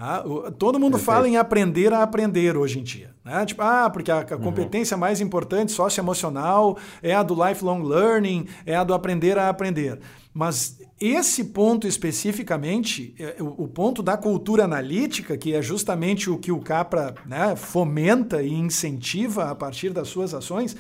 Ah, 0.03 0.23
todo 0.57 0.79
mundo 0.79 0.93
Perfeito. 0.93 1.05
fala 1.05 1.29
em 1.29 1.37
aprender 1.37 1.93
a 1.93 2.01
aprender 2.01 2.57
hoje 2.57 2.79
em 2.79 2.83
dia. 2.83 3.13
Né? 3.23 3.45
Tipo, 3.45 3.61
ah, 3.61 3.87
porque 3.87 4.09
a, 4.09 4.21
a 4.21 4.35
uhum. 4.35 4.41
competência 4.41 4.95
uhum. 4.95 4.99
mais 5.01 5.21
importante 5.21 5.71
socioemocional 5.71 6.75
é 7.03 7.13
a 7.13 7.21
do 7.21 7.35
lifelong 7.35 7.83
learning, 7.83 8.47
é 8.65 8.75
a 8.75 8.83
do 8.83 8.95
aprender 8.95 9.37
a 9.37 9.47
aprender. 9.47 9.99
Mas 10.33 10.79
esse 10.99 11.43
ponto 11.43 11.85
especificamente, 11.85 13.13
é, 13.19 13.35
o 13.39 13.67
ponto 13.67 14.01
da 14.01 14.17
cultura 14.17 14.63
analítica, 14.63 15.37
que 15.37 15.53
é 15.53 15.61
justamente 15.61 16.31
o 16.31 16.39
que 16.39 16.51
o 16.51 16.59
Capra 16.59 17.13
né, 17.27 17.55
fomenta 17.55 18.41
e 18.41 18.51
incentiva 18.51 19.51
a 19.51 19.55
partir 19.55 19.91
das 19.91 20.07
suas 20.07 20.33
ações, 20.33 20.75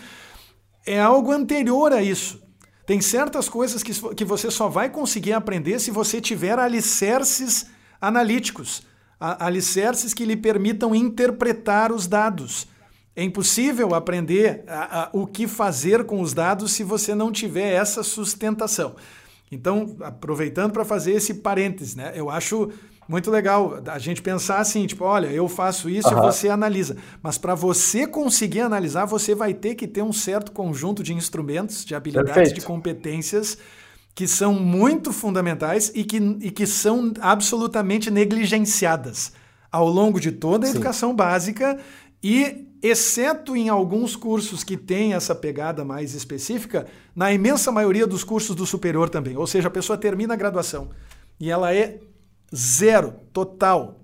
é 0.83 0.99
algo 0.99 1.31
anterior 1.31 1.93
a 1.93 2.01
isso. 2.01 2.41
Tem 2.87 2.99
certas 2.99 3.47
coisas 3.47 3.83
que, 3.83 3.93
que 4.15 4.25
você 4.25 4.49
só 4.49 4.67
vai 4.67 4.89
conseguir 4.89 5.33
aprender 5.33 5.77
se 5.77 5.91
você 5.91 6.19
tiver 6.19 6.57
alicerces 6.57 7.69
analíticos, 8.01 8.89
alicerces 9.21 10.13
que 10.13 10.25
lhe 10.25 10.35
permitam 10.35 10.95
interpretar 10.95 11.91
os 11.91 12.07
dados. 12.07 12.67
É 13.15 13.23
impossível 13.23 13.93
aprender 13.93 14.63
a, 14.67 15.03
a, 15.03 15.09
o 15.13 15.27
que 15.27 15.47
fazer 15.47 16.05
com 16.05 16.21
os 16.21 16.33
dados 16.33 16.71
se 16.71 16.83
você 16.83 17.13
não 17.13 17.31
tiver 17.31 17.73
essa 17.73 18.03
sustentação. 18.03 18.95
Então, 19.51 19.97
aproveitando 20.01 20.71
para 20.71 20.85
fazer 20.85 21.11
esse 21.11 21.35
parênteses, 21.35 21.95
né? 21.95 22.13
Eu 22.15 22.29
acho 22.29 22.71
muito 23.07 23.29
legal 23.29 23.81
a 23.85 23.99
gente 23.99 24.21
pensar 24.21 24.59
assim, 24.59 24.87
tipo, 24.87 25.03
olha, 25.03 25.27
eu 25.27 25.47
faço 25.49 25.89
isso 25.89 26.07
uhum. 26.07 26.19
e 26.19 26.21
você 26.21 26.47
analisa. 26.47 26.95
Mas 27.21 27.37
para 27.37 27.53
você 27.53 28.07
conseguir 28.07 28.61
analisar, 28.61 29.03
você 29.03 29.35
vai 29.35 29.53
ter 29.53 29.75
que 29.75 29.85
ter 29.85 30.01
um 30.01 30.13
certo 30.13 30.53
conjunto 30.53 31.03
de 31.03 31.13
instrumentos, 31.13 31.83
de 31.83 31.93
habilidades, 31.93 32.33
Perfeito. 32.33 32.59
de 32.61 32.65
competências 32.65 33.57
que 34.13 34.27
são 34.27 34.53
muito 34.53 35.13
fundamentais 35.13 35.91
e 35.95 36.03
que, 36.03 36.17
e 36.41 36.51
que 36.51 36.67
são 36.67 37.13
absolutamente 37.19 38.11
negligenciadas 38.11 39.33
ao 39.71 39.87
longo 39.87 40.19
de 40.19 40.31
toda 40.31 40.65
a 40.65 40.69
Sim. 40.69 40.75
educação 40.75 41.15
básica 41.15 41.79
e, 42.21 42.67
exceto 42.81 43.55
em 43.55 43.69
alguns 43.69 44.15
cursos 44.15 44.63
que 44.63 44.75
têm 44.75 45.13
essa 45.13 45.33
pegada 45.33 45.85
mais 45.85 46.13
específica, 46.13 46.85
na 47.15 47.31
imensa 47.31 47.71
maioria 47.71 48.05
dos 48.05 48.23
cursos 48.23 48.55
do 48.55 48.65
superior 48.65 49.09
também. 49.09 49.37
Ou 49.37 49.47
seja, 49.47 49.69
a 49.69 49.71
pessoa 49.71 49.97
termina 49.97 50.33
a 50.33 50.37
graduação 50.37 50.89
e 51.39 51.49
ela 51.49 51.73
é 51.73 51.99
zero, 52.53 53.13
total, 53.31 54.01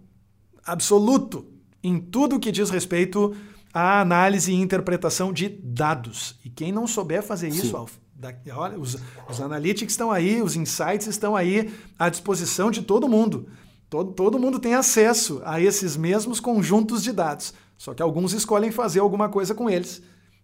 absoluto 0.65 1.45
em 1.83 1.99
tudo 1.99 2.39
que 2.39 2.51
diz 2.51 2.69
respeito 2.69 3.35
à 3.73 4.01
análise 4.01 4.51
e 4.51 4.55
interpretação 4.55 5.31
de 5.31 5.49
dados. 5.49 6.39
E 6.43 6.49
quem 6.49 6.71
não 6.71 6.87
souber 6.87 7.21
fazer 7.21 7.49
isso, 7.49 7.75
Alf, 7.75 7.93
da, 8.17 8.33
olha, 8.55 8.79
os, 8.79 8.97
os 9.29 9.39
analytics 9.39 9.93
estão 9.93 10.11
aí, 10.11 10.41
os 10.41 10.55
insights 10.55 11.07
estão 11.07 11.35
aí 11.35 11.71
à 11.99 12.09
disposição 12.09 12.71
de 12.71 12.81
todo 12.81 13.07
mundo. 13.07 13.47
Todo, 13.89 14.11
todo 14.11 14.39
mundo 14.39 14.59
tem 14.59 14.73
acesso 14.73 15.41
a 15.45 15.61
esses 15.61 15.95
mesmos 15.95 16.39
conjuntos 16.39 17.03
de 17.03 17.11
dados. 17.11 17.53
Só 17.77 17.93
que 17.93 18.01
alguns 18.01 18.33
escolhem 18.33 18.71
fazer 18.71 18.99
alguma 18.99 19.29
coisa 19.29 19.53
com 19.53 19.69
eles 19.69 20.01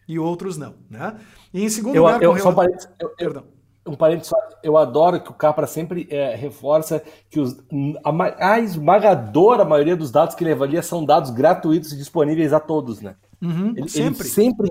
e 0.07 0.19
outros 0.19 0.57
não. 0.57 0.75
Né? 0.89 1.17
E 1.53 1.63
em 1.63 1.69
segundo 1.69 1.95
eu, 1.95 2.03
lugar, 2.03 2.21
eu, 2.21 2.31
com 2.31 2.37
relação... 2.37 2.63
eu, 2.99 3.09
eu, 3.09 3.15
Perdão 3.15 3.43
um 3.85 3.95
parênteses 3.95 4.29
só, 4.29 4.37
eu 4.63 4.77
adoro 4.77 5.19
que 5.19 5.29
o 5.29 5.33
Capra 5.33 5.67
sempre 5.67 6.07
é, 6.09 6.35
reforça 6.35 7.03
que 7.29 7.39
os, 7.39 7.57
a, 8.03 8.53
a 8.53 8.59
esmagadora 8.59 9.65
maioria 9.65 9.95
dos 9.95 10.09
dados 10.09 10.35
que 10.35 10.43
ele 10.43 10.53
avalia 10.53 10.81
são 10.81 11.03
dados 11.03 11.31
gratuitos 11.31 11.91
e 11.91 11.97
disponíveis 11.97 12.53
a 12.53 12.59
todos, 12.59 13.01
né? 13.01 13.15
Uhum, 13.41 13.73
ele, 13.75 13.89
sempre. 13.89 14.21
Ele 14.21 14.29
sempre, 14.29 14.67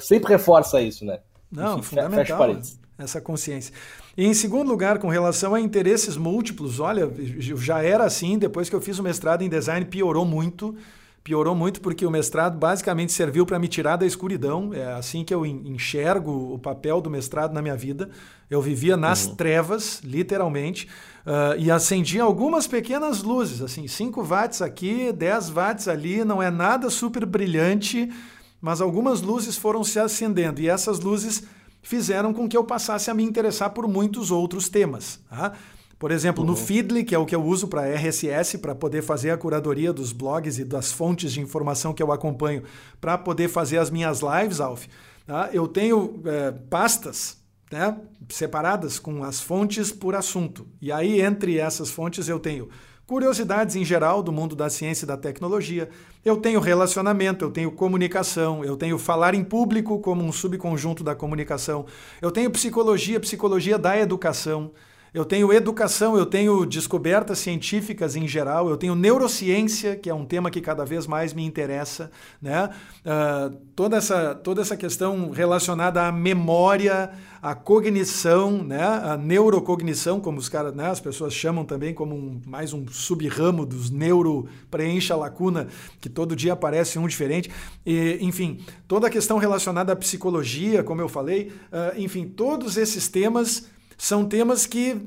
sempre 0.00 0.32
reforça 0.32 0.80
isso, 0.82 1.04
né? 1.04 1.20
Não, 1.50 1.78
Enfim, 1.78 1.96
fundamental 1.96 2.60
essa 2.98 3.20
consciência. 3.20 3.74
E 4.16 4.24
em 4.24 4.32
segundo 4.32 4.68
lugar, 4.68 4.98
com 4.98 5.08
relação 5.08 5.54
a 5.54 5.60
interesses 5.60 6.16
múltiplos, 6.16 6.80
olha, 6.80 7.10
já 7.38 7.82
era 7.82 8.04
assim, 8.04 8.38
depois 8.38 8.70
que 8.70 8.74
eu 8.74 8.80
fiz 8.80 8.98
o 8.98 9.02
mestrado 9.02 9.42
em 9.42 9.48
design, 9.48 9.84
piorou 9.84 10.24
muito 10.24 10.74
piorou 11.26 11.56
muito 11.56 11.80
porque 11.80 12.06
o 12.06 12.10
mestrado 12.10 12.56
basicamente 12.56 13.10
serviu 13.10 13.44
para 13.44 13.58
me 13.58 13.66
tirar 13.66 13.96
da 13.96 14.06
escuridão. 14.06 14.72
É 14.72 14.92
assim 14.92 15.24
que 15.24 15.34
eu 15.34 15.44
enxergo 15.44 16.54
o 16.54 16.56
papel 16.56 17.00
do 17.00 17.10
mestrado 17.10 17.52
na 17.52 17.60
minha 17.60 17.74
vida. 17.74 18.08
Eu 18.48 18.62
vivia 18.62 18.96
nas 18.96 19.26
uhum. 19.26 19.34
trevas, 19.34 20.00
literalmente, 20.04 20.88
uh, 21.26 21.58
e 21.58 21.68
acendia 21.68 22.22
algumas 22.22 22.68
pequenas 22.68 23.24
luzes, 23.24 23.60
assim, 23.60 23.88
5 23.88 24.22
watts 24.22 24.62
aqui, 24.62 25.10
10 25.10 25.50
watts 25.50 25.88
ali, 25.88 26.24
não 26.24 26.40
é 26.40 26.48
nada 26.48 26.88
super 26.88 27.26
brilhante, 27.26 28.08
mas 28.66 28.80
algumas 28.80 29.22
luzes 29.22 29.56
foram 29.56 29.84
se 29.84 29.96
acendendo 29.96 30.60
e 30.60 30.68
essas 30.68 30.98
luzes 30.98 31.44
fizeram 31.82 32.34
com 32.34 32.48
que 32.48 32.56
eu 32.56 32.64
passasse 32.64 33.08
a 33.08 33.14
me 33.14 33.22
interessar 33.22 33.70
por 33.70 33.86
muitos 33.86 34.32
outros 34.32 34.68
temas. 34.68 35.20
Tá? 35.30 35.52
Por 35.96 36.10
exemplo, 36.10 36.42
uhum. 36.42 36.50
no 36.50 36.56
Feedly, 36.56 37.04
que 37.04 37.14
é 37.14 37.18
o 37.18 37.24
que 37.24 37.36
eu 37.36 37.44
uso 37.44 37.68
para 37.68 37.86
RSS, 37.94 38.58
para 38.58 38.74
poder 38.74 39.02
fazer 39.02 39.30
a 39.30 39.38
curadoria 39.38 39.92
dos 39.92 40.10
blogs 40.10 40.58
e 40.58 40.64
das 40.64 40.90
fontes 40.90 41.32
de 41.32 41.40
informação 41.40 41.94
que 41.94 42.02
eu 42.02 42.10
acompanho, 42.10 42.64
para 43.00 43.16
poder 43.16 43.46
fazer 43.46 43.78
as 43.78 43.88
minhas 43.88 44.18
lives, 44.18 44.58
Alf, 44.60 44.86
tá? 45.24 45.48
eu 45.52 45.68
tenho 45.68 46.20
é, 46.24 46.50
pastas 46.50 47.36
né, 47.70 47.96
separadas 48.28 48.98
com 48.98 49.22
as 49.22 49.40
fontes 49.40 49.92
por 49.92 50.16
assunto. 50.16 50.66
E 50.82 50.90
aí, 50.90 51.20
entre 51.20 51.56
essas 51.56 51.88
fontes, 51.88 52.28
eu 52.28 52.40
tenho 52.40 52.68
curiosidades 53.06 53.76
em 53.76 53.84
geral 53.84 54.22
do 54.22 54.32
mundo 54.32 54.56
da 54.56 54.68
ciência 54.68 55.04
e 55.04 55.06
da 55.08 55.16
tecnologia, 55.16 55.88
eu 56.24 56.36
tenho 56.36 56.58
relacionamento, 56.58 57.44
eu 57.44 57.50
tenho 57.50 57.70
comunicação, 57.70 58.64
eu 58.64 58.76
tenho 58.76 58.98
falar 58.98 59.34
em 59.34 59.44
público 59.44 60.00
como 60.00 60.24
um 60.24 60.32
subconjunto 60.32 61.04
da 61.04 61.14
comunicação, 61.14 61.86
eu 62.20 62.32
tenho 62.32 62.50
psicologia, 62.50 63.20
psicologia 63.20 63.78
da 63.78 63.96
educação. 63.96 64.72
Eu 65.16 65.24
tenho 65.24 65.50
educação, 65.50 66.14
eu 66.18 66.26
tenho 66.26 66.66
descobertas 66.66 67.38
científicas 67.38 68.16
em 68.16 68.28
geral, 68.28 68.68
eu 68.68 68.76
tenho 68.76 68.94
neurociência, 68.94 69.96
que 69.96 70.10
é 70.10 70.14
um 70.14 70.26
tema 70.26 70.50
que 70.50 70.60
cada 70.60 70.84
vez 70.84 71.06
mais 71.06 71.32
me 71.32 71.42
interessa, 71.42 72.10
né? 72.38 72.68
Uh, 73.00 73.56
toda, 73.74 73.96
essa, 73.96 74.34
toda 74.34 74.60
essa 74.60 74.76
questão 74.76 75.30
relacionada 75.30 76.06
à 76.06 76.12
memória, 76.12 77.12
à 77.40 77.54
cognição, 77.54 78.62
né? 78.62 78.84
a 78.84 79.16
neurocognição, 79.16 80.20
como 80.20 80.38
os 80.38 80.50
caras, 80.50 80.74
né? 80.74 80.90
as 80.90 81.00
pessoas 81.00 81.32
chamam 81.32 81.64
também 81.64 81.94
como 81.94 82.14
um, 82.14 82.42
mais 82.44 82.74
um 82.74 82.86
subramo 82.86 83.64
dos 83.64 83.88
neuro 83.88 84.46
preencha 84.70 85.14
a 85.14 85.16
lacuna, 85.16 85.68
que 85.98 86.10
todo 86.10 86.36
dia 86.36 86.52
aparece 86.52 86.98
um 86.98 87.06
diferente. 87.06 87.50
E, 87.86 88.18
enfim, 88.20 88.58
toda 88.86 89.06
a 89.06 89.10
questão 89.10 89.38
relacionada 89.38 89.94
à 89.94 89.96
psicologia, 89.96 90.84
como 90.84 91.00
eu 91.00 91.08
falei, 91.08 91.52
uh, 91.72 91.98
enfim, 91.98 92.26
todos 92.26 92.76
esses 92.76 93.08
temas 93.08 93.74
são 93.96 94.24
temas 94.24 94.66
que 94.66 95.00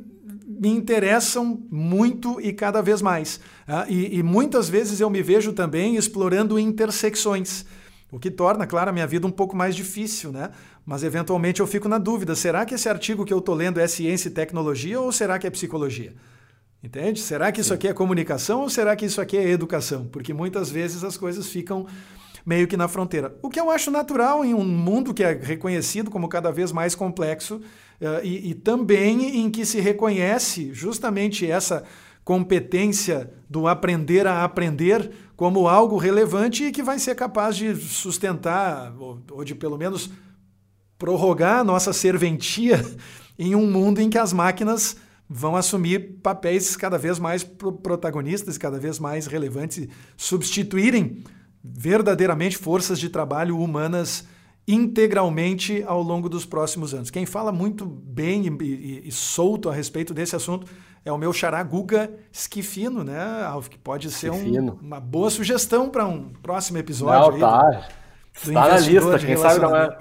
me 0.59 0.69
interessam 0.69 1.63
muito 1.71 2.39
e 2.41 2.51
cada 2.51 2.81
vez 2.81 3.01
mais. 3.01 3.39
Tá? 3.65 3.85
E, 3.87 4.17
e, 4.17 4.23
muitas 4.23 4.67
vezes 4.67 4.99
eu 4.99 5.09
me 5.09 5.21
vejo 5.21 5.53
também 5.53 5.95
explorando 5.95 6.59
intersecções, 6.59 7.65
o 8.11 8.19
que 8.19 8.31
torna, 8.31 8.65
claro, 8.65 8.89
a 8.89 8.93
minha 8.93 9.07
vida 9.07 9.27
um 9.27 9.31
pouco 9.31 9.55
mais 9.55 9.75
difícil, 9.75 10.31
né? 10.31 10.49
Mas 10.83 11.03
eventualmente 11.03 11.59
eu 11.59 11.67
fico 11.67 11.87
na 11.87 11.99
dúvida: 11.99 12.35
será 12.35 12.65
que 12.65 12.73
esse 12.73 12.89
artigo 12.89 13.23
que 13.23 13.31
eu 13.31 13.37
estou 13.37 13.53
lendo 13.53 13.79
é 13.79 13.87
ciência 13.87 14.27
e 14.27 14.31
tecnologia 14.31 14.99
ou 14.99 15.11
será 15.11 15.37
que 15.37 15.45
é 15.45 15.49
psicologia? 15.51 16.13
Entende? 16.83 17.19
Será 17.19 17.51
que 17.51 17.61
isso 17.61 17.69
Sim. 17.69 17.75
aqui 17.75 17.87
é 17.87 17.93
comunicação 17.93 18.61
ou 18.61 18.69
será 18.69 18.95
que 18.95 19.05
isso 19.05 19.21
aqui 19.21 19.37
é 19.37 19.47
educação? 19.49 20.07
Porque 20.07 20.33
muitas 20.33 20.71
vezes 20.71 21.03
as 21.03 21.15
coisas 21.15 21.47
ficam 21.47 21.85
meio 22.45 22.67
que 22.67 22.75
na 22.75 22.87
fronteira. 22.87 23.37
O 23.43 23.49
que 23.49 23.59
eu 23.59 23.69
acho 23.69 23.91
natural 23.91 24.43
em 24.43 24.55
um 24.55 24.65
mundo 24.65 25.13
que 25.13 25.23
é 25.23 25.33
reconhecido 25.33 26.09
como 26.09 26.27
cada 26.27 26.51
vez 26.51 26.71
mais 26.71 26.95
complexo 26.95 27.61
e, 28.23 28.51
e 28.51 28.53
também 28.53 29.41
em 29.41 29.49
que 29.49 29.65
se 29.65 29.79
reconhece 29.79 30.73
justamente 30.73 31.49
essa 31.49 31.83
competência 32.23 33.33
do 33.49 33.67
aprender 33.67 34.27
a 34.27 34.43
aprender 34.43 35.11
como 35.35 35.67
algo 35.67 35.97
relevante 35.97 36.65
e 36.65 36.71
que 36.71 36.83
vai 36.83 36.99
ser 36.99 37.15
capaz 37.15 37.55
de 37.55 37.75
sustentar, 37.75 38.93
ou, 38.99 39.19
ou 39.31 39.43
de 39.43 39.55
pelo 39.55 39.77
menos 39.77 40.09
prorrogar 40.97 41.59
a 41.59 41.63
nossa 41.63 41.91
serventia 41.91 42.85
em 43.39 43.55
um 43.55 43.69
mundo 43.69 43.99
em 43.99 44.09
que 44.09 44.17
as 44.17 44.31
máquinas 44.31 44.97
vão 45.27 45.55
assumir 45.55 46.19
papéis 46.21 46.75
cada 46.75 46.97
vez 46.97 47.19
mais 47.19 47.43
protagonistas, 47.43 48.57
cada 48.57 48.79
vez 48.79 48.99
mais 48.99 49.27
relevantes, 49.27 49.87
substituírem 50.17 51.23
verdadeiramente 51.63 52.57
forças 52.57 52.99
de 52.99 53.09
trabalho 53.09 53.57
humanas 53.57 54.25
integralmente 54.71 55.83
ao 55.87 56.01
longo 56.01 56.29
dos 56.29 56.45
próximos 56.45 56.93
anos. 56.93 57.09
Quem 57.09 57.25
fala 57.25 57.51
muito 57.51 57.85
bem 57.85 58.45
e, 58.45 58.63
e, 58.63 59.07
e 59.07 59.11
solto 59.11 59.67
a 59.67 59.73
respeito 59.73 60.13
desse 60.13 60.35
assunto 60.35 60.67
é 61.03 61.11
o 61.11 61.17
meu 61.17 61.33
xará 61.33 61.63
Guga 61.63 62.11
Schifino, 62.31 63.03
né, 63.03 63.43
Alf? 63.45 63.67
Que 63.67 63.77
pode 63.77 64.11
ser 64.11 64.29
um, 64.29 64.69
uma 64.81 64.99
boa 64.99 65.29
sugestão 65.31 65.89
para 65.89 66.05
um 66.05 66.29
próximo 66.43 66.77
episódio. 66.77 67.31
Não, 67.31 67.39
tá. 67.39 67.89
Está 68.33 68.67
na 68.67 68.77
lista. 68.77 69.19
Quem 69.19 69.37
sabe 69.37 69.59
não 69.59 69.75
é. 69.75 69.97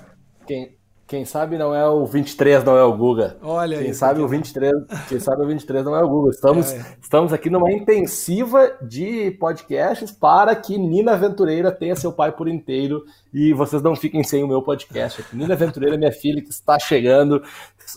Quem, 0.46 0.77
quem 1.08 1.24
sabe 1.24 1.56
não 1.56 1.74
é 1.74 1.88
o 1.88 2.04
23, 2.04 2.62
não 2.62 2.76
é 2.76 2.84
o 2.84 2.94
Guga. 2.94 3.38
Olha 3.40 3.78
quem 3.78 3.86
aí. 3.86 3.94
Sabe 3.94 4.20
o 4.20 4.28
23, 4.28 4.74
quem 5.08 5.18
sabe 5.18 5.42
o 5.42 5.46
23 5.46 5.82
não 5.82 5.96
é 5.96 6.04
o 6.04 6.08
Guga. 6.08 6.30
Estamos, 6.32 6.70
é. 6.70 6.96
estamos 7.00 7.32
aqui 7.32 7.48
numa 7.48 7.72
intensiva 7.72 8.76
de 8.82 9.30
podcasts 9.40 10.12
para 10.12 10.54
que 10.54 10.76
Nina 10.76 11.14
Aventureira 11.14 11.72
tenha 11.72 11.96
seu 11.96 12.12
pai 12.12 12.30
por 12.30 12.46
inteiro 12.46 13.06
e 13.32 13.54
vocês 13.54 13.80
não 13.80 13.96
fiquem 13.96 14.22
sem 14.22 14.44
o 14.44 14.48
meu 14.48 14.60
podcast. 14.60 15.22
Aqui. 15.22 15.34
Nina 15.34 15.54
Aventureira, 15.54 15.96
minha 15.96 16.12
filha, 16.12 16.42
que 16.42 16.50
está 16.50 16.78
chegando. 16.78 17.42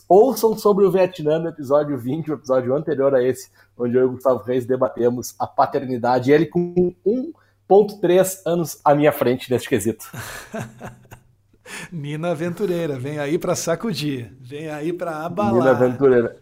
Ouçam 0.07 0.57
sobre 0.57 0.85
o 0.85 0.91
Vietnã 0.91 1.37
no 1.37 1.49
episódio 1.49 1.97
20, 1.97 2.31
o 2.31 2.35
episódio 2.35 2.73
anterior 2.73 3.13
a 3.13 3.21
esse, 3.21 3.51
onde 3.77 3.97
eu 3.97 4.03
e 4.03 4.05
o 4.05 4.11
Gustavo 4.11 4.41
Reis 4.41 4.65
debatemos 4.65 5.35
a 5.37 5.45
paternidade. 5.45 6.31
Ele 6.31 6.45
com 6.45 6.95
1,3 7.05 8.41
anos 8.45 8.79
à 8.85 8.95
minha 8.95 9.11
frente 9.11 9.51
neste 9.51 9.67
quesito. 9.67 10.09
Nina 11.91 12.31
Aventureira, 12.31 12.97
vem 12.97 13.19
aí 13.19 13.37
para 13.37 13.55
sacudir, 13.55 14.33
vem 14.39 14.69
aí 14.69 14.93
para 14.93 15.25
abalar. 15.25 15.53
Nina 15.53 15.71
Aventureira. 15.71 16.37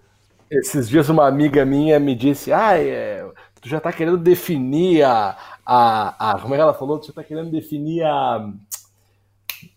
Esses 0.50 0.90
dias 0.90 1.10
uma 1.10 1.28
amiga 1.28 1.64
minha 1.64 2.00
me 2.00 2.16
disse, 2.16 2.52
ah, 2.52 2.78
é, 2.78 3.24
tu 3.62 3.70
já 3.70 3.80
tá 3.80 3.92
querendo 3.94 4.18
definir 4.18 5.04
a, 5.04 5.38
a, 5.66 6.32
a, 6.32 6.40
como 6.40 6.54
é 6.54 6.58
que 6.58 6.62
ela 6.62 6.74
falou? 6.74 7.00
Tu 7.00 7.08
já 7.08 7.14
tá 7.14 7.24
querendo 7.24 7.52
definir 7.52 8.04
a, 8.04 8.52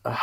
a 0.04 0.18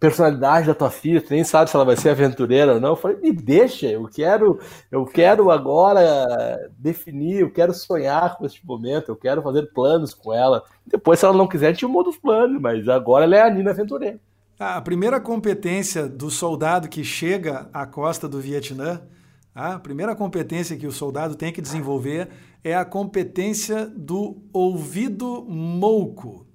personalidade 0.00 0.66
da 0.66 0.74
tua 0.74 0.90
filha, 0.90 1.20
tu 1.20 1.30
nem 1.30 1.44
sabe 1.44 1.70
se 1.70 1.76
ela 1.76 1.84
vai 1.84 1.96
ser 1.96 2.10
aventureira 2.10 2.74
ou 2.74 2.80
não. 2.80 2.90
Eu 2.90 2.96
falei, 2.96 3.18
me 3.18 3.30
deixa, 3.30 3.86
eu 3.86 4.08
quero, 4.08 4.58
eu 4.90 5.04
quero 5.04 5.48
agora 5.50 6.68
definir, 6.76 7.40
eu 7.40 7.52
quero 7.52 7.72
sonhar 7.72 8.36
com 8.36 8.44
este 8.44 8.66
momento, 8.66 9.10
eu 9.10 9.16
quero 9.16 9.40
fazer 9.42 9.72
planos 9.72 10.12
com 10.12 10.32
ela. 10.34 10.64
Depois, 10.84 11.20
se 11.20 11.24
ela 11.24 11.36
não 11.36 11.46
quiser, 11.46 11.68
a 11.68 11.72
gente 11.72 11.86
muda 11.86 12.10
os 12.10 12.16
planos, 12.16 12.60
mas 12.60 12.88
agora 12.88 13.24
ela 13.24 13.36
é 13.36 13.42
a 13.42 13.50
Nina 13.50 13.70
Aventureira. 13.70 14.18
A 14.64 14.80
primeira 14.80 15.20
competência 15.20 16.08
do 16.08 16.30
soldado 16.30 16.88
que 16.88 17.02
chega 17.02 17.68
à 17.72 17.84
costa 17.84 18.28
do 18.28 18.40
Vietnã, 18.40 19.02
a 19.52 19.76
primeira 19.76 20.14
competência 20.14 20.76
que 20.76 20.86
o 20.86 20.92
soldado 20.92 21.34
tem 21.34 21.52
que 21.52 21.60
desenvolver 21.60 22.28
é 22.62 22.72
a 22.72 22.84
competência 22.84 23.86
do 23.86 24.40
ouvido 24.52 25.44
mouco. 25.48 26.46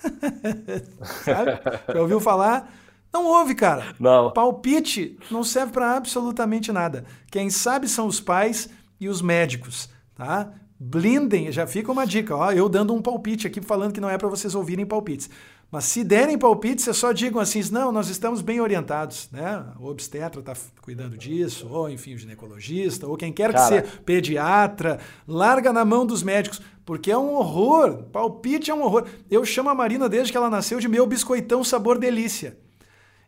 Sabe? 1.24 1.58
Já 1.92 2.00
ouviu 2.00 2.20
falar? 2.20 2.72
Não 3.12 3.26
ouve, 3.26 3.56
cara. 3.56 3.92
Não. 3.98 4.30
Palpite 4.32 5.18
não 5.28 5.42
serve 5.42 5.72
para 5.72 5.96
absolutamente 5.96 6.70
nada. 6.70 7.06
Quem 7.28 7.50
sabe 7.50 7.88
são 7.88 8.06
os 8.06 8.20
pais 8.20 8.68
e 9.00 9.08
os 9.08 9.20
médicos, 9.20 9.90
tá? 10.14 10.52
Blindem, 10.78 11.50
já 11.50 11.66
fica 11.66 11.90
uma 11.90 12.06
dica, 12.06 12.36
ó, 12.36 12.52
eu 12.52 12.68
dando 12.68 12.94
um 12.94 13.02
palpite 13.02 13.48
aqui 13.48 13.60
falando 13.60 13.92
que 13.92 14.00
não 14.00 14.08
é 14.08 14.16
para 14.16 14.28
vocês 14.28 14.54
ouvirem 14.54 14.86
palpites. 14.86 15.28
Mas 15.70 15.84
se 15.84 16.02
derem 16.02 16.38
palpites, 16.38 16.84
vocês 16.84 16.96
só 16.96 17.12
digam 17.12 17.40
assim, 17.40 17.62
não, 17.70 17.92
nós 17.92 18.08
estamos 18.08 18.40
bem 18.40 18.58
orientados, 18.58 19.28
né? 19.30 19.66
O 19.78 19.86
obstetra 19.86 20.40
está 20.40 20.54
cuidando 20.80 21.18
disso, 21.18 21.68
ou 21.68 21.90
enfim, 21.90 22.14
o 22.14 22.18
ginecologista, 22.18 23.06
ou 23.06 23.18
quem 23.18 23.30
quer 23.30 23.52
Cara. 23.52 23.82
que 23.82 23.86
seja, 23.86 24.00
pediatra, 24.02 24.98
larga 25.26 25.70
na 25.70 25.84
mão 25.84 26.06
dos 26.06 26.22
médicos, 26.22 26.62
porque 26.86 27.10
é 27.10 27.18
um 27.18 27.34
horror. 27.34 28.04
Palpite 28.04 28.70
é 28.70 28.74
um 28.74 28.82
horror. 28.82 29.06
Eu 29.30 29.44
chamo 29.44 29.68
a 29.68 29.74
Marina 29.74 30.08
desde 30.08 30.32
que 30.32 30.38
ela 30.38 30.48
nasceu 30.48 30.80
de 30.80 30.88
meu 30.88 31.06
biscoitão 31.06 31.62
sabor 31.62 31.98
delícia. 31.98 32.56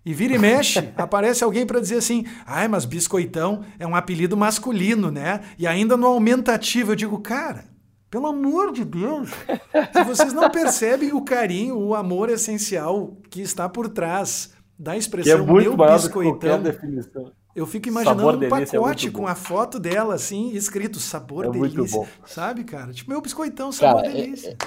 E 0.02 0.14
vira 0.14 0.34
e 0.34 0.38
mexe, 0.38 0.78
aparece 0.96 1.44
alguém 1.44 1.66
para 1.66 1.78
dizer 1.78 1.96
assim: 1.96 2.24
ai, 2.46 2.68
mas 2.68 2.86
biscoitão 2.86 3.62
é 3.78 3.86
um 3.86 3.94
apelido 3.94 4.34
masculino, 4.34 5.10
né? 5.10 5.42
E 5.58 5.66
ainda 5.66 5.94
no 5.94 6.06
aumentativo. 6.06 6.92
Eu 6.92 6.96
digo, 6.96 7.18
cara, 7.18 7.66
pelo 8.10 8.26
amor 8.26 8.72
de 8.72 8.84
Deus! 8.84 9.30
Se 9.92 10.04
vocês 10.04 10.32
não 10.32 10.50
percebem 10.50 11.12
o 11.12 11.22
carinho, 11.22 11.78
o 11.78 11.94
amor 11.94 12.28
essencial 12.28 13.16
que 13.30 13.40
está 13.40 13.68
por 13.68 13.88
trás 13.88 14.52
da 14.78 14.96
expressão 14.96 15.36
que 15.36 15.42
é 15.42 15.52
muito 15.52 15.76
meu 15.76 15.92
biscoitão. 15.92 16.62
definição. 16.62 17.32
Eu 17.54 17.66
fico 17.66 17.88
imaginando 17.88 18.20
sabor 18.20 18.36
um 18.36 18.42
é 18.42 18.48
pacote 18.48 19.08
é 19.08 19.10
com 19.10 19.26
a 19.26 19.34
foto 19.34 19.78
dela, 19.78 20.14
assim, 20.14 20.50
escrito 20.52 20.98
sabor 20.98 21.46
é 21.46 21.50
delícia. 21.50 22.08
Sabe, 22.24 22.64
cara? 22.64 22.92
Tipo, 22.92 23.10
meu 23.10 23.20
biscoitão, 23.20 23.72
sabor 23.72 24.02
cara, 24.02 24.12
é, 24.12 24.22
delícia. 24.22 24.56
É, 24.60 24.66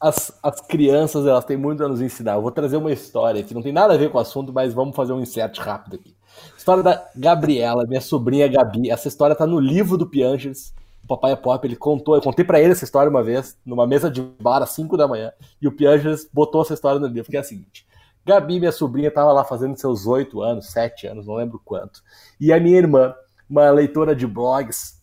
as, 0.00 0.36
as 0.42 0.60
crianças, 0.60 1.26
elas 1.26 1.44
têm 1.44 1.56
muito 1.56 1.84
a 1.84 1.88
nos 1.88 2.00
ensinar. 2.00 2.34
Eu 2.34 2.42
vou 2.42 2.50
trazer 2.50 2.76
uma 2.76 2.92
história 2.92 3.42
que 3.42 3.54
não 3.54 3.62
tem 3.62 3.72
nada 3.72 3.94
a 3.94 3.96
ver 3.96 4.10
com 4.10 4.18
o 4.18 4.20
assunto, 4.20 4.52
mas 4.52 4.72
vamos 4.72 4.96
fazer 4.96 5.12
um 5.12 5.20
insert 5.20 5.58
rápido 5.58 5.96
aqui. 5.96 6.16
História 6.56 6.82
da 6.82 7.08
Gabriela, 7.14 7.84
minha 7.86 8.00
sobrinha 8.00 8.48
Gabi. 8.48 8.90
Essa 8.90 9.08
história 9.08 9.36
tá 9.36 9.46
no 9.46 9.60
livro 9.60 9.96
do 9.96 10.08
Piangers 10.08 10.72
o 11.02 11.06
Papai 11.06 11.32
é 11.32 11.36
Pop, 11.36 11.66
ele 11.66 11.76
contou, 11.76 12.14
eu 12.14 12.22
contei 12.22 12.44
para 12.44 12.60
ele 12.60 12.72
essa 12.72 12.84
história 12.84 13.10
uma 13.10 13.22
vez, 13.22 13.58
numa 13.64 13.86
mesa 13.86 14.10
de 14.10 14.22
bar 14.40 14.62
às 14.62 14.70
5 14.70 14.96
da 14.96 15.08
manhã, 15.08 15.32
e 15.60 15.66
o 15.66 15.72
Pianges 15.72 16.28
botou 16.32 16.62
essa 16.62 16.74
história 16.74 17.00
no 17.00 17.06
livro, 17.06 17.30
que 17.30 17.36
é 17.36 17.40
a 17.40 17.44
seguinte. 17.44 17.86
Gabi, 18.24 18.60
minha 18.60 18.70
sobrinha, 18.70 19.08
estava 19.08 19.32
lá 19.32 19.44
fazendo 19.44 19.76
seus 19.76 20.06
8 20.06 20.40
anos, 20.40 20.70
7 20.70 21.08
anos, 21.08 21.26
não 21.26 21.34
lembro 21.34 21.60
quanto. 21.64 22.02
E 22.40 22.52
a 22.52 22.60
minha 22.60 22.78
irmã, 22.78 23.14
uma 23.50 23.68
leitora 23.70 24.14
de 24.14 24.26
blogs, 24.26 25.00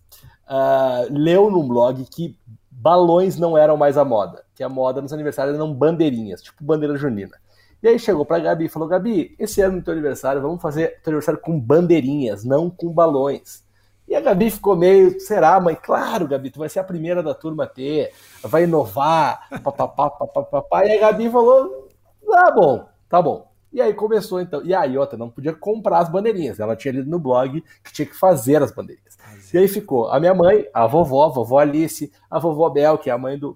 uh, 0.47 1.11
leu 1.11 1.51
num 1.51 1.67
blog 1.67 2.05
que 2.05 2.37
balões 2.71 3.37
não 3.37 3.57
eram 3.57 3.75
mais 3.75 3.97
a 3.97 4.05
moda, 4.05 4.45
que 4.55 4.63
a 4.63 4.69
moda 4.69 5.01
nos 5.01 5.11
aniversários 5.11 5.55
eram 5.55 5.73
bandeirinhas, 5.73 6.41
tipo 6.41 6.63
bandeira 6.63 6.95
junina. 6.95 7.37
E 7.83 7.87
aí 7.87 7.99
chegou 7.99 8.25
pra 8.25 8.39
Gabi 8.39 8.65
e 8.65 8.69
falou: 8.69 8.87
Gabi, 8.87 9.35
esse 9.37 9.61
ano 9.61 9.77
no 9.77 9.81
teu 9.81 9.93
aniversário, 9.93 10.41
vamos 10.41 10.61
fazer 10.61 11.01
teu 11.01 11.11
aniversário 11.11 11.39
com 11.41 11.59
bandeirinhas, 11.59 12.43
não 12.43 12.69
com 12.69 12.91
balões. 12.91 13.63
E 14.09 14.15
a 14.15 14.19
Gabi 14.19 14.49
ficou 14.49 14.75
meio, 14.75 15.19
será, 15.19 15.59
mãe? 15.59 15.77
Claro, 15.79 16.27
Gabi, 16.27 16.49
tu 16.49 16.57
vai 16.57 16.67
ser 16.67 16.79
a 16.79 16.83
primeira 16.83 17.21
da 17.21 17.35
turma 17.35 17.65
a 17.65 17.67
ter, 17.67 18.11
vai 18.41 18.63
inovar, 18.63 19.47
papapá, 19.63 20.09
papapá. 20.09 20.83
E 20.83 20.97
a 20.97 20.99
Gabi 20.99 21.29
falou, 21.29 21.87
tá 22.25 22.51
bom, 22.51 22.89
tá 23.07 23.21
bom. 23.21 23.47
E 23.71 23.79
aí 23.79 23.93
começou 23.93 24.41
então. 24.41 24.65
E 24.65 24.73
aí, 24.73 24.97
outra, 24.97 25.15
não 25.15 25.29
podia 25.29 25.53
comprar 25.53 25.99
as 25.99 26.09
bandeirinhas. 26.09 26.59
Ela 26.59 26.75
tinha 26.75 26.91
lido 26.91 27.07
no 27.07 27.19
blog 27.19 27.63
que 27.83 27.93
tinha 27.93 28.05
que 28.07 28.15
fazer 28.15 28.63
as 28.63 28.71
bandeirinhas. 28.71 29.15
E 29.53 29.59
aí 29.59 29.67
ficou 29.67 30.09
a 30.09 30.19
minha 30.19 30.33
mãe, 30.33 30.67
a 30.73 30.87
vovó, 30.87 31.25
a 31.25 31.29
vovó 31.29 31.59
Alice, 31.59 32.11
a 32.31 32.39
vovó 32.39 32.67
Bel, 32.71 32.97
que 32.97 33.11
é 33.11 33.13
a 33.13 33.17
mãe 33.17 33.37
do, 33.37 33.55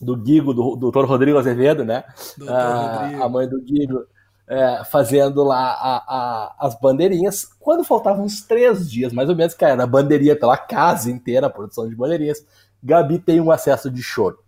do 0.00 0.16
Guigo, 0.16 0.54
do 0.54 0.76
doutor 0.76 1.04
Rodrigo 1.04 1.36
Azevedo, 1.36 1.84
né? 1.84 2.04
A, 2.48 3.24
a 3.24 3.28
mãe 3.28 3.46
do 3.46 3.60
Guigo 3.60 4.06
é, 4.46 4.84
fazendo 4.84 5.42
lá 5.42 5.72
a, 5.72 5.96
a, 6.06 6.54
as 6.66 6.78
bandeirinhas. 6.78 7.44
Quando 7.58 7.84
faltavam 7.84 8.24
uns 8.24 8.42
três 8.42 8.90
dias, 8.90 9.12
mais 9.12 9.28
ou 9.28 9.36
menos, 9.36 9.54
cara, 9.54 9.82
a 9.82 9.86
bandeirinha 9.86 10.36
pela 10.36 10.56
casa 10.56 11.10
inteira, 11.10 11.46
a 11.46 11.50
produção 11.50 11.88
de 11.88 11.96
bandeirinhas, 11.96 12.44
Gabi 12.82 13.18
tem 13.18 13.40
um 13.40 13.50
acesso 13.50 13.90
de 13.90 14.02
choro. 14.02 14.38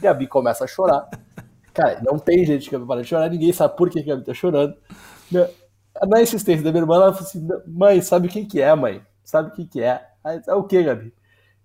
Gabi 0.00 0.26
começa 0.26 0.64
a 0.64 0.68
chorar. 0.68 1.08
Cara, 1.74 2.02
não 2.02 2.18
tem 2.18 2.44
gente 2.44 2.68
que 2.68 2.78
para 2.78 3.00
de 3.00 3.08
chorar, 3.08 3.30
ninguém 3.30 3.50
sabe 3.50 3.74
por 3.76 3.88
que 3.88 3.98
a 3.98 4.04
Gabi 4.04 4.24
tá 4.24 4.34
chorando. 4.34 4.76
Na 6.06 6.20
insistência 6.20 6.62
da 6.62 6.70
minha 6.70 6.82
irmã, 6.82 6.96
ela 6.96 7.14
falou 7.14 7.26
assim: 7.26 7.48
mãe, 7.66 8.00
sabe 8.02 8.28
o 8.28 8.30
que, 8.30 8.44
que 8.44 8.60
é, 8.60 8.74
mãe? 8.74 9.02
Sabe 9.24 9.48
o 9.48 9.52
que, 9.52 9.64
que 9.64 9.80
é? 9.80 10.06
Aí, 10.22 10.40
é 10.46 10.54
o 10.54 10.64
que, 10.64 10.82
Gabi? 10.82 11.14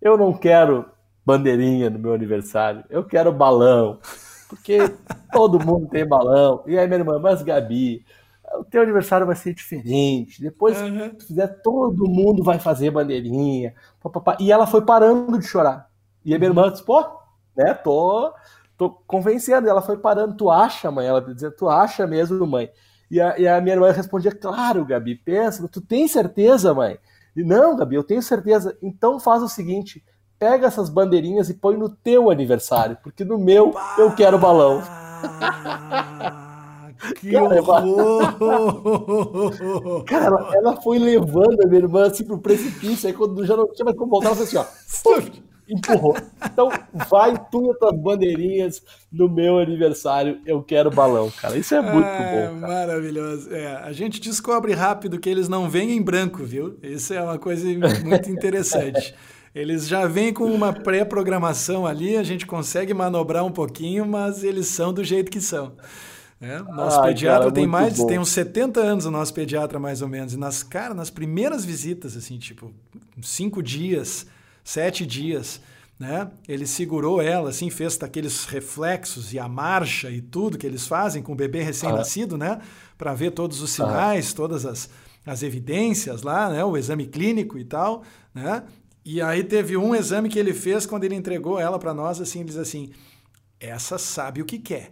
Eu 0.01 0.17
não 0.17 0.31
quero 0.31 0.85
bandeirinha 1.25 1.89
no 1.89 1.99
meu 1.99 2.13
aniversário, 2.13 2.85
eu 2.89 3.03
quero 3.03 3.33
balão. 3.33 3.99
Porque 4.49 4.77
todo 5.31 5.63
mundo 5.63 5.87
tem 5.87 6.07
balão. 6.07 6.63
E 6.65 6.77
aí, 6.77 6.87
minha 6.87 6.99
irmã, 6.99 7.19
mas 7.19 7.41
Gabi, 7.41 8.05
o 8.55 8.63
teu 8.63 8.81
aniversário 8.81 9.25
vai 9.25 9.35
ser 9.35 9.53
diferente. 9.53 10.41
Depois 10.41 10.81
uhum. 10.81 11.09
que 11.09 11.25
fizer, 11.25 11.47
todo 11.61 12.07
mundo 12.07 12.43
vai 12.43 12.59
fazer 12.59 12.91
bandeirinha. 12.91 13.73
Papapá. 14.01 14.37
E 14.39 14.51
ela 14.51 14.65
foi 14.65 14.85
parando 14.85 15.37
de 15.37 15.45
chorar. 15.45 15.89
E 16.23 16.33
a 16.33 16.37
minha 16.37 16.49
irmã 16.49 16.71
disse, 16.71 16.83
pô, 16.83 17.03
né, 17.55 17.73
tô, 17.73 18.33
tô 18.77 18.89
convencendo. 18.89 19.67
E 19.67 19.69
ela 19.69 19.81
foi 19.81 19.97
parando, 19.97 20.35
tu 20.35 20.49
acha, 20.49 20.89
mãe? 20.89 21.07
Ela 21.07 21.21
dizia, 21.21 21.51
tu 21.51 21.67
acha 21.69 22.07
mesmo, 22.07 22.45
mãe? 22.47 22.69
E 23.09 23.21
a, 23.21 23.37
e 23.37 23.47
a 23.47 23.59
minha 23.61 23.75
irmã 23.75 23.91
respondia, 23.91 24.31
claro, 24.31 24.85
Gabi, 24.85 25.15
pensa, 25.15 25.67
tu 25.67 25.81
tem 25.81 26.07
certeza, 26.07 26.73
mãe? 26.73 26.97
E, 27.35 27.43
não, 27.43 27.75
Gabi, 27.75 27.95
eu 27.95 28.03
tenho 28.03 28.21
certeza. 28.21 28.77
Então 28.81 29.19
faz 29.19 29.41
o 29.43 29.49
seguinte, 29.49 30.03
pega 30.39 30.67
essas 30.67 30.89
bandeirinhas 30.89 31.49
e 31.49 31.53
põe 31.53 31.77
no 31.77 31.89
teu 31.89 32.29
aniversário, 32.29 32.97
porque 33.03 33.23
no 33.25 33.37
meu 33.37 33.73
eu 33.97 34.11
quero 34.13 34.37
balão. 34.37 34.81
Que 37.19 37.31
cara, 37.31 37.61
cara 40.05 40.25
ela, 40.25 40.55
ela, 40.55 40.81
foi 40.81 40.97
levando 40.97 41.61
a 41.63 41.67
minha 41.67 41.81
irmã 41.81 42.07
assim 42.07 42.23
pro 42.23 42.39
precipício, 42.39 43.07
aí 43.07 43.13
quando 43.13 43.45
já 43.45 43.55
não 43.55 43.71
tinha 43.71 43.85
mais 43.85 43.95
como 43.95 44.09
voltar, 44.09 44.29
ela 44.29 44.35
falou 44.35 44.47
assim, 44.47 44.57
ó, 44.57 44.65
empurrou. 45.69 46.15
Então 46.43 46.69
vai 47.09 47.37
tu 47.51 47.71
e 47.71 47.77
tuas 47.77 47.99
bandeirinhas 47.99 48.81
no 49.11 49.29
meu 49.29 49.59
aniversário, 49.59 50.39
eu 50.45 50.63
quero 50.63 50.89
balão, 50.89 51.29
cara. 51.29 51.57
Isso 51.57 51.75
é 51.75 51.81
muito 51.81 52.07
é, 52.07 52.47
bom. 52.47 52.61
Cara. 52.61 52.73
Maravilhoso. 52.73 53.53
É, 53.53 53.75
a 53.75 53.91
gente 53.91 54.19
descobre 54.19 54.73
rápido 54.73 55.19
que 55.19 55.29
eles 55.29 55.47
não 55.47 55.69
vêm 55.69 55.91
em 55.91 56.01
branco, 56.01 56.43
viu? 56.43 56.77
Isso 56.81 57.13
é 57.13 57.21
uma 57.21 57.37
coisa 57.37 57.67
muito 58.03 58.31
interessante. 58.31 59.13
Eles 59.57 59.87
já 59.87 60.05
vêm 60.05 60.31
com 60.31 60.45
uma 60.45 60.71
pré-programação 60.71 61.87
ali, 61.87 62.15
a 62.15 62.21
gente 62.21 62.45
consegue 62.45 62.93
manobrar 62.93 63.43
um 63.43 63.51
pouquinho, 63.51 64.05
mas 64.05 64.43
eles 64.43 64.67
são 64.67 64.93
do 64.93 65.03
jeito 65.03 65.31
que 65.31 65.41
são. 65.41 65.73
É, 66.39 66.59
nosso 66.59 66.99
Ai, 66.99 67.07
pediatra 67.07 67.39
cara, 67.45 67.51
tem 67.51 67.65
mais, 67.65 67.97
bom. 67.97 68.05
tem 68.05 68.19
uns 68.19 68.29
70 68.29 68.79
anos 68.79 69.05
o 69.07 69.11
nosso 69.11 69.33
pediatra 69.33 69.79
mais 69.79 70.03
ou 70.03 70.07
menos. 70.07 70.33
E 70.33 70.37
nas 70.37 70.61
cara, 70.61 70.93
nas 70.93 71.09
primeiras 71.09 71.65
visitas, 71.65 72.15
assim, 72.15 72.37
tipo, 72.37 72.71
cinco 73.19 73.63
dias, 73.63 74.27
sete 74.63 75.07
dias, 75.07 75.59
né? 75.97 76.29
Ele 76.47 76.67
segurou 76.67 77.19
ela, 77.19 77.49
assim, 77.49 77.71
fez 77.71 77.97
aqueles 78.03 78.45
reflexos 78.45 79.33
e 79.33 79.39
a 79.39 79.47
marcha 79.47 80.11
e 80.11 80.21
tudo 80.21 80.59
que 80.59 80.67
eles 80.67 80.85
fazem 80.85 81.23
com 81.23 81.31
o 81.31 81.35
bebê 81.35 81.63
recém-nascido, 81.63 82.35
ah. 82.35 82.37
né? 82.37 82.61
Para 82.95 83.15
ver 83.15 83.31
todos 83.31 83.59
os 83.59 83.71
sinais, 83.71 84.31
ah. 84.31 84.35
todas 84.35 84.67
as, 84.67 84.87
as 85.25 85.41
evidências 85.41 86.21
lá, 86.21 86.47
né? 86.47 86.63
O 86.63 86.77
exame 86.77 87.07
clínico 87.07 87.57
e 87.57 87.65
tal, 87.65 88.03
né? 88.35 88.61
E 89.09 89.21
aí 89.21 89.41
teve 89.41 89.77
um 89.77 89.95
exame 89.95 90.27
que 90.27 90.37
ele 90.37 90.53
fez 90.53 90.85
quando 90.85 91.05
ele 91.05 91.15
entregou 91.15 91.57
ela 91.57 91.79
para 91.79 91.93
nós, 91.93 92.19
assim, 92.19 92.39
ele 92.39 92.49
diz 92.49 92.57
assim, 92.57 92.91
essa 93.57 93.97
sabe 93.97 94.41
o 94.41 94.45
que 94.45 94.59
quer. 94.59 94.91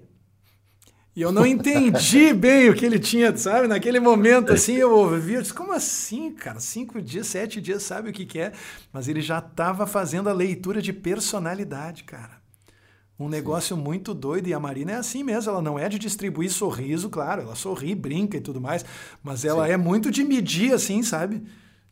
E 1.13 1.21
eu 1.21 1.33
não 1.33 1.43
entendi 1.45 2.33
bem 2.33 2.69
o 2.69 2.73
que 2.73 2.85
ele 2.85 2.97
tinha, 2.97 3.35
sabe? 3.35 3.67
Naquele 3.67 3.99
momento, 3.99 4.53
assim, 4.53 4.75
eu 4.75 4.89
ouvi, 4.89 5.33
eu 5.33 5.41
disse, 5.41 5.53
como 5.53 5.73
assim, 5.73 6.31
cara? 6.31 6.61
Cinco 6.61 7.01
dias, 7.01 7.27
sete 7.27 7.59
dias, 7.59 7.83
sabe 7.83 8.09
o 8.09 8.13
que, 8.13 8.25
que 8.25 8.39
é? 8.39 8.53
Mas 8.93 9.09
ele 9.09 9.19
já 9.19 9.39
estava 9.39 9.85
fazendo 9.85 10.29
a 10.29 10.33
leitura 10.33 10.81
de 10.81 10.93
personalidade, 10.93 12.05
cara. 12.05 12.41
Um 13.19 13.27
negócio 13.27 13.75
Sim. 13.75 13.81
muito 13.81 14.13
doido. 14.13 14.47
E 14.47 14.53
a 14.53 14.59
Marina 14.61 14.93
é 14.93 14.95
assim 14.95 15.23
mesmo, 15.23 15.51
ela 15.51 15.61
não 15.61 15.77
é 15.77 15.89
de 15.89 15.99
distribuir 15.99 16.49
sorriso, 16.49 17.09
claro, 17.09 17.41
ela 17.41 17.55
sorri, 17.55 17.93
brinca 17.93 18.37
e 18.37 18.41
tudo 18.41 18.61
mais, 18.61 18.85
mas 19.21 19.43
ela 19.43 19.65
Sim. 19.65 19.73
é 19.73 19.77
muito 19.77 20.09
de 20.09 20.23
medir, 20.23 20.73
assim, 20.73 21.03
sabe? 21.03 21.43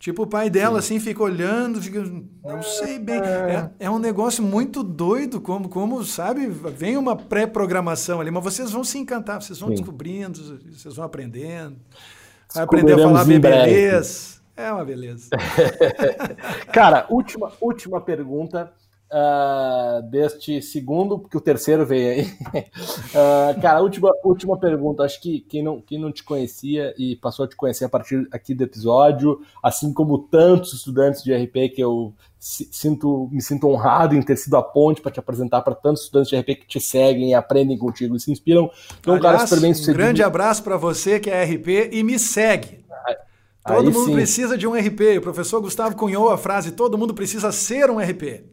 Tipo, 0.03 0.23
o 0.23 0.27
pai 0.27 0.49
dela, 0.49 0.81
Sim. 0.81 0.97
assim, 0.97 1.05
fica 1.05 1.23
olhando, 1.23 1.81
fica, 1.81 2.03
não 2.43 2.61
sei 2.61 2.99
bem. 2.99 3.21
É, 3.21 3.69
é 3.79 3.89
um 3.89 3.97
negócio 3.97 4.43
muito 4.43 4.83
doido, 4.83 5.39
como, 5.39 5.69
como 5.69 6.03
sabe, 6.03 6.45
vem 6.45 6.97
uma 6.97 7.15
pré-programação 7.15 8.19
ali, 8.19 8.29
mas 8.29 8.43
vocês 8.43 8.69
vão 8.69 8.83
se 8.83 8.97
encantar, 8.97 9.41
vocês 9.41 9.57
vão 9.57 9.69
Sim. 9.69 9.75
descobrindo, 9.75 10.59
vocês 10.73 10.93
vão 10.97 11.05
aprendendo. 11.05 11.77
Vai 12.53 12.65
aprender 12.65 12.95
a 12.95 12.97
falar 12.97 13.23
bem 13.23 13.39
beleza. 13.39 14.41
É 14.57 14.69
uma 14.73 14.83
beleza. 14.83 15.29
Cara, 16.73 17.05
última, 17.09 17.53
última 17.61 18.01
pergunta 18.01 18.73
uh, 19.11 20.01
deste 20.09 20.61
segundo, 20.61 21.19
porque 21.19 21.37
o 21.37 21.41
terceiro 21.41 21.85
veio 21.85 22.11
aí. 22.11 22.23
Uh, 22.23 23.59
cara, 23.61 23.81
última, 23.81 24.11
última 24.23 24.57
pergunta. 24.57 25.03
Acho 25.03 25.21
que 25.21 25.41
quem 25.41 25.63
não, 25.63 25.81
quem 25.81 25.99
não 25.99 26.11
te 26.11 26.23
conhecia 26.23 26.93
e 26.97 27.15
passou 27.15 27.45
a 27.45 27.47
te 27.47 27.55
conhecer 27.55 27.85
a 27.85 27.89
partir 27.89 28.27
aqui 28.31 28.53
do 28.53 28.63
episódio, 28.63 29.41
assim 29.61 29.93
como 29.93 30.17
tantos 30.17 30.73
estudantes 30.73 31.23
de 31.23 31.33
RP 31.33 31.73
que 31.75 31.81
eu 31.81 32.13
sinto, 32.39 33.29
me 33.31 33.41
sinto 33.41 33.67
honrado 33.67 34.15
em 34.15 34.21
ter 34.21 34.37
sido 34.37 34.57
a 34.57 34.63
ponte 34.63 35.01
para 35.01 35.11
te 35.11 35.19
apresentar 35.19 35.61
para 35.61 35.75
tantos 35.75 36.03
estudantes 36.03 36.29
de 36.29 36.37
RP 36.37 36.59
que 36.59 36.67
te 36.67 36.79
seguem 36.79 37.29
e 37.29 37.33
aprendem 37.33 37.77
contigo 37.77 38.15
e 38.15 38.19
se 38.19 38.31
inspiram. 38.31 38.69
Então, 38.99 39.15
Aliás, 39.15 39.35
cara 39.35 39.47
super 39.47 39.61
bem 39.61 39.73
sucedido. 39.73 39.95
Um 39.95 40.03
grande 40.03 40.23
abraço 40.23 40.63
para 40.63 40.77
você 40.77 41.19
que 41.19 41.29
é 41.29 41.43
RP 41.43 41.89
e 41.91 42.03
me 42.03 42.19
segue. 42.19 42.83
Todo 43.65 43.87
Aí 43.87 43.93
mundo 43.93 44.07
sim. 44.07 44.13
precisa 44.13 44.57
de 44.57 44.67
um 44.67 44.73
RP. 44.73 45.17
O 45.17 45.21
professor 45.21 45.61
Gustavo 45.61 45.95
cunhou 45.95 46.29
a 46.29 46.37
frase: 46.37 46.71
todo 46.71 46.97
mundo 46.97 47.13
precisa 47.13 47.51
ser 47.51 47.89
um 47.89 47.97
RP. 47.97 48.52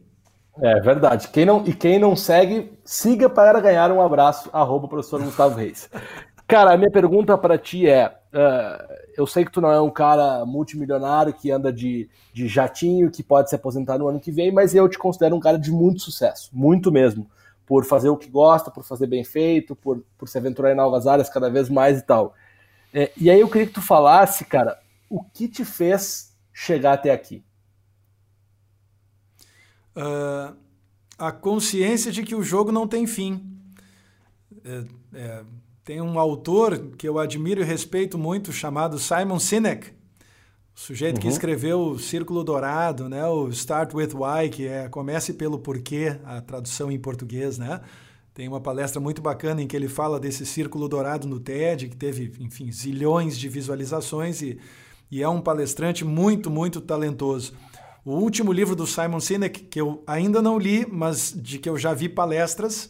É 0.59 0.79
verdade. 0.79 1.29
Quem 1.29 1.45
não, 1.45 1.65
e 1.65 1.73
quem 1.73 1.97
não 1.99 2.15
segue, 2.15 2.77
siga 2.83 3.29
para 3.29 3.59
ganhar 3.59 3.91
um 3.91 4.01
abraço, 4.01 4.49
arroba 4.51 4.87
professor 4.87 5.21
Gustavo 5.21 5.55
Reis. 5.57 5.89
Cara, 6.47 6.73
a 6.73 6.77
minha 6.77 6.91
pergunta 6.91 7.37
para 7.37 7.57
ti 7.57 7.87
é: 7.87 8.07
uh, 8.07 8.93
eu 9.15 9.25
sei 9.25 9.45
que 9.45 9.51
tu 9.51 9.61
não 9.61 9.71
é 9.71 9.79
um 9.79 9.89
cara 9.89 10.45
multimilionário 10.45 11.33
que 11.33 11.49
anda 11.49 11.71
de, 11.71 12.09
de 12.33 12.47
jatinho, 12.47 13.09
que 13.09 13.23
pode 13.23 13.49
se 13.49 13.55
aposentar 13.55 13.97
no 13.97 14.07
ano 14.07 14.19
que 14.19 14.31
vem, 14.31 14.51
mas 14.51 14.75
eu 14.75 14.89
te 14.89 14.97
considero 14.97 15.35
um 15.35 15.39
cara 15.39 15.57
de 15.57 15.71
muito 15.71 16.01
sucesso, 16.01 16.49
muito 16.51 16.91
mesmo. 16.91 17.29
Por 17.65 17.85
fazer 17.85 18.09
o 18.09 18.17
que 18.17 18.29
gosta, 18.29 18.69
por 18.69 18.83
fazer 18.83 19.07
bem 19.07 19.23
feito, 19.23 19.75
por, 19.77 20.03
por 20.17 20.27
se 20.27 20.37
aventurar 20.37 20.73
em 20.73 20.75
novas 20.75 21.07
áreas 21.07 21.29
cada 21.29 21.49
vez 21.49 21.69
mais 21.69 21.99
e 21.99 22.01
tal. 22.01 22.33
É, 22.93 23.11
e 23.15 23.29
aí 23.29 23.39
eu 23.39 23.47
queria 23.47 23.67
que 23.67 23.73
tu 23.73 23.81
falasse, 23.81 24.43
cara, 24.43 24.77
o 25.09 25.23
que 25.23 25.47
te 25.47 25.63
fez 25.63 26.35
chegar 26.53 26.93
até 26.93 27.11
aqui? 27.11 27.45
Uh, 29.95 30.55
a 31.17 31.31
consciência 31.31 32.11
de 32.11 32.23
que 32.23 32.35
o 32.35 32.43
jogo 32.43 32.71
não 32.71 32.87
tem 32.87 33.05
fim. 33.05 33.43
É, 34.63 34.83
é, 35.13 35.43
tem 35.83 36.01
um 36.01 36.19
autor 36.19 36.79
que 36.97 37.07
eu 37.07 37.19
admiro 37.19 37.61
e 37.61 37.63
respeito 37.63 38.17
muito 38.17 38.51
chamado 38.51 38.99
Simon 38.99 39.39
Sinek, 39.39 39.91
o 40.75 40.79
sujeito 40.79 41.15
uhum. 41.15 41.21
que 41.21 41.27
escreveu 41.27 41.81
o 41.81 41.99
Círculo 41.99 42.43
Dourado, 42.43 43.09
né, 43.09 43.25
o 43.27 43.49
Start 43.49 43.93
with 43.93 44.09
Why, 44.13 44.49
que 44.49 44.67
é 44.67 44.87
Comece 44.89 45.33
pelo 45.33 45.59
Porquê, 45.59 46.17
a 46.23 46.41
tradução 46.41 46.91
em 46.91 46.99
português, 46.99 47.57
né? 47.57 47.81
Tem 48.33 48.47
uma 48.47 48.61
palestra 48.61 48.99
muito 48.99 49.21
bacana 49.21 49.61
em 49.61 49.67
que 49.67 49.75
ele 49.75 49.89
fala 49.89 50.17
desse 50.19 50.45
círculo 50.45 50.87
dourado 50.87 51.27
no 51.27 51.39
TED, 51.39 51.89
que 51.89 51.97
teve, 51.97 52.31
enfim, 52.39 52.71
zilhões 52.71 53.37
de 53.37 53.49
visualizações 53.49 54.41
e, 54.41 54.57
e 55.11 55.21
é 55.21 55.27
um 55.27 55.41
palestrante 55.41 56.05
muito, 56.05 56.49
muito 56.49 56.79
talentoso. 56.79 57.53
O 58.03 58.13
último 58.13 58.51
livro 58.51 58.75
do 58.75 58.87
Simon 58.87 59.19
Sinek, 59.19 59.65
que 59.65 59.79
eu 59.79 60.03
ainda 60.07 60.41
não 60.41 60.57
li, 60.57 60.87
mas 60.91 61.31
de 61.35 61.59
que 61.59 61.69
eu 61.69 61.77
já 61.77 61.93
vi 61.93 62.09
palestras 62.09 62.85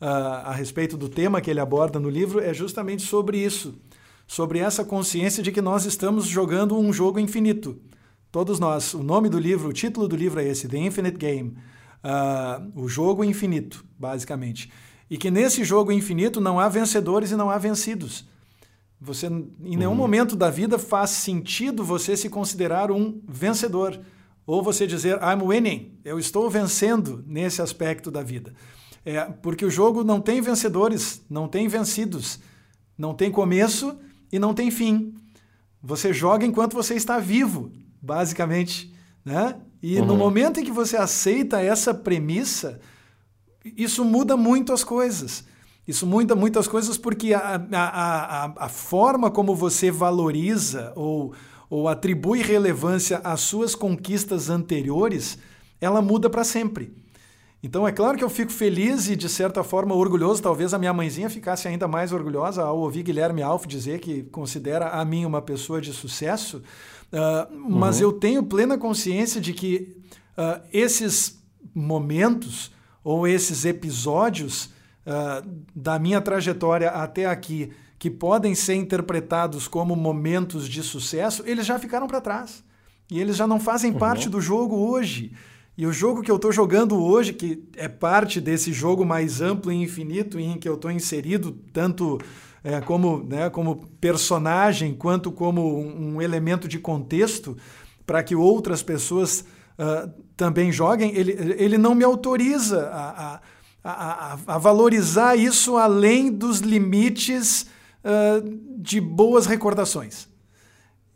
uh, 0.00 0.46
a 0.46 0.52
respeito 0.52 0.96
do 0.96 1.06
tema 1.06 1.42
que 1.42 1.50
ele 1.50 1.60
aborda 1.60 2.00
no 2.00 2.08
livro, 2.08 2.40
é 2.40 2.54
justamente 2.54 3.02
sobre 3.02 3.36
isso. 3.36 3.78
Sobre 4.26 4.58
essa 4.58 4.82
consciência 4.82 5.42
de 5.42 5.52
que 5.52 5.60
nós 5.60 5.84
estamos 5.84 6.26
jogando 6.26 6.78
um 6.78 6.94
jogo 6.94 7.18
infinito. 7.18 7.78
Todos 8.32 8.58
nós. 8.58 8.94
O 8.94 9.02
nome 9.02 9.28
do 9.28 9.38
livro, 9.38 9.68
o 9.68 9.72
título 9.72 10.08
do 10.08 10.16
livro 10.16 10.40
é 10.40 10.48
esse, 10.48 10.66
The 10.66 10.78
Infinite 10.78 11.18
Game. 11.18 11.58
Uh, 12.02 12.80
o 12.82 12.88
jogo 12.88 13.22
infinito, 13.22 13.84
basicamente. 13.98 14.72
E 15.10 15.18
que 15.18 15.30
nesse 15.30 15.62
jogo 15.62 15.92
infinito 15.92 16.40
não 16.40 16.58
há 16.58 16.70
vencedores 16.70 17.30
e 17.30 17.36
não 17.36 17.50
há 17.50 17.58
vencidos. 17.58 18.26
Você, 18.98 19.26
em 19.26 19.76
nenhum 19.76 19.90
uhum. 19.90 19.94
momento 19.94 20.34
da 20.34 20.48
vida 20.48 20.78
faz 20.78 21.10
sentido 21.10 21.84
você 21.84 22.16
se 22.16 22.30
considerar 22.30 22.90
um 22.90 23.20
vencedor 23.28 24.00
ou 24.46 24.62
você 24.62 24.86
dizer 24.86 25.18
I'm 25.22 25.46
winning, 25.46 25.98
eu 26.04 26.18
estou 26.18 26.48
vencendo 26.50 27.24
nesse 27.26 27.62
aspecto 27.62 28.10
da 28.10 28.22
vida. 28.22 28.54
É, 29.04 29.22
porque 29.24 29.64
o 29.64 29.70
jogo 29.70 30.02
não 30.02 30.20
tem 30.20 30.40
vencedores, 30.40 31.22
não 31.28 31.46
tem 31.46 31.68
vencidos, 31.68 32.40
não 32.96 33.14
tem 33.14 33.30
começo 33.30 33.98
e 34.32 34.38
não 34.38 34.54
tem 34.54 34.70
fim. 34.70 35.14
Você 35.82 36.12
joga 36.12 36.46
enquanto 36.46 36.74
você 36.74 36.94
está 36.94 37.18
vivo, 37.18 37.70
basicamente, 38.00 38.94
né? 39.24 39.56
E 39.82 39.98
uhum. 40.00 40.06
no 40.06 40.16
momento 40.16 40.58
em 40.58 40.64
que 40.64 40.72
você 40.72 40.96
aceita 40.96 41.60
essa 41.60 41.92
premissa, 41.92 42.80
isso 43.76 44.04
muda 44.04 44.36
muito 44.36 44.72
as 44.72 44.82
coisas. 44.82 45.44
Isso 45.86 46.06
muda 46.06 46.34
muitas 46.34 46.66
coisas 46.66 46.96
porque 46.96 47.34
a, 47.34 47.60
a, 47.70 48.44
a, 48.46 48.52
a 48.56 48.68
forma 48.70 49.30
como 49.30 49.54
você 49.54 49.90
valoriza 49.90 50.92
ou 50.96 51.34
ou 51.74 51.88
atribui 51.88 52.40
relevância 52.40 53.18
às 53.24 53.40
suas 53.40 53.74
conquistas 53.74 54.48
anteriores, 54.48 55.36
ela 55.80 56.00
muda 56.00 56.30
para 56.30 56.44
sempre. 56.44 56.96
Então 57.64 57.84
é 57.88 57.90
claro 57.90 58.16
que 58.16 58.22
eu 58.22 58.30
fico 58.30 58.52
feliz 58.52 59.08
e 59.08 59.16
de 59.16 59.28
certa 59.28 59.64
forma 59.64 59.92
orgulhoso, 59.92 60.40
talvez 60.40 60.72
a 60.72 60.78
minha 60.78 60.92
mãezinha 60.92 61.28
ficasse 61.28 61.66
ainda 61.66 61.88
mais 61.88 62.12
orgulhosa 62.12 62.62
ao 62.62 62.78
ouvir 62.78 63.02
Guilherme 63.02 63.42
Alf 63.42 63.66
dizer 63.66 63.98
que 63.98 64.22
considera 64.22 64.90
a 64.90 65.04
mim 65.04 65.24
uma 65.24 65.42
pessoa 65.42 65.80
de 65.80 65.92
sucesso, 65.92 66.62
uh, 67.12 67.52
mas 67.68 67.96
uhum. 67.96 68.02
eu 68.04 68.12
tenho 68.12 68.44
plena 68.44 68.78
consciência 68.78 69.40
de 69.40 69.52
que 69.52 69.96
uh, 70.38 70.64
esses 70.72 71.42
momentos 71.74 72.70
ou 73.02 73.26
esses 73.26 73.64
episódios 73.64 74.66
uh, 75.04 75.44
da 75.74 75.98
minha 75.98 76.20
trajetória 76.20 76.90
até 76.90 77.26
aqui 77.26 77.72
que 78.04 78.10
podem 78.10 78.54
ser 78.54 78.74
interpretados 78.74 79.66
como 79.66 79.96
momentos 79.96 80.68
de 80.68 80.82
sucesso, 80.82 81.42
eles 81.46 81.64
já 81.64 81.78
ficaram 81.78 82.06
para 82.06 82.20
trás. 82.20 82.62
E 83.10 83.18
eles 83.18 83.34
já 83.34 83.46
não 83.46 83.58
fazem 83.58 83.92
uhum. 83.92 83.98
parte 83.98 84.28
do 84.28 84.42
jogo 84.42 84.76
hoje. 84.76 85.32
E 85.74 85.86
o 85.86 85.92
jogo 85.92 86.20
que 86.20 86.30
eu 86.30 86.36
estou 86.36 86.52
jogando 86.52 87.02
hoje, 87.02 87.32
que 87.32 87.64
é 87.74 87.88
parte 87.88 88.42
desse 88.42 88.74
jogo 88.74 89.06
mais 89.06 89.40
amplo 89.40 89.72
e 89.72 89.82
infinito 89.82 90.38
em 90.38 90.58
que 90.58 90.68
eu 90.68 90.74
estou 90.74 90.90
inserido, 90.90 91.52
tanto 91.72 92.20
é, 92.62 92.78
como, 92.82 93.24
né, 93.24 93.48
como 93.48 93.86
personagem 93.98 94.92
quanto 94.92 95.32
como 95.32 95.80
um, 95.80 96.16
um 96.16 96.20
elemento 96.20 96.68
de 96.68 96.78
contexto, 96.78 97.56
para 98.04 98.22
que 98.22 98.36
outras 98.36 98.82
pessoas 98.82 99.46
uh, 99.78 100.12
também 100.36 100.70
joguem, 100.70 101.16
ele, 101.16 101.56
ele 101.56 101.78
não 101.78 101.94
me 101.94 102.04
autoriza 102.04 102.86
a, 102.92 103.40
a, 103.82 104.32
a, 104.34 104.38
a 104.46 104.58
valorizar 104.58 105.36
isso 105.36 105.78
além 105.78 106.30
dos 106.30 106.58
limites 106.58 107.72
uh, 108.04 108.60
de 108.78 109.00
boas 109.00 109.46
recordações. 109.46 110.28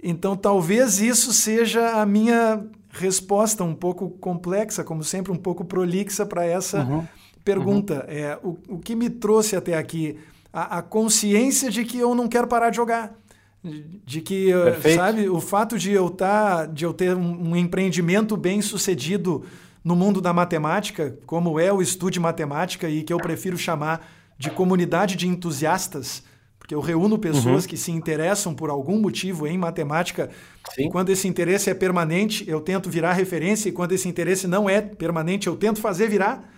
Então, 0.03 0.37
talvez 0.37 1.01
isso 1.01 1.33
seja 1.33 2.01
a 2.01 2.07
minha 2.07 2.65
resposta 2.91 3.65
um 3.65 3.75
pouco 3.75 4.11
complexa, 4.11 4.85
como 4.85 5.03
sempre, 5.03 5.33
um 5.33 5.37
pouco 5.37 5.65
prolixa 5.65 6.25
para 6.25 6.45
essa 6.45 6.85
uhum. 6.85 7.07
pergunta. 7.45 8.07
Uhum. 8.09 8.17
É, 8.17 8.39
o, 8.43 8.59
o 8.69 8.79
que 8.79 8.95
me 8.95 9.11
trouxe 9.11 9.57
até 9.57 9.77
aqui? 9.77 10.19
A, 10.53 10.79
a, 10.79 10.83
consciência 10.83 11.71
de 11.71 11.85
que 11.85 11.99
eu 11.99 12.15
não 12.15 12.29
quero 12.29 12.47
parar 12.47 12.71
de 12.71 12.77
jogar. 12.77 13.15
De, 13.63 13.83
de 14.05 14.21
que, 14.21 14.53
Perfeito. 14.53 14.97
sabe, 14.97 15.29
o 15.29 15.41
fato 15.41 15.77
de 15.77 15.93
eu, 15.93 16.09
tá, 16.09 16.65
de 16.65 16.85
eu 16.85 16.95
ter 16.95 17.15
um, 17.15 17.51
um 17.51 17.57
empreendimento 17.57 18.37
bem 18.37 18.63
sucedido 18.63 19.45
no 19.85 19.97
mundo 19.97 20.21
da 20.21 20.33
matemática, 20.33 21.19
como 21.27 21.59
é 21.59 21.73
o 21.73 21.83
estudo 21.83 22.13
de 22.13 22.21
matemática 22.21 22.89
e 22.89 23.03
que 23.03 23.13
eu 23.13 23.19
prefiro 23.19 23.59
chamar 23.59 24.07
de 24.39 24.51
comunidade 24.51 25.17
de 25.17 25.27
entusiastas, 25.27 26.23
porque 26.69 26.75
eu 26.75 26.81
reúno 26.83 27.19
pessoas 27.19 27.65
uhum. 27.65 27.71
que 27.71 27.79
se 27.79 27.91
interessam 27.91 28.55
por 28.55 28.69
algum 28.69 29.01
motivo 29.01 29.47
em 29.47 29.57
matemática. 29.57 30.29
Sim. 30.75 30.89
E 30.89 30.91
quando 30.91 31.09
esse 31.09 31.27
interesse 31.27 31.71
é 31.71 31.75
permanente, 31.75 32.45
eu 32.47 32.61
tento 32.61 32.91
virar 32.91 33.15
referência, 33.15 33.71
e 33.71 33.73
quando 33.73 33.93
esse 33.93 34.07
interesse 34.07 34.47
não 34.47 34.69
é 34.69 34.83
permanente, 34.83 35.47
eu 35.47 35.57
tento 35.57 35.81
fazer 35.81 36.11
virar. 36.11 36.53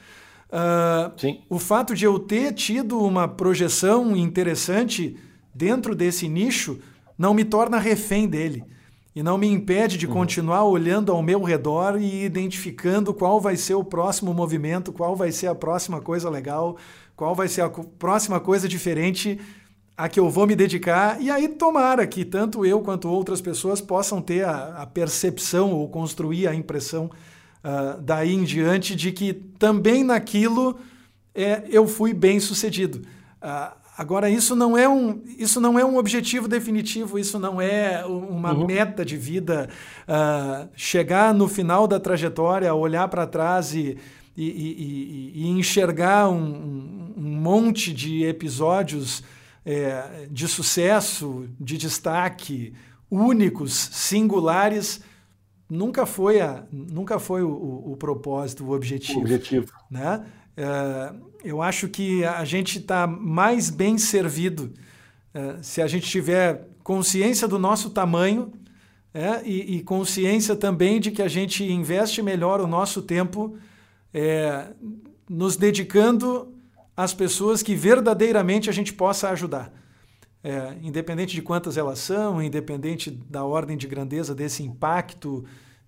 Uh, 0.48 1.38
o 1.48 1.61
fato 1.61 1.94
de 1.94 2.06
eu 2.06 2.18
ter 2.18 2.52
tido 2.54 2.98
uma 2.98 3.28
projeção 3.28 4.16
interessante 4.16 5.16
dentro 5.54 5.94
desse 5.94 6.28
nicho 6.28 6.80
não 7.16 7.32
me 7.32 7.44
torna 7.44 7.78
refém 7.78 8.26
dele 8.26 8.64
e 9.14 9.22
não 9.22 9.38
me 9.38 9.46
impede 9.46 9.96
de 9.96 10.08
uhum. 10.08 10.12
continuar 10.12 10.64
olhando 10.64 11.12
ao 11.12 11.22
meu 11.22 11.40
redor 11.44 12.00
e 12.00 12.24
identificando 12.24 13.14
qual 13.14 13.40
vai 13.40 13.56
ser 13.56 13.74
o 13.74 13.84
próximo 13.84 14.34
movimento, 14.34 14.92
qual 14.92 15.14
vai 15.14 15.30
ser 15.30 15.46
a 15.46 15.54
próxima 15.54 16.00
coisa 16.00 16.28
legal, 16.28 16.76
qual 17.14 17.32
vai 17.32 17.46
ser 17.46 17.61
a 17.61 17.70
próxima 17.70 18.40
coisa 18.40 18.66
diferente 18.66 19.38
a 20.01 20.09
que 20.09 20.18
eu 20.18 20.30
vou 20.30 20.46
me 20.46 20.57
dedicar. 20.57 21.20
E 21.20 21.30
aí, 21.30 21.46
tomara 21.46 22.07
que 22.07 22.24
tanto 22.24 22.64
eu 22.64 22.80
quanto 22.80 23.07
outras 23.09 23.40
pessoas 23.40 23.82
possam 23.82 24.22
ter 24.22 24.44
a, 24.44 24.82
a 24.82 24.86
percepção 24.86 25.72
ou 25.72 25.88
construir 25.90 26.48
a 26.48 26.55
impressão 26.55 27.11
uh, 27.62 28.01
daí 28.01 28.32
em 28.32 28.42
diante 28.42 28.96
de 28.96 29.12
que 29.12 29.34
também 29.34 30.03
naquilo 30.03 30.78
é, 31.34 31.64
eu 31.68 31.86
fui 31.86 32.14
bem 32.14 32.40
sucedido. 32.40 33.03
Uh, 33.42 33.76
agora, 33.96 34.30
isso 34.30 34.57
não, 34.57 34.74
é 34.76 34.88
um, 34.88 35.20
isso 35.38 35.61
não 35.61 35.78
é 35.78 35.84
um 35.84 35.98
objetivo 35.98 36.48
definitivo, 36.48 37.18
isso 37.18 37.38
não 37.38 37.61
é 37.61 38.03
uma 38.07 38.55
uhum. 38.55 38.66
meta 38.66 39.05
de 39.05 39.18
vida. 39.18 39.68
Uh, 40.09 40.66
chegar 40.74 41.34
no 41.34 41.46
final 41.46 41.86
da 41.86 42.01
trajetória, 42.01 42.72
olhar 42.74 43.07
para 43.09 43.26
trás 43.26 43.74
e, 43.74 43.98
e, 44.34 44.46
e, 44.46 45.32
e 45.34 45.48
enxergar 45.51 46.30
um, 46.30 46.38
um, 46.38 47.14
um 47.18 47.30
monte 47.38 47.92
de 47.92 48.24
episódios 48.24 49.22
é, 49.64 50.26
de 50.30 50.48
sucesso, 50.48 51.48
de 51.58 51.76
destaque, 51.76 52.72
únicos, 53.11 53.72
singulares, 53.72 55.00
nunca 55.68 56.06
foi, 56.06 56.40
a, 56.40 56.64
nunca 56.72 57.18
foi 57.18 57.42
o, 57.42 57.50
o, 57.50 57.92
o 57.92 57.96
propósito, 57.96 58.64
o 58.64 58.72
objetivo. 58.72 59.20
O 59.20 59.22
objetivo. 59.22 59.72
Né? 59.90 60.24
É, 60.56 61.12
eu 61.44 61.62
acho 61.62 61.88
que 61.88 62.24
a 62.24 62.44
gente 62.44 62.78
está 62.78 63.06
mais 63.06 63.70
bem 63.70 63.96
servido 63.98 64.72
é, 65.32 65.56
se 65.62 65.80
a 65.80 65.86
gente 65.86 66.08
tiver 66.08 66.68
consciência 66.82 67.46
do 67.46 67.58
nosso 67.58 67.90
tamanho 67.90 68.52
é, 69.12 69.42
e, 69.44 69.76
e, 69.76 69.82
consciência 69.82 70.54
também 70.54 71.00
de 71.00 71.11
que 71.11 71.22
a 71.22 71.28
gente 71.28 71.64
investe 71.64 72.22
melhor 72.22 72.61
o 72.61 72.66
nosso 72.66 73.02
tempo 73.02 73.56
é, 74.14 74.68
nos 75.28 75.56
dedicando 75.56 76.54
às 77.03 77.14
pessoas 77.14 77.62
que 77.62 77.74
verdadeiramente 77.74 78.68
a 78.68 78.72
gente 78.72 78.92
possa 78.92 79.30
ajudar. 79.30 79.72
É, 80.44 80.76
independente 80.82 81.34
de 81.34 81.40
quantas 81.40 81.78
elas 81.78 81.98
são, 81.98 82.42
independente 82.42 83.11
da 83.11 83.42
ordem 83.42 83.76
de 83.76 83.86
grandeza 83.86 84.34
desse 84.34 84.62
impacto, 84.62 85.44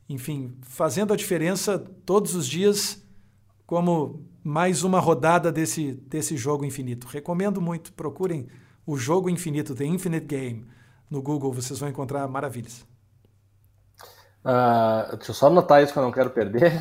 enfim, 0.08 0.56
fazendo 0.62 1.12
a 1.12 1.16
diferença 1.16 1.78
todos 1.78 2.34
os 2.34 2.46
dias 2.46 3.02
como 3.66 4.26
mais 4.42 4.84
uma 4.84 5.00
rodada 5.00 5.52
desse, 5.52 5.92
desse 5.92 6.36
jogo 6.36 6.64
infinito. 6.64 7.06
Recomendo 7.06 7.60
muito, 7.60 7.92
procurem 7.92 8.48
o 8.86 8.96
jogo 8.96 9.28
infinito, 9.28 9.74
The 9.74 9.84
Infinite 9.84 10.26
Game, 10.26 10.66
no 11.10 11.20
Google, 11.20 11.52
vocês 11.52 11.78
vão 11.78 11.90
encontrar 11.90 12.26
maravilhas. 12.26 12.86
Uh, 14.44 15.16
deixa 15.16 15.30
eu 15.30 15.34
só 15.34 15.46
anotar 15.46 15.82
isso 15.82 15.92
que 15.92 15.98
eu 15.98 16.02
não 16.02 16.10
quero 16.10 16.30
perder, 16.30 16.72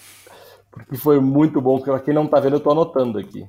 porque 0.72 0.96
foi 0.96 1.20
muito 1.20 1.60
bom. 1.60 1.78
Para 1.78 2.00
quem 2.00 2.14
não 2.14 2.24
está 2.24 2.40
vendo, 2.40 2.54
eu 2.54 2.58
estou 2.58 2.72
anotando 2.72 3.18
aqui. 3.18 3.46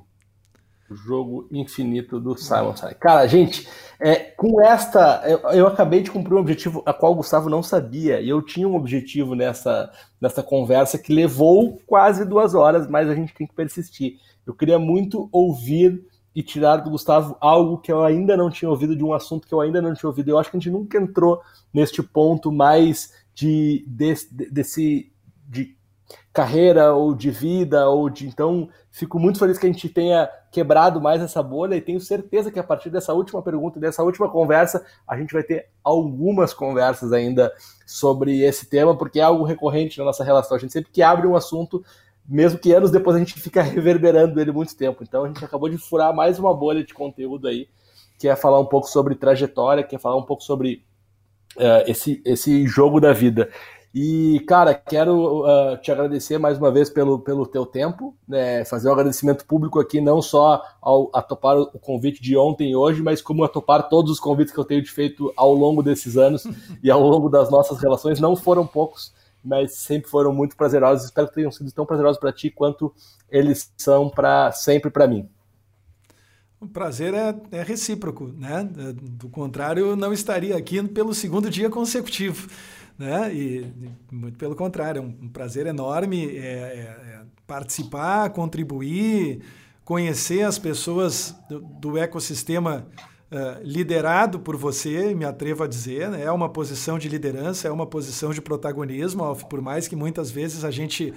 Jogo 0.89 1.47
infinito 1.51 2.19
do 2.19 2.38
Simon 2.38 2.75
Sinek. 2.75 2.99
Cara, 2.99 3.27
gente, 3.27 3.67
é, 3.99 4.15
com 4.15 4.61
esta, 4.61 5.21
eu, 5.25 5.39
eu, 5.51 5.67
acabei 5.67 6.01
de 6.01 6.11
cumprir 6.11 6.35
um 6.35 6.39
objetivo 6.39 6.81
a 6.85 6.93
qual 6.93 7.11
o 7.11 7.15
Gustavo 7.15 7.49
não 7.49 7.61
sabia. 7.61 8.21
E 8.21 8.29
eu 8.29 8.41
tinha 8.41 8.67
um 8.67 8.75
objetivo 8.75 9.35
nessa, 9.35 9.91
nessa 10.21 10.41
conversa 10.41 10.97
que 10.97 11.13
levou 11.13 11.77
quase 11.85 12.23
duas 12.25 12.53
horas, 12.53 12.88
mas 12.88 13.09
a 13.09 13.15
gente 13.15 13.33
tem 13.33 13.45
que 13.45 13.53
persistir. 13.53 14.17
Eu 14.45 14.53
queria 14.53 14.79
muito 14.79 15.27
ouvir 15.31 16.05
e 16.33 16.43
tirar 16.43 16.77
do 16.77 16.91
Gustavo 16.91 17.35
algo 17.41 17.79
que 17.79 17.91
eu 17.91 18.03
ainda 18.03 18.38
não 18.38 18.49
tinha 18.49 18.69
ouvido, 18.69 18.95
de 18.95 19.03
um 19.03 19.11
assunto 19.11 19.47
que 19.47 19.53
eu 19.53 19.59
ainda 19.59 19.81
não 19.81 19.93
tinha 19.93 20.07
ouvido. 20.07 20.29
Eu 20.29 20.38
acho 20.38 20.51
que 20.51 20.57
a 20.57 20.59
gente 20.59 20.71
nunca 20.71 20.97
entrou 20.97 21.41
neste 21.73 22.03
ponto 22.03 22.51
mais 22.51 23.11
de, 23.33 23.83
de 23.88 24.49
desse 24.51 25.11
de 25.49 25.76
carreira 26.31 26.93
ou 26.93 27.13
de 27.15 27.31
vida 27.31 27.89
ou 27.89 28.09
de 28.09 28.27
então 28.27 28.69
fico 28.91 29.19
muito 29.19 29.39
feliz 29.39 29.57
que 29.57 29.65
a 29.65 29.71
gente 29.71 29.89
tenha 29.89 30.29
quebrado 30.51 31.01
mais 31.01 31.21
essa 31.21 31.41
bolha 31.41 31.75
e 31.75 31.81
tenho 31.81 31.99
certeza 31.99 32.51
que 32.51 32.59
a 32.59 32.63
partir 32.63 32.89
dessa 32.89 33.13
última 33.13 33.41
pergunta 33.41 33.79
dessa 33.79 34.03
última 34.03 34.29
conversa 34.29 34.85
a 35.07 35.17
gente 35.17 35.33
vai 35.33 35.43
ter 35.43 35.67
algumas 35.83 36.53
conversas 36.53 37.11
ainda 37.11 37.51
sobre 37.85 38.41
esse 38.41 38.69
tema 38.69 38.95
porque 38.95 39.19
é 39.19 39.23
algo 39.23 39.43
recorrente 39.43 39.97
na 39.97 40.05
nossa 40.05 40.23
relação. 40.23 40.55
A 40.55 40.59
gente 40.59 40.73
sempre 40.73 40.91
que 40.91 41.01
abre 41.01 41.27
um 41.27 41.35
assunto 41.35 41.83
mesmo 42.27 42.59
que 42.59 42.73
anos 42.73 42.91
depois 42.91 43.15
a 43.15 43.19
gente 43.19 43.39
fica 43.39 43.61
reverberando 43.63 44.39
ele 44.39 44.51
muito 44.51 44.75
tempo. 44.75 45.03
Então 45.03 45.23
a 45.23 45.27
gente 45.27 45.43
acabou 45.43 45.69
de 45.69 45.77
furar 45.77 46.13
mais 46.13 46.37
uma 46.37 46.53
bolha 46.53 46.83
de 46.83 46.93
conteúdo 46.93 47.47
aí 47.47 47.67
que 48.19 48.27
é 48.27 48.35
falar 48.35 48.59
um 48.59 48.65
pouco 48.65 48.87
sobre 48.87 49.15
trajetória 49.15 49.83
que 49.83 49.95
é 49.95 49.99
falar 49.99 50.17
um 50.17 50.23
pouco 50.23 50.43
sobre 50.43 50.83
uh, 51.55 51.83
esse, 51.87 52.21
esse 52.25 52.65
jogo 52.67 52.99
da 52.99 53.13
vida 53.13 53.49
e, 53.99 54.41
cara, 54.41 54.75
quero 54.75 55.41
uh, 55.41 55.75
te 55.81 55.91
agradecer 55.91 56.37
mais 56.37 56.59
uma 56.59 56.69
vez 56.71 56.87
pelo, 56.87 57.17
pelo 57.17 57.47
teu 57.47 57.65
tempo, 57.65 58.15
né, 58.27 58.63
fazer 58.63 58.89
um 58.89 58.91
agradecimento 58.91 59.43
público 59.43 59.79
aqui, 59.79 59.99
não 59.99 60.21
só 60.21 60.61
ao, 60.79 61.09
a 61.11 61.19
topar 61.19 61.57
o 61.57 61.79
convite 61.79 62.21
de 62.21 62.37
ontem 62.37 62.69
e 62.69 62.75
hoje, 62.75 63.01
mas 63.01 63.23
como 63.23 63.43
a 63.43 63.49
topar 63.49 63.89
todos 63.89 64.11
os 64.11 64.19
convites 64.19 64.53
que 64.53 64.59
eu 64.59 64.65
tenho 64.65 64.83
te 64.83 64.91
feito 64.91 65.33
ao 65.35 65.51
longo 65.51 65.81
desses 65.81 66.15
anos 66.15 66.45
e 66.83 66.91
ao 66.91 67.01
longo 67.01 67.27
das 67.27 67.49
nossas 67.49 67.79
relações. 67.79 68.19
Não 68.19 68.35
foram 68.35 68.67
poucos, 68.67 69.11
mas 69.43 69.73
sempre 69.73 70.07
foram 70.07 70.31
muito 70.31 70.55
prazerosos. 70.55 71.05
Espero 71.05 71.27
que 71.29 71.33
tenham 71.33 71.51
sido 71.51 71.71
tão 71.71 71.83
prazerosos 71.83 72.19
para 72.19 72.31
ti 72.31 72.51
quanto 72.51 72.93
eles 73.27 73.73
são 73.75 74.11
para 74.11 74.51
sempre 74.51 74.91
para 74.91 75.07
mim. 75.07 75.27
O 76.61 76.67
prazer 76.67 77.15
é, 77.15 77.35
é, 77.51 77.63
recíproco, 77.63 78.27
né? 78.27 78.63
Do 79.01 79.27
contrário, 79.27 79.87
eu 79.87 79.95
não 79.95 80.13
estaria 80.13 80.55
aqui 80.55 80.83
pelo 80.83 81.15
segundo 81.15 81.49
dia 81.49 81.67
consecutivo 81.67 82.47
né? 82.97 83.33
E, 83.33 83.71
muito 84.11 84.37
pelo 84.37 84.55
contrário, 84.55 84.99
é 84.99 85.01
um, 85.01 85.29
prazer 85.29 85.67
enorme 85.67 86.35
é, 86.35 86.39
é, 86.39 86.41
é 86.41 87.21
participar, 87.45 88.29
contribuir, 88.31 89.41
conhecer 89.85 90.43
as 90.43 90.57
pessoas 90.57 91.35
do, 91.49 91.59
do 91.59 91.97
ecossistema 91.97 92.87
uh, 93.31 93.63
liderado 93.63 94.39
por 94.39 94.57
você, 94.57 95.13
me 95.13 95.25
atrevo 95.25 95.63
a 95.63 95.67
dizer, 95.67 96.09
né? 96.09 96.23
é 96.23 96.31
uma 96.31 96.49
posição 96.49 96.97
de 96.97 97.07
liderança, 97.07 97.67
é 97.67 97.71
uma 97.71 97.85
posição 97.85 98.31
de 98.31 98.41
protagonismo, 98.41 99.35
por 99.49 99.61
mais 99.61 99.87
que 99.87 99.95
muitas 99.95 100.29
vezes 100.31 100.63
a 100.63 100.71
gente, 100.71 101.13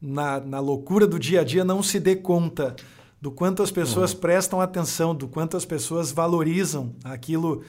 na, 0.00 0.40
na 0.40 0.60
loucura 0.60 1.06
do 1.06 1.18
dia 1.18 1.40
a 1.40 1.44
dia, 1.44 1.64
não 1.64 1.82
se 1.82 2.00
dê 2.00 2.16
conta 2.16 2.74
do 3.20 3.30
quanto 3.30 3.62
as 3.62 3.70
pessoas 3.70 4.12
uhum. 4.12 4.20
prestam 4.20 4.60
atenção, 4.60 5.14
do 5.14 5.26
quanto 5.26 5.56
as 5.56 5.64
pessoas 5.64 6.12
valorizam 6.12 6.94
aquilo 7.02 7.64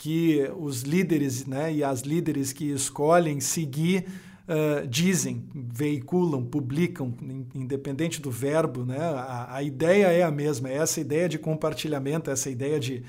que 0.00 0.50
os 0.56 0.80
líderes 0.80 1.44
né, 1.44 1.70
e 1.70 1.84
as 1.84 2.00
líderes 2.00 2.54
que 2.54 2.72
escolhem 2.72 3.38
seguir 3.38 4.06
uh, 4.48 4.86
dizem, 4.88 5.46
veiculam, 5.54 6.42
publicam, 6.42 7.14
independente 7.54 8.18
do 8.18 8.30
verbo. 8.30 8.82
Né, 8.86 8.96
a, 8.98 9.56
a, 9.56 9.62
ideia 9.62 10.06
é 10.06 10.22
a 10.22 10.30
mesma, 10.30 10.70
é 10.70 10.76
essa 10.76 11.02
ideia 11.02 11.28
de 11.28 11.38
compartilhamento, 11.38 12.30
essa 12.30 12.48
ideia 12.48 12.80
de, 12.80 13.04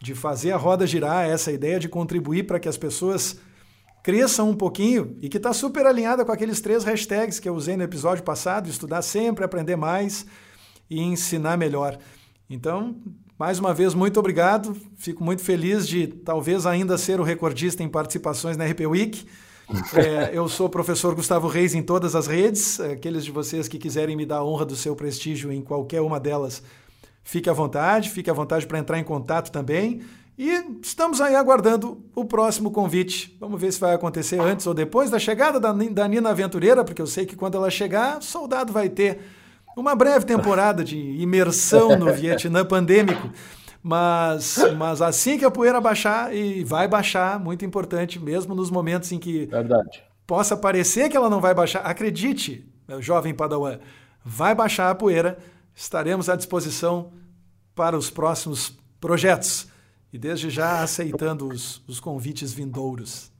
de 0.00 0.14
fazer 0.14 0.52
a 0.52 0.56
roda 0.56 0.86
girar, 0.86 1.28
essa 1.28 1.52
ideia 1.52 1.78
de 1.78 1.90
contribuir 1.90 2.46
para 2.46 2.58
que 2.58 2.70
as 2.70 2.78
pessoas 2.78 3.38
cresçam 4.02 4.48
um 4.48 4.56
pouquinho 4.56 5.18
e 5.20 5.28
que 5.28 5.36
está 5.36 5.52
super 5.52 5.84
alinhada 5.84 6.24
com 6.24 6.32
aqueles 6.32 6.58
três 6.62 6.84
hashtags 6.84 7.38
que 7.38 7.50
eu 7.50 7.54
usei 7.54 7.76
no 7.76 7.82
episódio 7.82 8.24
passado: 8.24 8.66
estudar 8.66 9.02
sempre, 9.02 9.44
aprender 9.44 9.76
mais 9.76 10.24
e 10.88 11.02
ensinar 11.02 11.58
melhor. 11.58 11.98
Então, 12.48 12.96
mais 13.40 13.58
uma 13.58 13.72
vez, 13.72 13.94
muito 13.94 14.20
obrigado. 14.20 14.76
Fico 14.98 15.24
muito 15.24 15.42
feliz 15.42 15.88
de 15.88 16.06
talvez 16.06 16.66
ainda 16.66 16.98
ser 16.98 17.18
o 17.18 17.22
recordista 17.22 17.82
em 17.82 17.88
participações 17.88 18.54
na 18.54 18.66
RP 18.66 18.80
Week. 18.80 19.26
É, 19.94 20.36
eu 20.36 20.48
sou 20.48 20.66
o 20.66 20.68
professor 20.68 21.14
Gustavo 21.14 21.46
Reis 21.46 21.76
em 21.76 21.82
todas 21.82 22.16
as 22.16 22.26
redes. 22.26 22.80
Aqueles 22.80 23.24
de 23.24 23.30
vocês 23.30 23.68
que 23.68 23.78
quiserem 23.78 24.16
me 24.16 24.26
dar 24.26 24.38
a 24.38 24.44
honra 24.44 24.66
do 24.66 24.74
seu 24.74 24.96
prestígio 24.96 25.52
em 25.52 25.62
qualquer 25.62 26.00
uma 26.00 26.18
delas, 26.18 26.60
fique 27.22 27.48
à 27.48 27.52
vontade. 27.52 28.10
Fique 28.10 28.28
à 28.28 28.32
vontade 28.32 28.66
para 28.66 28.80
entrar 28.80 28.98
em 28.98 29.04
contato 29.04 29.52
também. 29.52 30.02
E 30.36 30.50
estamos 30.82 31.20
aí 31.20 31.36
aguardando 31.36 32.04
o 32.16 32.24
próximo 32.24 32.72
convite. 32.72 33.36
Vamos 33.38 33.60
ver 33.60 33.72
se 33.72 33.78
vai 33.78 33.94
acontecer 33.94 34.40
antes 34.40 34.66
ou 34.66 34.74
depois 34.74 35.08
da 35.08 35.20
chegada 35.20 35.60
da, 35.60 35.72
da 35.72 36.08
Nina 36.08 36.30
Aventureira, 36.30 36.82
porque 36.82 37.00
eu 37.00 37.06
sei 37.06 37.24
que 37.24 37.36
quando 37.36 37.56
ela 37.56 37.70
chegar, 37.70 38.20
soldado 38.20 38.72
vai 38.72 38.88
ter 38.88 39.20
uma 39.76 39.94
breve 39.94 40.24
temporada 40.24 40.84
de 40.84 40.96
imersão 40.96 41.96
no 41.96 42.12
Vietnã 42.14 42.64
pandêmico. 42.64 43.30
Mas, 43.82 44.58
mas 44.76 45.00
assim 45.00 45.38
que 45.38 45.44
a 45.44 45.50
poeira 45.50 45.80
baixar, 45.80 46.34
e 46.34 46.62
vai 46.64 46.86
baixar, 46.86 47.40
muito 47.40 47.64
importante, 47.64 48.18
mesmo 48.18 48.54
nos 48.54 48.70
momentos 48.70 49.10
em 49.10 49.18
que 49.18 49.46
Verdade. 49.46 50.02
possa 50.26 50.54
parecer 50.56 51.08
que 51.08 51.16
ela 51.16 51.30
não 51.30 51.40
vai 51.40 51.54
baixar, 51.54 51.80
acredite, 51.80 52.68
meu 52.86 53.00
jovem 53.00 53.34
padawan, 53.34 53.78
vai 54.22 54.54
baixar 54.54 54.90
a 54.90 54.94
poeira, 54.94 55.38
estaremos 55.74 56.28
à 56.28 56.36
disposição 56.36 57.10
para 57.74 57.96
os 57.96 58.10
próximos 58.10 58.76
projetos. 59.00 59.66
E 60.12 60.18
desde 60.18 60.50
já 60.50 60.82
aceitando 60.82 61.48
os, 61.48 61.82
os 61.86 62.00
convites 62.00 62.52
vindouros. 62.52 63.32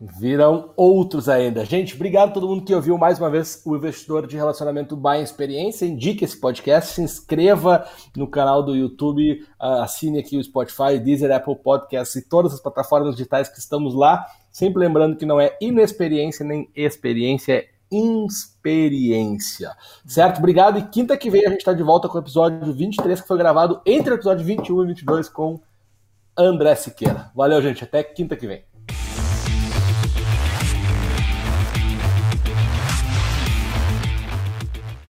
Virão 0.00 0.72
outros 0.78 1.28
ainda. 1.28 1.62
Gente, 1.62 1.94
obrigado 1.94 2.30
a 2.30 2.32
todo 2.32 2.48
mundo 2.48 2.64
que 2.64 2.74
ouviu 2.74 2.96
mais 2.96 3.18
uma 3.18 3.28
vez 3.28 3.60
o 3.66 3.76
Investidor 3.76 4.26
de 4.26 4.34
Relacionamento 4.34 4.96
by 4.96 5.20
Experiência. 5.22 5.84
Indique 5.84 6.24
esse 6.24 6.40
podcast, 6.40 6.94
se 6.94 7.02
inscreva 7.02 7.86
no 8.16 8.26
canal 8.26 8.62
do 8.62 8.74
YouTube, 8.74 9.46
assine 9.58 10.18
aqui 10.18 10.38
o 10.38 10.42
Spotify, 10.42 10.98
Deezer, 10.98 11.30
Apple 11.30 11.54
Podcasts 11.56 12.16
e 12.16 12.26
todas 12.26 12.54
as 12.54 12.60
plataformas 12.60 13.14
digitais 13.14 13.50
que 13.50 13.58
estamos 13.58 13.94
lá. 13.94 14.24
Sempre 14.50 14.80
lembrando 14.80 15.16
que 15.16 15.26
não 15.26 15.38
é 15.38 15.54
inexperiência 15.60 16.46
nem 16.46 16.70
experiência, 16.74 17.52
é 17.52 17.68
experiência. 17.92 19.76
Certo? 20.06 20.38
Obrigado. 20.38 20.78
E 20.78 20.82
quinta 20.88 21.14
que 21.14 21.28
vem 21.28 21.44
a 21.44 21.50
gente 21.50 21.58
está 21.58 21.74
de 21.74 21.82
volta 21.82 22.08
com 22.08 22.16
o 22.16 22.20
episódio 22.22 22.72
23, 22.72 23.20
que 23.20 23.28
foi 23.28 23.36
gravado 23.36 23.82
entre 23.84 24.14
o 24.14 24.16
episódio 24.16 24.46
21 24.46 24.82
e 24.82 24.86
22 24.86 25.28
com 25.28 25.60
André 26.34 26.74
Siqueira. 26.74 27.30
Valeu, 27.34 27.60
gente. 27.60 27.84
Até 27.84 28.02
quinta 28.02 28.34
que 28.34 28.46
vem. 28.46 28.69